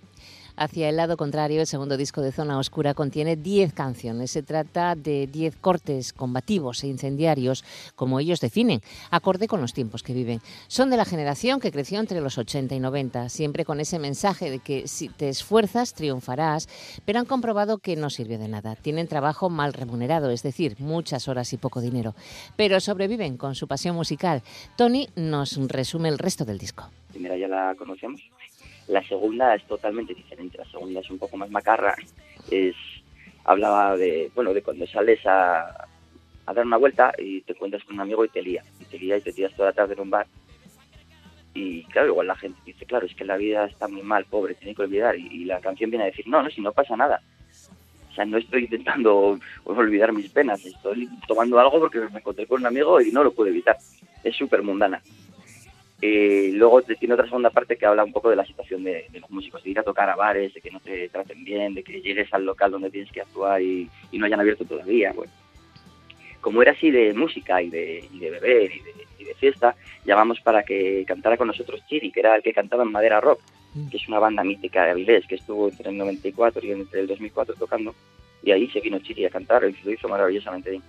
Hacia 0.57 0.89
el 0.89 0.97
lado 0.97 1.17
contrario, 1.17 1.61
el 1.61 1.67
segundo 1.67 1.97
disco 1.97 2.21
de 2.21 2.31
Zona 2.31 2.59
Oscura 2.59 2.95
contiene 2.95 3.35
10 3.35 3.73
canciones. 3.73 4.31
Se 4.31 4.43
trata 4.43 4.95
de 4.95 5.27
10 5.27 5.57
cortes 5.57 6.13
combativos 6.13 6.85
e 6.85 6.87
incendiarios, 6.87 7.65
como 7.97 8.21
ellos 8.21 8.41
definen, 8.41 8.81
acorde 9.11 9.49
con 9.49 9.61
los 9.61 9.73
tiempos 9.73 10.05
que 10.05 10.15
viven. 10.15 10.41
Son 10.69 10.91
de 10.91 10.97
la 10.97 11.05
generación 11.05 11.59
que 11.59 11.73
creció 11.73 11.99
entre 11.99 12.21
los 12.21 12.39
80 12.39 12.73
y 12.75 12.81
90, 12.81 13.29
siempre 13.31 13.65
con 13.65 13.81
ese 13.81 13.99
mensaje 13.99 14.49
de 14.49 14.61
que 14.61 14.87
si 14.87 15.09
te 15.09 15.29
esfuerzas, 15.29 15.93
triunfarás, 15.95 16.69
pero 17.05 17.19
han 17.19 17.27
comprobado 17.27 17.79
que 17.79 17.97
no 17.97 18.09
sirvió 18.09 18.39
de 18.39 18.49
nada. 18.49 18.77
Tienen 18.77 19.09
trabajo 19.09 19.51
mal 19.51 19.73
remunerado, 19.73 20.31
es 20.31 20.45
decir, 20.45 20.77
muchas 20.79 21.27
horas 21.27 21.53
y 21.53 21.57
poco 21.57 21.81
dinero, 21.81 22.15
pero 22.55 22.79
sobreviven 22.79 23.37
con 23.37 23.57
su 23.57 23.67
pasión 23.67 23.97
musical. 23.97 24.43
Tony 24.77 25.09
nos 25.17 25.57
resume 25.69 26.11
el 26.11 26.19
resto 26.19 26.45
del 26.45 26.59
disco. 26.59 26.89
Primera 27.11 27.37
ya 27.37 27.49
la 27.49 27.75
conocemos. 27.77 28.21
La 28.89 29.03
segunda 29.07 29.55
es 29.55 29.65
totalmente 29.67 30.15
diferente. 30.15 30.59
La 30.59 30.65
segunda 30.67 31.01
es 31.01 31.11
un 31.11 31.19
poco 31.19 31.37
más 31.37 31.51
macarra. 31.51 31.95
Es 32.51 32.75
hablaba 33.45 33.97
de 33.97 34.31
bueno 34.35 34.55
de 34.55 34.63
cuando 34.63 34.87
sales 34.87 35.25
a, 35.27 35.87
a 36.47 36.55
dar 36.55 36.67
una 36.67 36.79
vuelta 36.79 37.13
y 37.19 37.43
te 37.43 37.53
encuentras 37.53 37.85
con 37.85 37.95
un 37.95 38.01
amigo 38.01 38.25
y 38.25 38.29
te 38.29 38.43
lía. 38.43 38.63
Y 38.81 38.85
te 38.85 38.99
lía 38.99 39.17
y 39.17 39.21
te 39.21 39.33
tiras 39.33 39.55
toda 39.55 39.71
la 39.71 39.75
tarde 39.75 39.95
en 39.95 40.01
un 40.01 40.11
bar. 40.11 40.27
Y 41.55 41.85
claro, 41.85 42.09
igual 42.09 42.27
la 42.27 42.37
gente 42.37 42.59
dice, 42.67 42.85
claro, 42.85 43.07
es 43.07 43.15
que 43.15 43.25
la 43.25 43.37
vida 43.37 43.67
está 43.67 43.87
muy 43.87 44.03
mal, 44.03 44.25
pobre, 44.25 44.55
tiene 44.55 44.75
que 44.75 44.83
olvidar. 44.83 45.17
Y, 45.17 45.29
y 45.29 45.45
la 45.45 45.61
canción 45.61 45.91
viene 45.91 46.05
a 46.05 46.09
decir, 46.09 46.27
no, 46.27 46.43
no, 46.43 46.51
si 46.51 46.61
no 46.61 46.73
pasa 46.73 46.97
nada. 46.97 47.23
O 48.11 48.15
sea, 48.15 48.25
no 48.25 48.39
estoy 48.39 48.65
intentando 48.65 49.41
olvidar 49.65 50.13
mis 50.13 50.31
penas, 50.31 50.65
estoy 50.65 51.09
tomando 51.27 51.59
algo 51.59 51.81
porque 51.81 51.99
me 51.99 52.21
encontré 52.21 52.47
con 52.47 52.61
un 52.61 52.67
amigo 52.67 53.01
y 53.01 53.11
no 53.11 53.25
lo 53.25 53.33
puedo 53.33 53.51
evitar. 53.51 53.77
Es 54.23 54.37
súper 54.37 54.63
mundana. 54.63 55.03
Eh, 56.07 56.51
luego 56.53 56.83
tiene 56.83 57.15
otra 57.15 57.25
segunda 57.25 57.49
parte 57.49 57.79
que 57.79 57.87
habla 57.87 58.05
un 58.05 58.13
poco 58.13 58.29
de 58.29 58.37
la 58.37 58.45
situación 58.45 58.85
de, 58.85 59.07
de, 59.11 59.21
los 59.21 59.31
músicos, 59.31 59.65
de 59.65 59.71
ir 59.71 59.79
a 59.79 59.83
tocar 59.83 60.11
a 60.11 60.15
bares, 60.15 60.53
de 60.53 60.61
que 60.61 60.71
no 60.71 60.79
te 60.79 61.09
traten 61.09 61.43
bien, 61.43 61.73
de 61.73 61.83
que 61.83 62.03
llegues 62.03 62.31
al 62.35 62.45
local 62.45 62.73
donde 62.73 62.91
tienes 62.91 63.11
que 63.11 63.23
actuar 63.23 63.63
y, 63.63 63.89
y 64.13 64.19
no 64.19 64.27
hayan 64.27 64.39
abierto 64.39 64.67
todavía. 64.67 65.15
Bueno, 65.15 65.33
como 66.43 66.61
era 66.61 66.73
así 66.73 66.91
de 66.91 67.15
música 67.15 67.63
y 67.63 67.71
de, 67.71 68.07
y 68.13 68.19
de 68.19 68.31
beber 68.33 68.71
y 68.71 68.81
de, 68.81 68.93
y 69.19 69.25
de, 69.25 69.35
fiesta, 69.37 69.77
llamamos 70.05 70.43
para 70.43 70.63
que 70.63 71.07
cantara 71.07 71.39
con 71.39 71.47
nosotros 71.47 71.81
Chiri, 71.89 72.13
que 72.13 72.21
era 72.21 72.37
el 72.37 72.43
que 72.43 72.53
cantaba 72.53 72.83
en 72.83 72.93
Madera 72.93 73.23
Rock, 73.23 73.41
que 73.91 73.97
es 73.97 74.07
una 74.07 74.19
banda 74.19 74.45
mítica 74.45 74.85
de 74.85 74.91
Avilés, 74.91 75.27
que 75.27 75.37
estuvo 75.37 75.71
entre 75.71 75.89
el 75.89 75.97
94 75.97 76.67
y 76.67 76.73
entre 76.73 77.01
el 77.01 77.07
2004 77.07 77.55
tocando, 77.55 77.95
y 78.43 78.51
ahí 78.51 78.69
se 78.69 78.81
vino 78.81 78.99
Chiri 78.99 79.25
a 79.25 79.31
cantar 79.31 79.65
y 79.65 79.75
lo 79.83 79.91
hizo 79.91 80.07
maravillosamente 80.07 80.69
bien. 80.69 80.83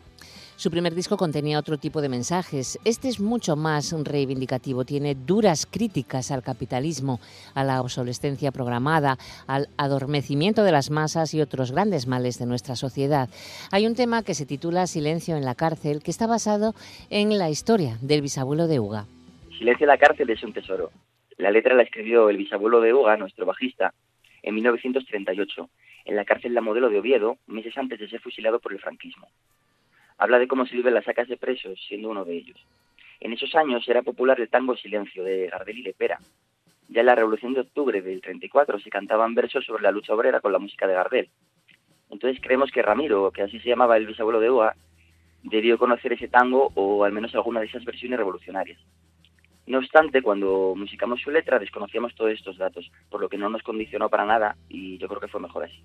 Su 0.57 0.71
primer 0.71 0.95
disco 0.95 1.17
contenía 1.17 1.59
otro 1.59 1.77
tipo 1.77 2.01
de 2.01 2.07
mensajes. 2.07 2.79
Este 2.85 3.09
es 3.09 3.19
mucho 3.19 3.57
más 3.57 3.93
reivindicativo. 4.05 4.85
Tiene 4.85 5.13
duras 5.13 5.65
críticas 5.65 6.31
al 6.31 6.43
capitalismo, 6.43 7.19
a 7.55 7.65
la 7.65 7.81
obsolescencia 7.81 8.53
programada, 8.53 9.17
al 9.47 9.67
adormecimiento 9.77 10.63
de 10.63 10.71
las 10.71 10.91
masas 10.91 11.33
y 11.33 11.41
otros 11.41 11.73
grandes 11.73 12.07
males 12.07 12.39
de 12.39 12.45
nuestra 12.45 12.77
sociedad. 12.77 13.27
Hay 13.73 13.85
un 13.85 13.95
tema 13.95 14.23
que 14.23 14.33
se 14.33 14.45
titula 14.45 14.87
Silencio 14.87 15.35
en 15.35 15.43
la 15.43 15.55
cárcel, 15.55 16.01
que 16.01 16.11
está 16.11 16.25
basado 16.25 16.73
en 17.09 17.37
la 17.37 17.49
historia 17.49 17.97
del 18.01 18.21
bisabuelo 18.21 18.67
de 18.67 18.79
Uga. 18.79 19.05
Silencio 19.57 19.83
en 19.83 19.89
la 19.89 19.97
cárcel 19.97 20.29
es 20.29 20.41
un 20.41 20.53
tesoro. 20.53 20.89
La 21.37 21.51
letra 21.51 21.75
la 21.75 21.83
escribió 21.83 22.29
el 22.29 22.37
bisabuelo 22.37 22.79
de 22.79 22.93
Uga, 22.93 23.17
nuestro 23.17 23.45
bajista, 23.45 23.93
en 24.41 24.55
1938, 24.55 25.69
en 26.05 26.15
la 26.15 26.23
cárcel 26.23 26.53
La 26.53 26.61
Modelo 26.61 26.89
de 26.89 26.99
Oviedo, 26.99 27.39
meses 27.45 27.77
antes 27.77 27.99
de 27.99 28.07
ser 28.07 28.21
fusilado 28.21 28.59
por 28.59 28.71
el 28.71 28.79
franquismo 28.79 29.27
habla 30.17 30.39
de 30.39 30.47
cómo 30.47 30.65
se 30.65 30.75
las 30.75 31.05
sacas 31.05 31.27
de 31.27 31.37
presos, 31.37 31.79
siendo 31.87 32.09
uno 32.09 32.25
de 32.25 32.35
ellos. 32.35 32.57
En 33.19 33.33
esos 33.33 33.53
años 33.55 33.87
era 33.87 34.01
popular 34.01 34.39
el 34.39 34.49
tango 34.49 34.75
Silencio 34.75 35.23
de 35.23 35.47
Gardel 35.47 35.79
y 35.79 35.83
Lepera. 35.83 36.19
Ya 36.89 37.01
en 37.01 37.07
la 37.07 37.15
Revolución 37.15 37.53
de 37.53 37.61
Octubre 37.61 38.01
del 38.01 38.21
34 38.21 38.79
se 38.79 38.89
cantaban 38.89 39.33
versos 39.33 39.65
sobre 39.65 39.83
la 39.83 39.91
lucha 39.91 40.13
obrera 40.13 40.41
con 40.41 40.51
la 40.51 40.59
música 40.59 40.87
de 40.87 40.93
Gardel. 40.93 41.29
Entonces 42.09 42.39
creemos 42.41 42.71
que 42.71 42.81
Ramiro, 42.81 43.31
que 43.31 43.41
así 43.41 43.59
se 43.59 43.69
llamaba 43.69 43.97
el 43.97 44.05
bisabuelo 44.05 44.39
de 44.39 44.51
Ua, 44.51 44.75
debió 45.43 45.77
conocer 45.77 46.13
ese 46.13 46.27
tango 46.27 46.71
o 46.75 47.03
al 47.03 47.11
menos 47.11 47.33
alguna 47.35 47.59
de 47.59 47.67
esas 47.67 47.85
versiones 47.85 48.19
revolucionarias. 48.19 48.79
No 49.67 49.79
obstante, 49.79 50.21
cuando 50.21 50.73
musicamos 50.75 51.21
su 51.21 51.31
letra 51.31 51.57
desconocíamos 51.57 52.13
todos 52.13 52.31
estos 52.31 52.57
datos, 52.57 52.91
por 53.09 53.19
lo 53.19 53.29
que 53.29 53.37
no 53.37 53.49
nos 53.49 53.63
condicionó 53.63 54.09
para 54.09 54.25
nada 54.25 54.55
y 54.69 54.97
yo 54.99 55.07
creo 55.07 55.19
que 55.19 55.27
fue 55.27 55.41
mejor 55.41 55.63
así. 55.63 55.81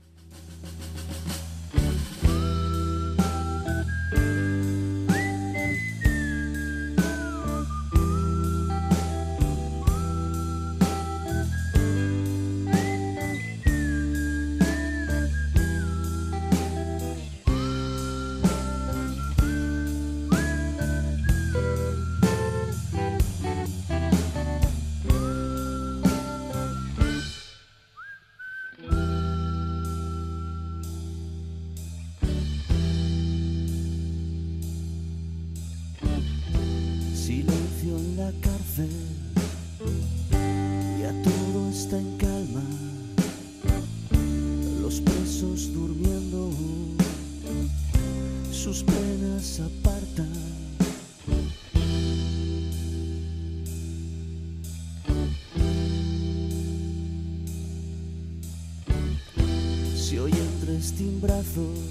faithful 61.51 61.90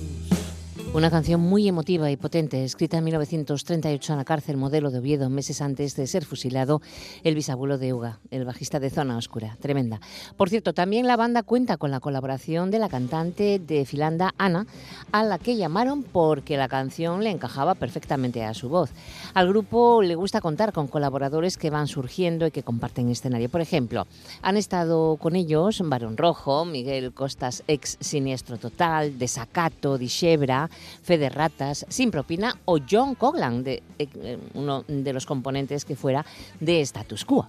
Una 0.92 1.12
canción 1.12 1.40
muy 1.40 1.68
emotiva 1.68 2.10
y 2.10 2.18
potente, 2.18 2.64
escrita 2.64 2.98
en 2.98 3.04
1938 3.04 4.12
en 4.12 4.18
la 4.18 4.26
cárcel 4.26 4.58
modelo 4.58 4.90
de 4.90 4.98
Oviedo, 4.98 5.30
meses 5.30 5.62
antes 5.62 5.96
de 5.96 6.08
ser 6.08 6.26
fusilado 6.26 6.82
el 7.24 7.36
bisabuelo 7.36 7.78
de 7.78 7.94
Uga, 7.94 8.18
el 8.32 8.44
bajista 8.44 8.80
de 8.80 8.90
Zona 8.90 9.16
Oscura. 9.16 9.56
Tremenda. 9.62 10.02
Por 10.36 10.50
cierto, 10.50 10.74
también 10.74 11.06
la 11.06 11.16
banda 11.16 11.44
cuenta 11.44 11.78
con 11.78 11.92
la 11.92 12.00
colaboración 12.00 12.72
de 12.72 12.80
la 12.80 12.90
cantante 12.90 13.60
de 13.60 13.86
Filanda, 13.86 14.34
Ana, 14.40 14.66
a 15.12 15.24
la 15.24 15.38
que 15.38 15.58
llamaron 15.58 16.02
porque 16.02 16.58
la 16.58 16.68
canción 16.68 17.24
le 17.24 17.30
encajaba 17.30 17.76
perfectamente 17.76 18.44
a 18.44 18.56
su 18.56 18.68
voz. 18.68 18.90
Al 19.36 19.48
grupo 19.48 20.02
le 20.02 20.16
gusta 20.16 20.42
contar 20.42 20.74
con 20.74 20.88
colaboradores 20.88 21.58
que 21.58 21.70
van 21.70 21.88
surgiendo 21.88 22.48
y 22.48 22.52
que 22.52 22.64
comparten 22.64 23.10
escenario. 23.10 23.48
Por 23.48 23.62
ejemplo, 23.62 24.08
han 24.42 24.58
estado 24.58 25.18
con 25.18 25.36
ellos 25.36 25.82
Barón 25.86 26.18
Rojo, 26.18 26.66
Miguel 26.66 27.14
Costas, 27.14 27.64
ex 27.68 27.98
Siniestro 28.00 28.58
Total, 28.58 29.20
Desacato, 29.20 30.00
Dishebra, 30.00 30.68
Fede 31.04 31.30
Ratas, 31.30 31.86
Sin 31.90 32.12
Propina 32.12 32.56
o 32.66 32.80
John 32.90 33.16
Coglan, 33.16 33.64
de, 33.64 33.84
eh, 33.98 34.38
uno 34.54 34.84
de 34.88 35.14
los 35.14 35.26
componentes 35.26 35.86
que 35.86 35.96
fuera 35.96 36.26
de 36.60 36.82
Status 36.82 37.26
Quo. 37.26 37.48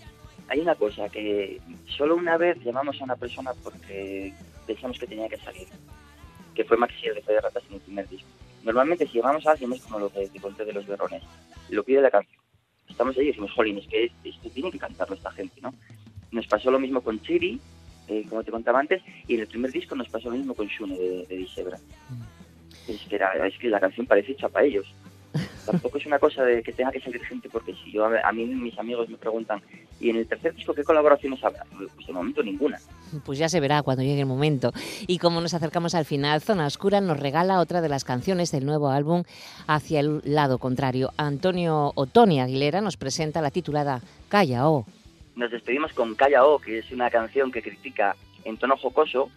Hay 0.48 0.60
una 0.60 0.74
cosa, 0.74 1.08
que 1.08 1.60
solo 1.96 2.16
una 2.16 2.36
vez 2.36 2.58
llamamos 2.64 3.00
a 3.00 3.04
una 3.04 3.16
persona 3.16 3.52
porque 3.62 4.32
pensamos 4.66 4.98
que 4.98 5.06
tenía 5.06 5.28
que 5.28 5.36
salir, 5.36 5.68
que 6.54 6.64
fue 6.64 6.76
Maxi 6.76 7.08
de 7.08 7.22
Fede 7.22 7.40
Ratas 7.40 7.62
en 7.68 7.74
el 7.74 7.80
primer 7.80 8.08
disco. 8.08 8.28
Normalmente 8.64 9.06
si 9.06 9.18
llamamos 9.18 9.46
a 9.46 9.52
alguien 9.52 9.72
es 9.72 9.82
como 9.82 10.00
lo 10.00 10.10
que 10.10 10.28
te 10.28 10.40
conté 10.40 10.64
de 10.64 10.72
los 10.72 10.86
berrones, 10.86 11.22
lo 11.70 11.82
pide 11.84 12.02
la 12.02 12.10
canción. 12.10 12.42
Estamos 12.88 13.16
ahí 13.16 13.24
y 13.24 13.28
decimos, 13.28 13.52
jolín, 13.52 13.78
es 13.78 13.86
que 13.86 14.10
esto 14.24 14.50
tiene 14.50 14.70
que 14.70 14.78
cantarlo 14.78 15.14
esta 15.14 15.30
gente, 15.30 15.60
¿no? 15.60 15.72
Nos 16.32 16.46
pasó 16.46 16.70
lo 16.70 16.78
mismo 16.78 17.00
con 17.00 17.20
Chiri, 17.22 17.60
eh, 18.08 18.26
como 18.28 18.42
te 18.42 18.50
contaba 18.50 18.80
antes, 18.80 19.02
y 19.26 19.34
en 19.34 19.40
el 19.40 19.46
primer 19.46 19.70
disco 19.70 19.94
nos 19.94 20.08
pasó 20.08 20.30
lo 20.30 20.36
mismo 20.36 20.54
con 20.54 20.66
Shune 20.66 20.96
de, 20.96 21.26
de 21.26 21.36
Disebra. 21.36 21.76
Es 21.76 22.39
era, 23.10 23.46
es 23.46 23.58
que 23.58 23.68
la 23.68 23.80
canción 23.80 24.06
parece 24.06 24.32
hecha 24.32 24.48
para 24.48 24.66
ellos. 24.66 24.86
Tampoco 25.66 25.98
es 25.98 26.06
una 26.06 26.18
cosa 26.18 26.42
de 26.42 26.62
que 26.62 26.72
tenga 26.72 26.90
que 26.90 27.00
salir 27.00 27.22
gente, 27.24 27.48
porque 27.48 27.74
si 27.84 27.92
yo 27.92 28.04
a 28.06 28.32
mí 28.32 28.46
mis 28.46 28.76
amigos 28.78 29.08
me 29.08 29.16
preguntan, 29.16 29.62
¿y 30.00 30.10
en 30.10 30.16
el 30.16 30.26
tercer 30.26 30.54
disco 30.54 30.74
qué 30.74 30.82
colaboraciones 30.82 31.42
habrá? 31.44 31.64
Pues 31.76 32.06
de 32.06 32.12
momento 32.12 32.42
ninguna. 32.42 32.78
Pues 33.24 33.38
ya 33.38 33.48
se 33.48 33.60
verá 33.60 33.82
cuando 33.82 34.02
llegue 34.02 34.20
el 34.20 34.26
momento. 34.26 34.72
Y 35.06 35.18
como 35.18 35.40
nos 35.40 35.54
acercamos 35.54 35.94
al 35.94 36.04
final, 36.04 36.40
Zona 36.40 36.66
Oscura 36.66 37.00
nos 37.00 37.20
regala 37.20 37.60
otra 37.60 37.80
de 37.80 37.88
las 37.88 38.04
canciones 38.04 38.50
del 38.50 38.66
nuevo 38.66 38.88
álbum 38.88 39.22
Hacia 39.66 40.00
el 40.00 40.20
lado 40.24 40.58
contrario. 40.58 41.10
Antonio 41.16 41.92
Otoni 41.94 42.40
Aguilera 42.40 42.80
nos 42.80 42.96
presenta 42.96 43.40
la 43.40 43.50
titulada 43.50 44.00
Calla 44.28 44.68
O. 44.68 44.86
Nos 45.36 45.50
despedimos 45.50 45.92
con 45.92 46.14
Calla 46.14 46.44
O, 46.44 46.58
que 46.58 46.78
es 46.78 46.90
una 46.90 47.10
canción 47.10 47.52
que 47.52 47.62
critica 47.62 48.16
en 48.44 48.56
tono 48.56 48.76
jocoso 48.76 49.30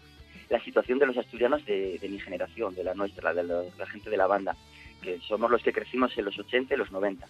la 0.49 0.63
situación 0.63 0.99
de 0.99 1.05
los 1.05 1.17
asturianos 1.17 1.65
de, 1.65 1.99
mi 2.09 2.19
generación, 2.19 2.75
de 2.75 2.83
la 2.83 2.93
nuestra, 2.93 3.33
de 3.33 3.43
la, 3.43 3.85
gente 3.87 4.09
de 4.09 4.17
la 4.17 4.27
banda, 4.27 4.55
que 5.01 5.19
somos 5.19 5.49
los 5.49 5.61
que 5.63 5.73
crecimos 5.73 6.17
en 6.17 6.25
los 6.25 6.37
80 6.37 6.73
y 6.73 6.77
los 6.77 6.91
90, 6.91 7.27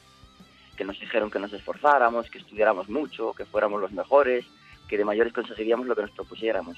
que 0.76 0.84
nos 0.84 1.00
dijeron 1.00 1.32
que 1.32 1.40
nos 1.40 1.54
esforzáramos, 1.54 2.30
que 2.30 2.40
estudiáramos 2.40 2.90
mucho, 2.90 3.34
que 3.34 3.46
fuéramos 3.46 3.82
los 3.82 3.92
mejores, 3.92 4.46
que 4.88 4.98
de 4.98 5.06
mayores 5.06 5.34
conseguiríamos 5.34 5.88
lo 5.88 5.96
que 5.96 6.04
nos 6.04 6.12
propusiéramos. 6.12 6.78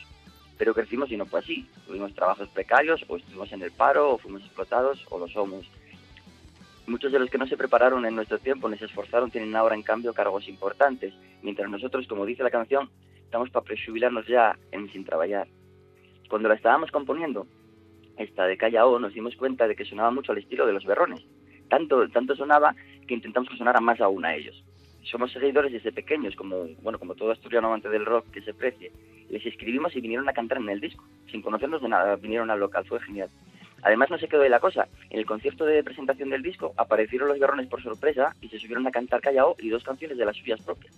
Pero 0.57 0.73
crecimos 0.73 1.11
y 1.11 1.17
no 1.17 1.25
fue 1.25 1.39
así. 1.39 1.67
Tuvimos 1.86 2.13
trabajos 2.13 2.47
precarios, 2.49 3.03
o 3.07 3.17
estuvimos 3.17 3.51
en 3.51 3.61
el 3.61 3.71
paro, 3.71 4.11
o 4.11 4.17
fuimos 4.17 4.41
explotados, 4.43 5.05
o 5.09 5.19
lo 5.19 5.27
somos. 5.27 5.69
Muchos 6.88 7.11
de 7.11 7.19
los 7.19 7.29
que 7.29 7.38
no 7.38 7.47
se 7.47 7.57
prepararon 7.57 8.05
en 8.05 8.15
nuestro 8.15 8.38
tiempo 8.38 8.69
ni 8.69 8.77
se 8.77 8.86
esforzaron 8.86 9.31
tienen 9.31 9.55
ahora, 9.55 9.75
en 9.75 9.81
cambio, 9.81 10.13
cargos 10.13 10.47
importantes, 10.47 11.13
mientras 11.41 11.69
nosotros, 11.69 12.07
como 12.07 12.25
dice 12.25 12.43
la 12.43 12.51
canción, 12.51 12.89
estamos 13.23 13.49
para 13.49 13.65
prejubilarnos 13.65 14.27
ya 14.27 14.57
en 14.71 14.89
sin 14.91 15.03
trabajar. 15.03 15.47
Cuando 16.30 16.49
la 16.49 16.55
estábamos 16.55 16.91
componiendo, 16.91 17.47
esta 18.17 18.45
de 18.45 18.57
Callao, 18.57 18.99
nos 18.99 19.13
dimos 19.13 19.36
cuenta 19.36 19.67
de 19.67 19.76
que 19.76 19.86
sonaba 19.86 20.11
mucho 20.11 20.32
al 20.32 20.38
estilo 20.38 20.65
de 20.65 20.73
los 20.73 20.86
berrones. 20.86 21.23
Tanto, 21.69 22.07
tanto 22.09 22.36
sonaba 22.36 22.76
que 23.07 23.13
intentamos 23.13 23.49
que 23.49 23.57
sonara 23.57 23.80
más 23.80 23.99
aún 24.01 24.26
a 24.26 24.36
ellos. 24.36 24.63
Somos 25.03 25.32
seguidores 25.32 25.71
desde 25.71 25.91
pequeños, 25.91 26.36
como, 26.36 26.65
bueno, 26.82 26.97
como 26.97 27.15
todo 27.15 27.32
asturiano 27.32 27.67
amante 27.67 27.89
del 27.89 28.05
rock 28.05 28.32
que 28.32 28.41
se 28.41 28.53
precie. 28.53 28.91
Les 29.30 29.45
escribimos 29.45 29.95
y 29.95 30.01
vinieron 30.01 30.28
a 30.30 30.34
cantar 30.34 30.57
en 30.57 30.69
el 30.69 30.80
disco, 30.80 31.03
sin 31.30 31.41
conocernos 31.41 31.82
de 31.82 31.89
nada, 31.89 32.15
vinieron 32.15 32.49
al 32.49 32.59
local, 32.59 32.86
fue 32.86 32.99
genial. 33.01 33.30
Además 33.84 34.09
no 34.09 34.17
se 34.17 34.28
quedó 34.28 34.41
de 34.41 34.49
la 34.49 34.59
cosa, 34.59 34.88
en 35.11 35.19
el 35.19 35.28
concierto 35.28 35.63
de 35.63 35.84
presentación 35.84 36.32
del 36.32 36.41
disco 36.41 36.73
aparecieron 36.76 37.28
los 37.28 37.38
berrones 37.38 37.67
por 37.67 37.84
sorpresa 37.84 38.36
y 38.41 38.49
se 38.49 38.57
subieron 38.57 38.88
a 38.88 38.91
cantar 38.91 39.21
Callao 39.21 39.55
y 39.59 39.69
dos 39.69 39.84
canciones 39.84 40.17
de 40.17 40.26
las 40.26 40.36
suyas 40.36 40.59
propias. 40.61 40.95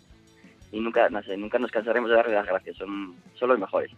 Y 0.71 0.79
nunca, 0.79 1.09
no 1.09 1.21
sé, 1.23 1.35
nunca 1.35 1.59
nos 1.59 1.71
cansaremos 1.71 2.09
de 2.09 2.15
darle 2.15 2.35
las 2.35 2.45
gracias, 2.45 2.77
son, 2.77 3.15
son 3.35 3.49
los 3.49 3.59
mejores. 3.59 3.91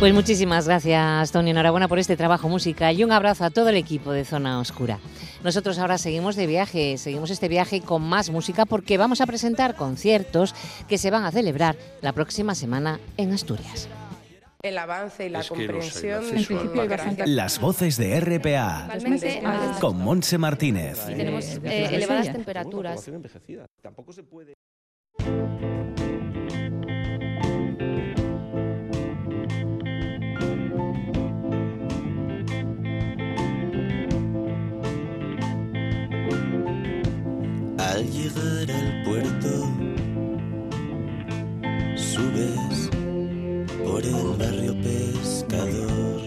Pues 0.00 0.14
muchísimas 0.14 0.66
gracias, 0.66 1.30
Tony. 1.30 1.50
Enhorabuena 1.50 1.86
por 1.86 1.98
este 1.98 2.16
trabajo 2.16 2.48
música 2.48 2.90
y 2.90 3.04
un 3.04 3.12
abrazo 3.12 3.44
a 3.44 3.50
todo 3.50 3.68
el 3.68 3.76
equipo 3.76 4.12
de 4.12 4.24
Zona 4.24 4.58
Oscura. 4.58 4.98
Nosotros 5.44 5.78
ahora 5.78 5.98
seguimos 5.98 6.36
de 6.36 6.46
viaje, 6.46 6.96
seguimos 6.96 7.28
este 7.28 7.48
viaje 7.48 7.82
con 7.82 8.00
más 8.00 8.30
música 8.30 8.64
porque 8.64 8.96
vamos 8.96 9.20
a 9.20 9.26
presentar 9.26 9.76
conciertos 9.76 10.54
que 10.88 10.96
se 10.96 11.10
van 11.10 11.24
a 11.24 11.30
celebrar 11.30 11.76
la 12.00 12.14
próxima 12.14 12.54
semana 12.54 12.98
en 13.18 13.32
Asturias. 13.32 13.90
El 14.62 14.78
avance 14.78 15.26
y 15.26 15.28
la 15.28 15.44
comprensión. 15.44 16.24
Las 17.26 17.60
voces 17.60 17.98
de 17.98 18.18
RPA. 18.20 18.88
Con 19.82 19.98
Monse 19.98 20.38
Martínez. 20.38 21.04
tenemos 21.04 21.44
eh, 21.62 21.90
elevadas 21.92 22.32
temperaturas. 22.32 23.06
Tampoco 23.82 24.14
se 24.14 24.22
puede. 24.22 24.54
Al 37.90 38.08
llegar 38.08 38.70
al 38.70 39.02
puerto, 39.02 39.48
subes 41.96 42.88
por 43.84 44.04
el 44.04 44.36
barrio 44.38 44.76
pescador. 44.80 46.20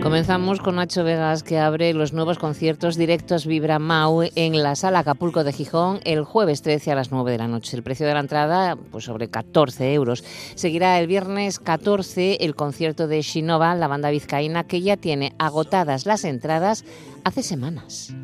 Comenzamos 0.00 0.60
con 0.60 0.76
Nacho 0.76 1.02
Vegas 1.02 1.42
que 1.42 1.58
abre 1.58 1.94
los 1.94 2.12
nuevos 2.12 2.38
conciertos 2.38 2.94
directos 2.94 3.44
Vibra 3.44 3.80
Mau 3.80 4.22
en 4.22 4.62
la 4.62 4.76
sala 4.76 5.00
Acapulco 5.00 5.42
de 5.42 5.52
Gijón 5.52 5.98
el 6.04 6.22
jueves 6.22 6.62
13 6.62 6.92
a 6.92 6.94
las 6.94 7.10
9 7.10 7.32
de 7.32 7.38
la 7.38 7.48
noche. 7.48 7.76
El 7.76 7.82
precio 7.82 8.06
de 8.06 8.14
la 8.14 8.20
entrada, 8.20 8.76
pues 8.76 9.02
sobre 9.02 9.30
14 9.30 9.94
euros. 9.94 10.22
Seguirá 10.54 11.00
el 11.00 11.08
viernes 11.08 11.58
14 11.58 12.36
el 12.44 12.54
concierto 12.54 13.08
de 13.08 13.20
Shinova, 13.22 13.74
la 13.74 13.88
banda 13.88 14.10
vizcaína, 14.10 14.62
que 14.62 14.80
ya 14.80 14.96
tiene 14.96 15.34
agotadas 15.40 16.06
las 16.06 16.24
entradas 16.24 16.84
hace 17.24 17.42
semanas. 17.42 18.14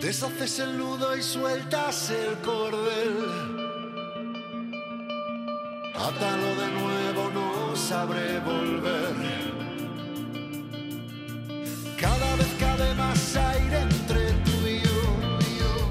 Deshaces 0.00 0.58
el 0.60 0.78
nudo 0.78 1.14
y 1.14 1.22
sueltas 1.22 2.10
el 2.10 2.38
cordel. 2.38 3.16
Átalo 5.94 6.54
de 6.56 6.68
nuevo, 6.80 7.30
no 7.34 7.76
sabré 7.76 8.38
volver. 8.40 9.14
Cada 12.00 12.36
vez 12.36 12.48
cabe 12.58 12.94
más 12.94 13.36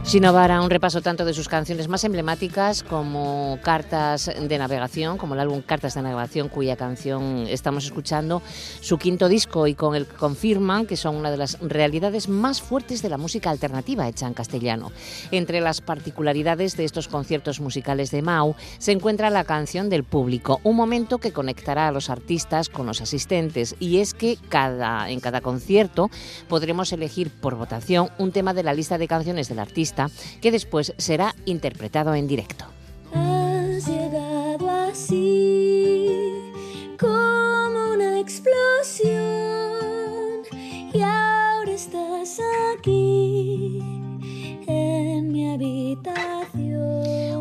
Shinovara, 0.10 0.60
un 0.64 0.72
repaso 0.72 1.02
tanto 1.02 1.24
de 1.24 1.36
sus 1.36 1.48
canciones 1.48 1.88
más 1.88 2.04
emblemáticas 2.04 2.82
como 2.82 3.60
Cartas 3.62 4.26
de 4.26 4.58
Navegación, 4.58 5.20
como 5.20 5.36
el 5.36 5.40
álbum 5.40 5.62
Cartas 5.62 5.94
de 5.94 6.02
Navegación, 6.02 6.50
cuya 6.50 6.76
canción 6.76 7.46
estamos 7.48 7.86
escuchando, 7.86 8.42
su 8.82 8.98
quinto 8.98 9.30
disco 9.30 9.68
y 9.68 9.76
con 9.76 9.96
el 9.96 10.08
que 10.08 10.16
confirman 10.16 10.88
que 10.88 10.98
son 10.98 11.16
una 11.16 11.30
de 11.30 11.38
las 11.38 11.60
realidades 11.60 12.28
más 12.28 12.60
fuertes 12.60 13.04
de 13.04 13.10
la 13.10 13.20
música 13.20 13.52
alternativa 13.52 14.08
hecha 14.08 14.26
en 14.26 14.34
castellano. 14.34 14.92
Entre 15.30 15.62
las 15.62 15.80
particularidades 15.80 16.76
de 16.76 16.86
estos 16.86 17.08
conciertos 17.08 17.60
musicales 17.60 18.10
de 18.10 18.24
Mau 18.24 18.56
se 18.80 18.94
encuentra 18.94 19.30
la 19.30 19.44
canción 19.44 19.92
del 19.92 20.06
público, 20.06 20.60
un 20.64 20.76
momento 20.76 21.20
que 21.20 21.34
conectará 21.34 21.88
a 21.88 21.92
los 21.92 22.10
artistas 22.10 22.70
con 22.70 22.88
los 22.88 23.00
asistentes 23.02 23.76
y 23.80 24.00
es 24.00 24.16
que 24.16 24.40
cada, 24.50 25.08
en 25.12 25.20
cada 25.20 25.42
concierto 25.42 26.10
podremos 26.48 26.92
elegir 26.94 27.30
por 27.30 27.54
votación 27.54 28.10
un 28.18 28.32
tema 28.32 28.56
de 28.56 28.64
la 28.64 28.74
lista 28.74 28.98
de 28.98 29.08
canciones 29.08 29.50
del 29.50 29.60
artista 29.60 29.99
que 30.42 30.52
después 30.52 30.94
será 30.98 31.36
interpretado 31.46 32.16
en 32.16 32.28
directo. 32.28 32.79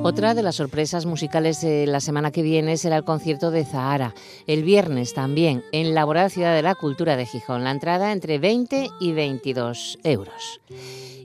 Otra 0.08 0.32
de 0.32 0.42
las 0.42 0.56
sorpresas 0.56 1.04
musicales 1.04 1.60
de 1.60 1.86
la 1.86 2.00
semana 2.00 2.30
que 2.30 2.40
viene 2.40 2.78
será 2.78 2.96
el 2.96 3.04
concierto 3.04 3.50
de 3.50 3.66
Zahara, 3.66 4.14
el 4.46 4.62
viernes 4.62 5.12
también, 5.12 5.62
en 5.70 5.88
la 5.88 6.00
Laboral 6.00 6.30
Ciudad 6.30 6.54
de 6.54 6.62
la 6.62 6.74
Cultura 6.74 7.14
de 7.14 7.26
Gijón. 7.26 7.62
La 7.62 7.72
entrada 7.72 8.10
entre 8.10 8.38
20 8.38 8.88
y 9.00 9.12
22 9.12 9.98
euros. 10.04 10.62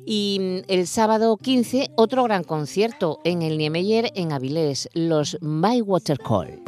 Y 0.06 0.38
mm, 0.42 0.58
el 0.68 0.86
sábado 0.88 1.38
15, 1.38 1.92
otro 1.96 2.26
gran 2.26 2.44
concierto 2.44 3.22
en 3.24 3.42
el 3.42 3.58
Niemeyer 3.58 4.12
en 4.16 4.34
Avilés, 4.34 4.90
los 4.94 5.38
My 5.40 5.80
Water 5.80 6.18
Call. 6.18 6.62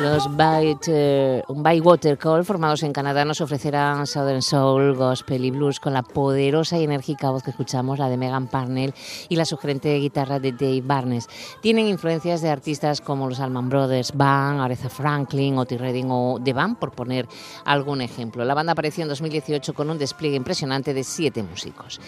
Los 0.00 0.36
Byte, 0.36 1.42
un 1.48 1.64
Water 1.82 2.16
Call, 2.18 2.44
formados 2.44 2.84
en 2.84 2.92
Canadá, 2.92 3.24
nos 3.24 3.40
ofrecerán 3.40 4.06
Southern 4.06 4.42
Soul, 4.42 4.94
Gospel 4.94 5.44
y 5.44 5.50
Blues 5.50 5.80
con 5.80 5.92
la 5.92 6.04
poderosa 6.04 6.78
y 6.78 6.84
enérgica 6.84 7.30
voz 7.30 7.42
que 7.42 7.50
escuchamos, 7.50 7.98
la 7.98 8.08
de 8.08 8.16
Megan 8.16 8.46
Parnell, 8.46 8.94
y 9.28 9.34
la 9.34 9.44
sugerente 9.44 9.92
guitarra 9.98 10.38
de 10.38 10.52
Dave 10.52 10.82
Barnes. 10.82 11.28
Tienen 11.62 11.88
influencias 11.88 12.42
de 12.42 12.48
artistas 12.48 13.00
como 13.00 13.28
los 13.28 13.40
Allman 13.40 13.68
Brothers, 13.68 14.12
Van, 14.14 14.60
Aretha 14.60 14.88
Franklin, 14.88 15.58
Otis 15.58 15.80
Redding 15.80 16.06
o 16.10 16.38
The 16.44 16.52
Band, 16.52 16.78
por 16.78 16.92
poner 16.92 17.26
algún 17.64 18.00
ejemplo. 18.00 18.44
La 18.44 18.54
banda 18.54 18.72
apareció 18.72 19.02
en 19.02 19.08
2018 19.08 19.74
con 19.74 19.90
un 19.90 19.98
despliegue 19.98 20.36
impresionante 20.36 20.94
de 20.94 21.02
siete 21.02 21.42
músicos. 21.42 22.00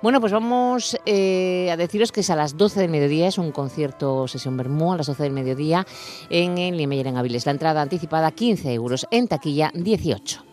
Bueno, 0.00 0.18
pues 0.18 0.32
vamos 0.32 0.96
eh, 1.04 1.68
a 1.70 1.76
deciros 1.76 2.10
que 2.10 2.20
es 2.20 2.30
a 2.30 2.36
las 2.36 2.56
12 2.56 2.80
del 2.80 2.90
mediodía, 2.90 3.28
es 3.28 3.36
un 3.36 3.52
concierto 3.52 4.26
sesión 4.28 4.56
Bermú 4.56 4.94
a 4.94 4.96
las 4.96 5.08
12 5.08 5.24
del 5.24 5.32
mediodía 5.32 5.86
en 6.30 6.56
el 6.56 6.78
Niemeyer 6.78 7.08
en 7.08 7.18
Avilés. 7.34 7.46
La 7.46 7.52
entrada 7.52 7.82
anticipada 7.82 8.30
15 8.30 8.72
euros, 8.72 9.06
en 9.10 9.26
taquilla 9.26 9.72
18. 9.74 10.44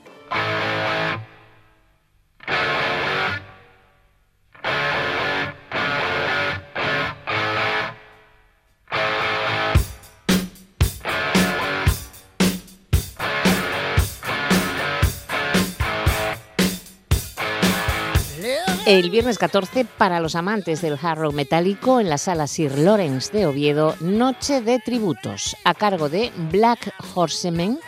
El 18.91 19.09
viernes 19.09 19.37
14, 19.37 19.85
para 19.85 20.19
los 20.19 20.35
amantes 20.35 20.81
del 20.81 20.99
hard 21.01 21.31
metálico, 21.31 22.01
en 22.01 22.09
la 22.09 22.17
sala 22.17 22.45
Sir 22.45 22.77
Lawrence 22.77 23.31
de 23.31 23.45
Oviedo, 23.45 23.95
Noche 24.01 24.59
de 24.59 24.79
Tributos, 24.79 25.55
a 25.63 25.73
cargo 25.73 26.09
de 26.09 26.29
Black 26.51 26.93
Horsemen, 27.15 27.79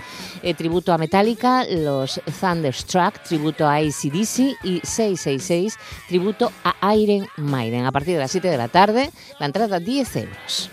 eh, 0.43 0.53
tributo 0.53 0.93
a 0.93 0.97
Metallica, 0.97 1.65
los 1.65 2.21
Thunderstruck, 2.39 3.21
tributo 3.21 3.67
a 3.67 3.75
ACDC 3.75 4.55
y 4.63 4.79
666, 4.81 5.75
tributo 6.07 6.53
a 6.63 6.95
Iron 6.95 7.27
Maiden. 7.35 7.85
A 7.85 7.91
partir 7.91 8.13
de 8.13 8.21
las 8.21 8.31
7 8.31 8.47
de 8.47 8.57
la 8.57 8.69
tarde, 8.69 9.11
la 9.41 9.47
entrada 9.47 9.79
10 9.81 10.15
euros. 10.15 10.69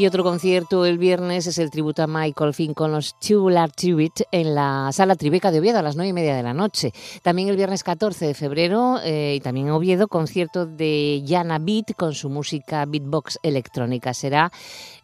Y 0.00 0.06
otro 0.06 0.24
concierto 0.24 0.86
el 0.86 0.96
viernes 0.96 1.46
es 1.46 1.58
el 1.58 1.70
tributo 1.70 2.02
a 2.02 2.06
Michael 2.06 2.54
Finn 2.54 2.72
con 2.72 2.90
los 2.90 3.20
Tubular 3.20 3.70
Tribute 3.70 4.24
en 4.32 4.54
la 4.54 4.88
Sala 4.92 5.14
Tribeca 5.14 5.50
de 5.50 5.58
Oviedo 5.58 5.78
a 5.78 5.82
las 5.82 5.94
nueve 5.94 6.08
y 6.08 6.12
media 6.14 6.34
de 6.34 6.42
la 6.42 6.54
noche. 6.54 6.94
También 7.22 7.48
el 7.48 7.56
viernes 7.56 7.84
14 7.84 8.28
de 8.28 8.32
febrero 8.32 8.98
eh, 9.04 9.34
y 9.36 9.40
también 9.40 9.66
en 9.66 9.74
Oviedo, 9.74 10.08
concierto 10.08 10.64
de 10.64 11.20
Yana 11.26 11.58
Beat 11.58 11.94
con 11.98 12.14
su 12.14 12.30
música 12.30 12.86
beatbox 12.86 13.40
electrónica. 13.42 14.14
Será 14.14 14.50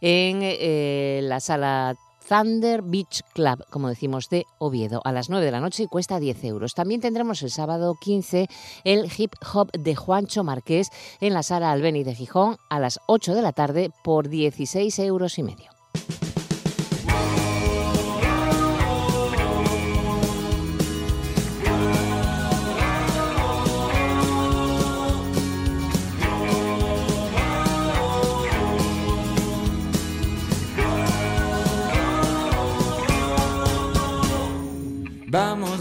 en 0.00 0.38
eh, 0.40 1.20
la 1.24 1.40
Sala 1.40 1.94
Thunder 2.28 2.82
Beach 2.82 3.22
Club, 3.34 3.64
como 3.70 3.88
decimos, 3.88 4.28
de 4.28 4.44
Oviedo, 4.58 5.00
a 5.04 5.12
las 5.12 5.30
9 5.30 5.44
de 5.44 5.52
la 5.52 5.60
noche 5.60 5.84
y 5.84 5.86
cuesta 5.86 6.18
10 6.18 6.44
euros. 6.44 6.74
También 6.74 7.00
tendremos 7.00 7.42
el 7.42 7.50
sábado 7.50 7.94
15 8.00 8.48
el 8.84 9.10
hip 9.16 9.32
hop 9.54 9.70
de 9.72 9.94
Juancho 9.94 10.44
Marqués 10.44 10.90
en 11.20 11.34
la 11.34 11.42
sala 11.42 11.70
Albeni 11.70 12.04
de 12.04 12.14
Gijón 12.14 12.56
a 12.68 12.80
las 12.80 12.98
8 13.06 13.34
de 13.34 13.42
la 13.42 13.52
tarde 13.52 13.90
por 14.02 14.28
16 14.28 14.98
euros 15.00 15.38
y 15.38 15.42
medio. 15.42 15.70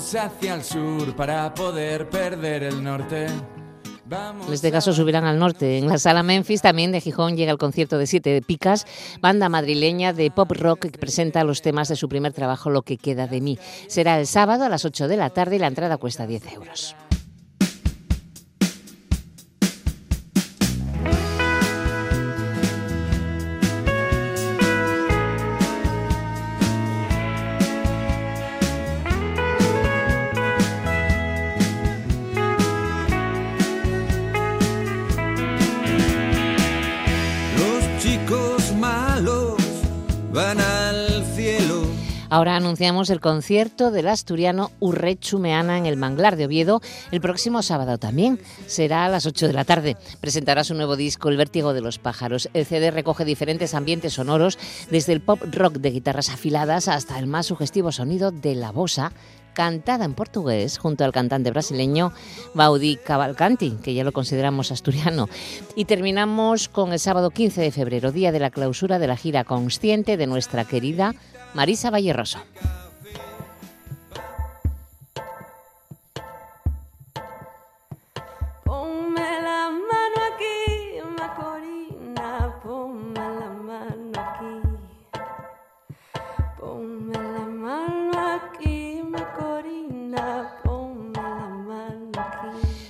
Vamos 0.06 0.24
hacia 0.24 0.54
el 0.54 0.64
sur 0.64 1.16
para 1.16 1.52
poder 1.52 2.08
perder 2.08 2.62
el 2.62 2.84
norte. 2.84 3.26
En 3.26 4.54
este 4.54 4.72
caso 4.72 4.94
subirán 4.94 5.26
al 5.26 5.40
norte. 5.40 5.80
En 5.80 5.88
la 5.88 5.98
sala 5.98 6.22
Memphis 6.22 6.62
también 6.62 6.92
de 6.92 7.02
Gijón 7.02 7.36
llega 7.36 7.52
el 7.52 7.58
concierto 7.58 7.98
de 7.98 8.06
Siete 8.06 8.30
de 8.30 8.44
Picas, 8.44 8.86
banda 9.20 9.50
madrileña 9.50 10.14
de 10.14 10.30
pop 10.30 10.52
rock 10.52 10.92
que 10.92 11.00
presenta 11.00 11.44
los 11.44 11.64
temas 11.64 11.88
de 11.88 11.96
su 11.96 12.08
primer 12.08 12.34
trabajo 12.34 12.70
Lo 12.70 12.84
que 12.84 12.98
queda 12.98 13.26
de 13.26 13.42
mí. 13.42 13.58
Será 13.88 14.20
el 14.20 14.28
sábado 14.28 14.64
a 14.66 14.70
las 14.70 14.86
8 14.86 15.08
de 15.08 15.18
la 15.18 15.32
tarde 15.32 15.56
y 15.56 15.60
la 15.60 15.68
entrada 15.68 15.98
cuesta 15.98 16.28
10 16.28 16.54
euros. 16.54 16.96
Ahora 42.30 42.56
anunciamos 42.56 43.12
el 43.12 43.20
concierto 43.20 43.92
del 43.92 44.08
asturiano 44.08 44.72
Urrechu 44.80 45.38
Meana 45.38 45.78
en 45.78 45.86
el 45.86 45.96
Manglar 45.96 46.36
de 46.36 46.46
Oviedo 46.46 46.82
el 47.12 47.22
próximo 47.22 47.62
sábado 47.62 48.00
también. 48.00 48.40
Será 48.66 49.06
a 49.06 49.10
las 49.10 49.28
8 49.28 49.48
de 49.48 49.54
la 49.54 49.64
tarde. 49.64 49.96
Presentará 50.22 50.64
su 50.64 50.74
nuevo 50.74 50.96
disco 50.96 51.30
El 51.30 51.38
vértigo 51.38 51.74
de 51.74 51.82
los 51.82 52.00
pájaros. 52.00 52.50
El 52.54 52.66
CD 52.66 52.90
recoge 52.90 53.26
diferentes 53.26 53.76
ambientes 53.76 54.14
sonoros, 54.14 54.58
desde 54.90 55.14
el 55.14 55.22
pop 55.22 55.40
rock 55.52 55.76
de 55.76 55.92
guitarras 55.92 56.30
afiladas 56.30 56.88
hasta 56.88 57.20
el 57.20 57.28
más 57.28 57.46
sugestivo 57.46 57.92
sonido 57.92 58.32
de 58.32 58.56
la 58.56 58.72
bosa 58.72 59.12
cantada 59.54 60.04
en 60.04 60.14
portugués 60.14 60.78
junto 60.78 61.06
al 61.06 61.14
cantante 61.14 61.50
brasileño 61.50 62.12
Baudi 62.54 62.98
Cavalcanti, 62.98 63.78
que 63.82 63.94
ya 63.94 64.04
lo 64.04 64.12
consideramos 64.12 64.72
asturiano. 64.72 65.30
Y 65.76 65.86
terminamos 65.86 66.68
con 66.68 66.92
el 66.92 67.00
sábado 67.00 67.30
15 67.30 67.62
de 67.62 67.72
febrero, 67.72 68.12
día 68.12 68.32
de 68.32 68.40
la 68.40 68.52
clausura 68.52 69.00
de 69.00 69.08
la 69.08 69.16
gira 69.16 69.46
consciente 69.46 70.18
de 70.18 70.28
nuestra 70.28 70.66
querida 70.66 71.16
Marisa 71.56 71.90
Valleroso. 71.90 72.40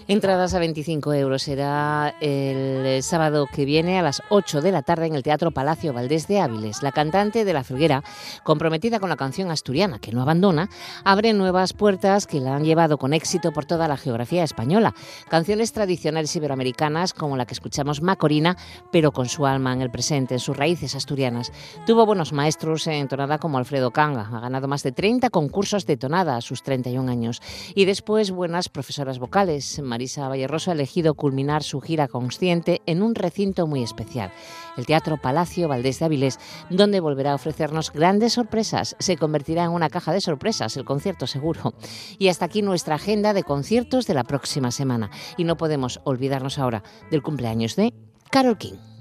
Entradas 0.08 0.53
a 0.53 0.60
25 0.60 1.14
euros. 1.16 1.41
Será 1.41 2.14
el 2.22 3.01
sábado 3.01 3.47
que 3.51 3.66
viene 3.66 3.97
a 3.97 4.03
las 4.03 4.22
8 4.30 4.62
de 4.62 4.72
la 4.72 4.84
tarde 4.84 5.08
en 5.08 5.16
el 5.16 5.24
Teatro 5.24 5.49
Palacio 5.49 5.93
Valdés 5.93 6.28
de 6.28 6.39
Áviles. 6.39 6.84
La 6.84 6.91
cantante 6.91 7.43
de 7.43 7.53
La 7.53 7.64
Felguera, 7.64 8.03
comprometida 8.43 8.99
con 8.99 9.10
la 9.10 9.16
canción 9.16 9.49
asturiana 9.49 9.97
que 9.97 10.12
no 10.12 10.22
abandona, 10.22 10.70
abre 11.03 11.34
nuevas 11.34 11.74
puertas 11.74 12.28
que 12.28 12.39
la 12.39 12.56
han 12.56 12.66
llevado 12.66 12.99
con 12.99 13.14
éxito 13.14 13.51
por 13.51 13.66
toda 13.66 13.88
la 13.88 13.97
geografía 13.97 14.43
española. 14.43 14.93
Canciones 15.28 15.74
tradicionales 15.74 16.36
iberoamericanas 16.36 17.16
como 17.16 17.36
la 17.36 17.47
que 17.47 17.56
escuchamos 17.56 18.03
Macorina, 18.03 18.58
pero 18.91 19.12
con 19.12 19.28
su 19.28 19.47
alma 19.47 19.74
en 19.74 19.82
el 19.82 19.89
presente, 19.89 20.36
en 20.36 20.39
sus 20.39 20.56
raíces 20.56 20.93
asturianas. 20.93 21.51
Tuvo 21.88 22.06
buenos 22.06 22.32
maestros 22.32 22.86
en 22.86 23.08
tonada 23.08 23.39
como 23.39 23.58
Alfredo 23.58 23.89
Canga. 23.89 24.30
Ha 24.32 24.39
ganado 24.39 24.68
más 24.68 24.84
de 24.84 24.91
30 24.91 25.32
concursos 25.32 25.88
de 25.88 25.97
tonada 25.97 26.36
a 26.36 26.41
sus 26.41 26.62
31 26.62 27.12
años. 27.12 27.41
Y 27.74 27.86
después 27.86 28.30
buenas 28.30 28.70
profesoras 28.70 29.18
vocales. 29.18 29.82
Marisa 29.96 30.28
Valleroso 30.28 30.72
ha 30.72 30.74
elegido 30.74 31.14
culminar 31.14 31.64
su 31.64 31.80
gira 31.80 32.10
consciente 32.10 32.82
en 32.86 33.02
un 33.02 33.16
recinto 33.16 33.66
muy 33.66 33.82
especial, 33.82 34.30
el 34.76 34.86
Teatro 34.86 35.16
Palacio 35.16 35.70
Valdés 35.70 36.00
de 36.00 36.06
Avilés, 36.06 36.38
donde 36.70 37.00
volverá 37.00 37.32
a 37.32 37.36
ofrecernos 37.36 37.93
grandes 37.93 38.34
sorpresas. 38.34 38.98
Se 39.00 39.16
convertirá 39.16 39.64
en 39.64 39.72
una 39.72 39.89
caja 39.89 40.12
de 40.12 40.20
sorpresas, 40.20 40.76
el 40.76 40.84
concierto 40.84 41.28
seguro. 41.28 41.76
Y 42.20 42.28
hasta 42.28 42.43
aquí 42.43 42.62
nuestra 42.62 42.96
agenda 42.96 43.32
de 43.32 43.43
conciertos 43.43 44.06
de 44.06 44.16
la 44.16 44.26
próxima 44.26 44.70
semana. 44.72 45.12
Y 45.38 45.46
no 45.46 45.56
podemos 45.56 46.02
olvidarnos 46.04 46.60
ahora 46.60 46.84
del 47.10 47.24
cumpleaños 47.24 47.78
de 47.78 47.93
Carol 48.30 48.58
King. 48.58 48.95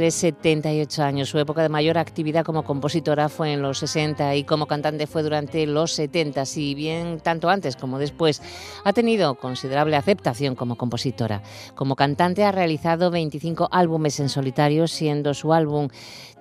Cumple 0.00 0.10
78 0.10 1.02
años. 1.02 1.28
Su 1.28 1.38
época 1.38 1.60
de 1.60 1.68
mayor 1.68 1.98
actividad 1.98 2.42
como 2.42 2.64
compositora 2.64 3.28
fue 3.28 3.52
en 3.52 3.60
los 3.60 3.80
60 3.80 4.34
y 4.36 4.44
como 4.44 4.64
cantante 4.64 5.06
fue 5.06 5.22
durante 5.22 5.66
los 5.66 5.92
70. 5.92 6.46
Si 6.46 6.74
bien 6.74 7.20
tanto 7.20 7.50
antes 7.50 7.76
como 7.76 7.98
después 7.98 8.40
ha 8.84 8.94
tenido 8.94 9.34
considerable 9.34 9.96
aceptación 9.96 10.54
como 10.54 10.76
compositora. 10.76 11.42
Como 11.74 11.96
cantante 11.96 12.44
ha 12.44 12.52
realizado 12.52 13.10
25 13.10 13.68
álbumes 13.70 14.20
en 14.20 14.30
solitario, 14.30 14.88
siendo 14.88 15.34
su 15.34 15.52
álbum 15.52 15.88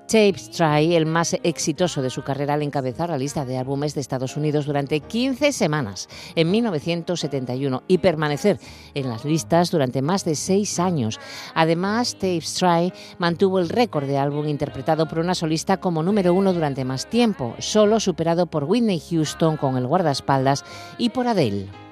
Tapes 0.10 0.50
Try, 0.50 0.96
el 0.96 1.06
más 1.06 1.36
exitoso 1.44 2.02
de 2.02 2.10
su 2.10 2.24
carrera 2.24 2.56
al 2.56 2.64
encabezar 2.64 3.12
la 3.12 3.18
lista 3.20 3.46
de 3.46 3.60
álbumes 3.60 3.94
de 3.94 4.02
Estados 4.02 4.38
Unidos 4.38 4.66
durante 4.66 5.02
15 5.02 5.52
semanas 5.52 6.10
en 6.34 6.50
1971 6.50 7.84
y 7.88 8.00
permanecer 8.00 8.60
en 8.96 9.08
las 9.08 9.24
listas 9.24 9.70
durante 9.70 10.02
más 10.02 10.26
de 10.26 10.34
seis 10.34 10.80
años. 10.80 11.20
Además, 11.54 12.16
Tapes 12.16 12.56
Try 12.56 12.92
mantuvo 13.20 13.60
el 13.60 13.70
récord 13.70 14.08
de 14.08 14.18
álbum 14.18 14.48
interpretado 14.48 15.08
por 15.08 15.20
una 15.20 15.36
solista 15.36 15.78
como 15.78 16.02
número 16.02 16.34
uno 16.34 16.54
durante 16.54 16.86
más 16.86 17.08
tiempo, 17.08 17.54
solo 17.60 18.00
superado 18.00 18.48
por 18.48 18.64
Whitney 18.64 19.00
Houston 19.12 19.58
con 19.58 19.78
el 19.78 19.86
guardaespaldas 19.86 20.66
y 20.98 21.10
por 21.10 21.28
Adele. 21.28 21.89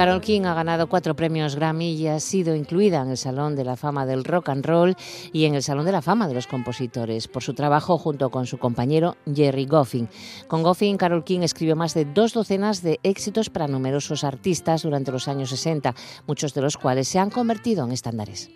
Carol 0.00 0.22
King 0.22 0.46
ha 0.46 0.54
ganado 0.54 0.88
cuatro 0.88 1.14
premios 1.14 1.56
Grammy 1.56 1.92
y 1.92 2.06
ha 2.06 2.20
sido 2.20 2.56
incluida 2.56 3.02
en 3.02 3.10
el 3.10 3.18
Salón 3.18 3.54
de 3.54 3.64
la 3.64 3.76
Fama 3.76 4.06
del 4.06 4.24
Rock 4.24 4.48
and 4.48 4.64
Roll 4.64 4.96
y 5.30 5.44
en 5.44 5.54
el 5.54 5.62
Salón 5.62 5.84
de 5.84 5.92
la 5.92 6.00
Fama 6.00 6.26
de 6.26 6.32
los 6.32 6.46
Compositores 6.46 7.28
por 7.28 7.42
su 7.42 7.52
trabajo 7.52 7.98
junto 7.98 8.30
con 8.30 8.46
su 8.46 8.56
compañero 8.56 9.18
Jerry 9.30 9.66
Goffin. 9.66 10.08
Con 10.48 10.62
Goffin, 10.62 10.96
Carol 10.96 11.22
King 11.22 11.40
escribió 11.40 11.76
más 11.76 11.92
de 11.92 12.06
dos 12.06 12.32
docenas 12.32 12.82
de 12.82 12.98
éxitos 13.02 13.50
para 13.50 13.68
numerosos 13.68 14.24
artistas 14.24 14.84
durante 14.84 15.12
los 15.12 15.28
años 15.28 15.50
60, 15.50 15.94
muchos 16.26 16.54
de 16.54 16.62
los 16.62 16.78
cuales 16.78 17.06
se 17.06 17.18
han 17.18 17.28
convertido 17.28 17.84
en 17.84 17.92
estándares. 17.92 18.48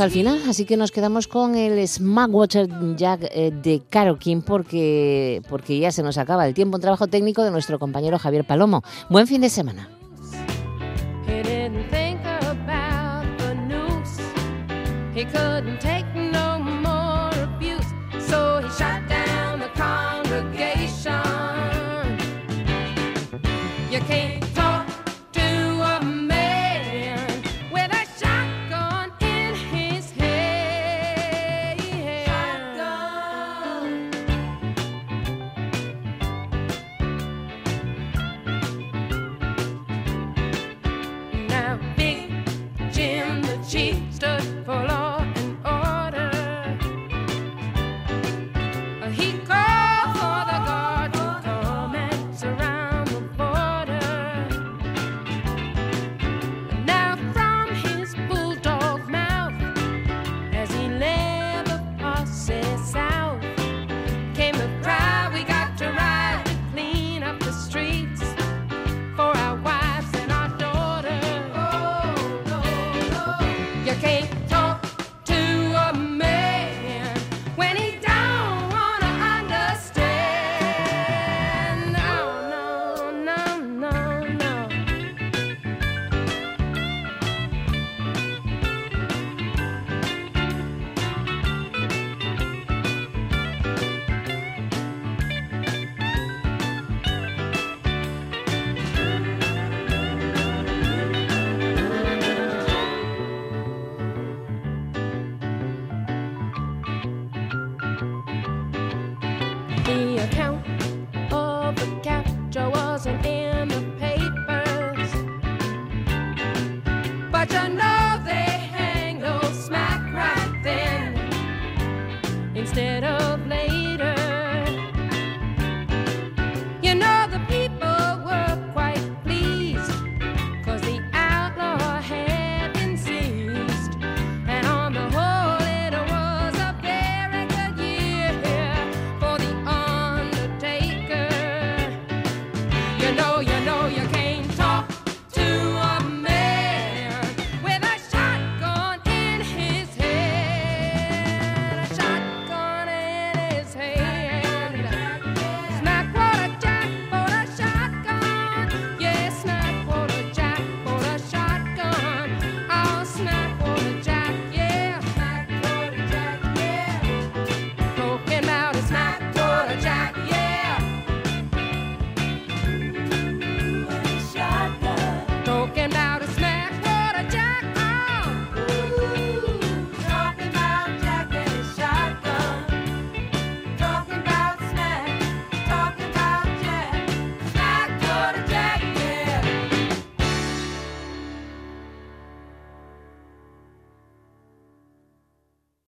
al 0.00 0.10
final, 0.10 0.40
así 0.48 0.64
que 0.64 0.76
nos 0.76 0.92
quedamos 0.92 1.28
con 1.28 1.54
el 1.56 1.86
Smackwater 1.86 2.68
Jack 2.96 3.28
eh, 3.32 3.50
de 3.50 3.82
Caro 3.88 4.18
King 4.18 4.40
porque, 4.40 5.42
porque 5.48 5.78
ya 5.78 5.92
se 5.92 6.02
nos 6.02 6.16
acaba 6.16 6.46
el 6.46 6.54
tiempo. 6.54 6.76
Un 6.76 6.80
trabajo 6.80 7.06
técnico 7.06 7.42
de 7.42 7.50
nuestro 7.50 7.78
compañero 7.78 8.18
Javier 8.18 8.44
Palomo. 8.44 8.82
Buen 9.08 9.26
fin 9.26 9.40
de 9.40 9.50
semana. 9.50 9.88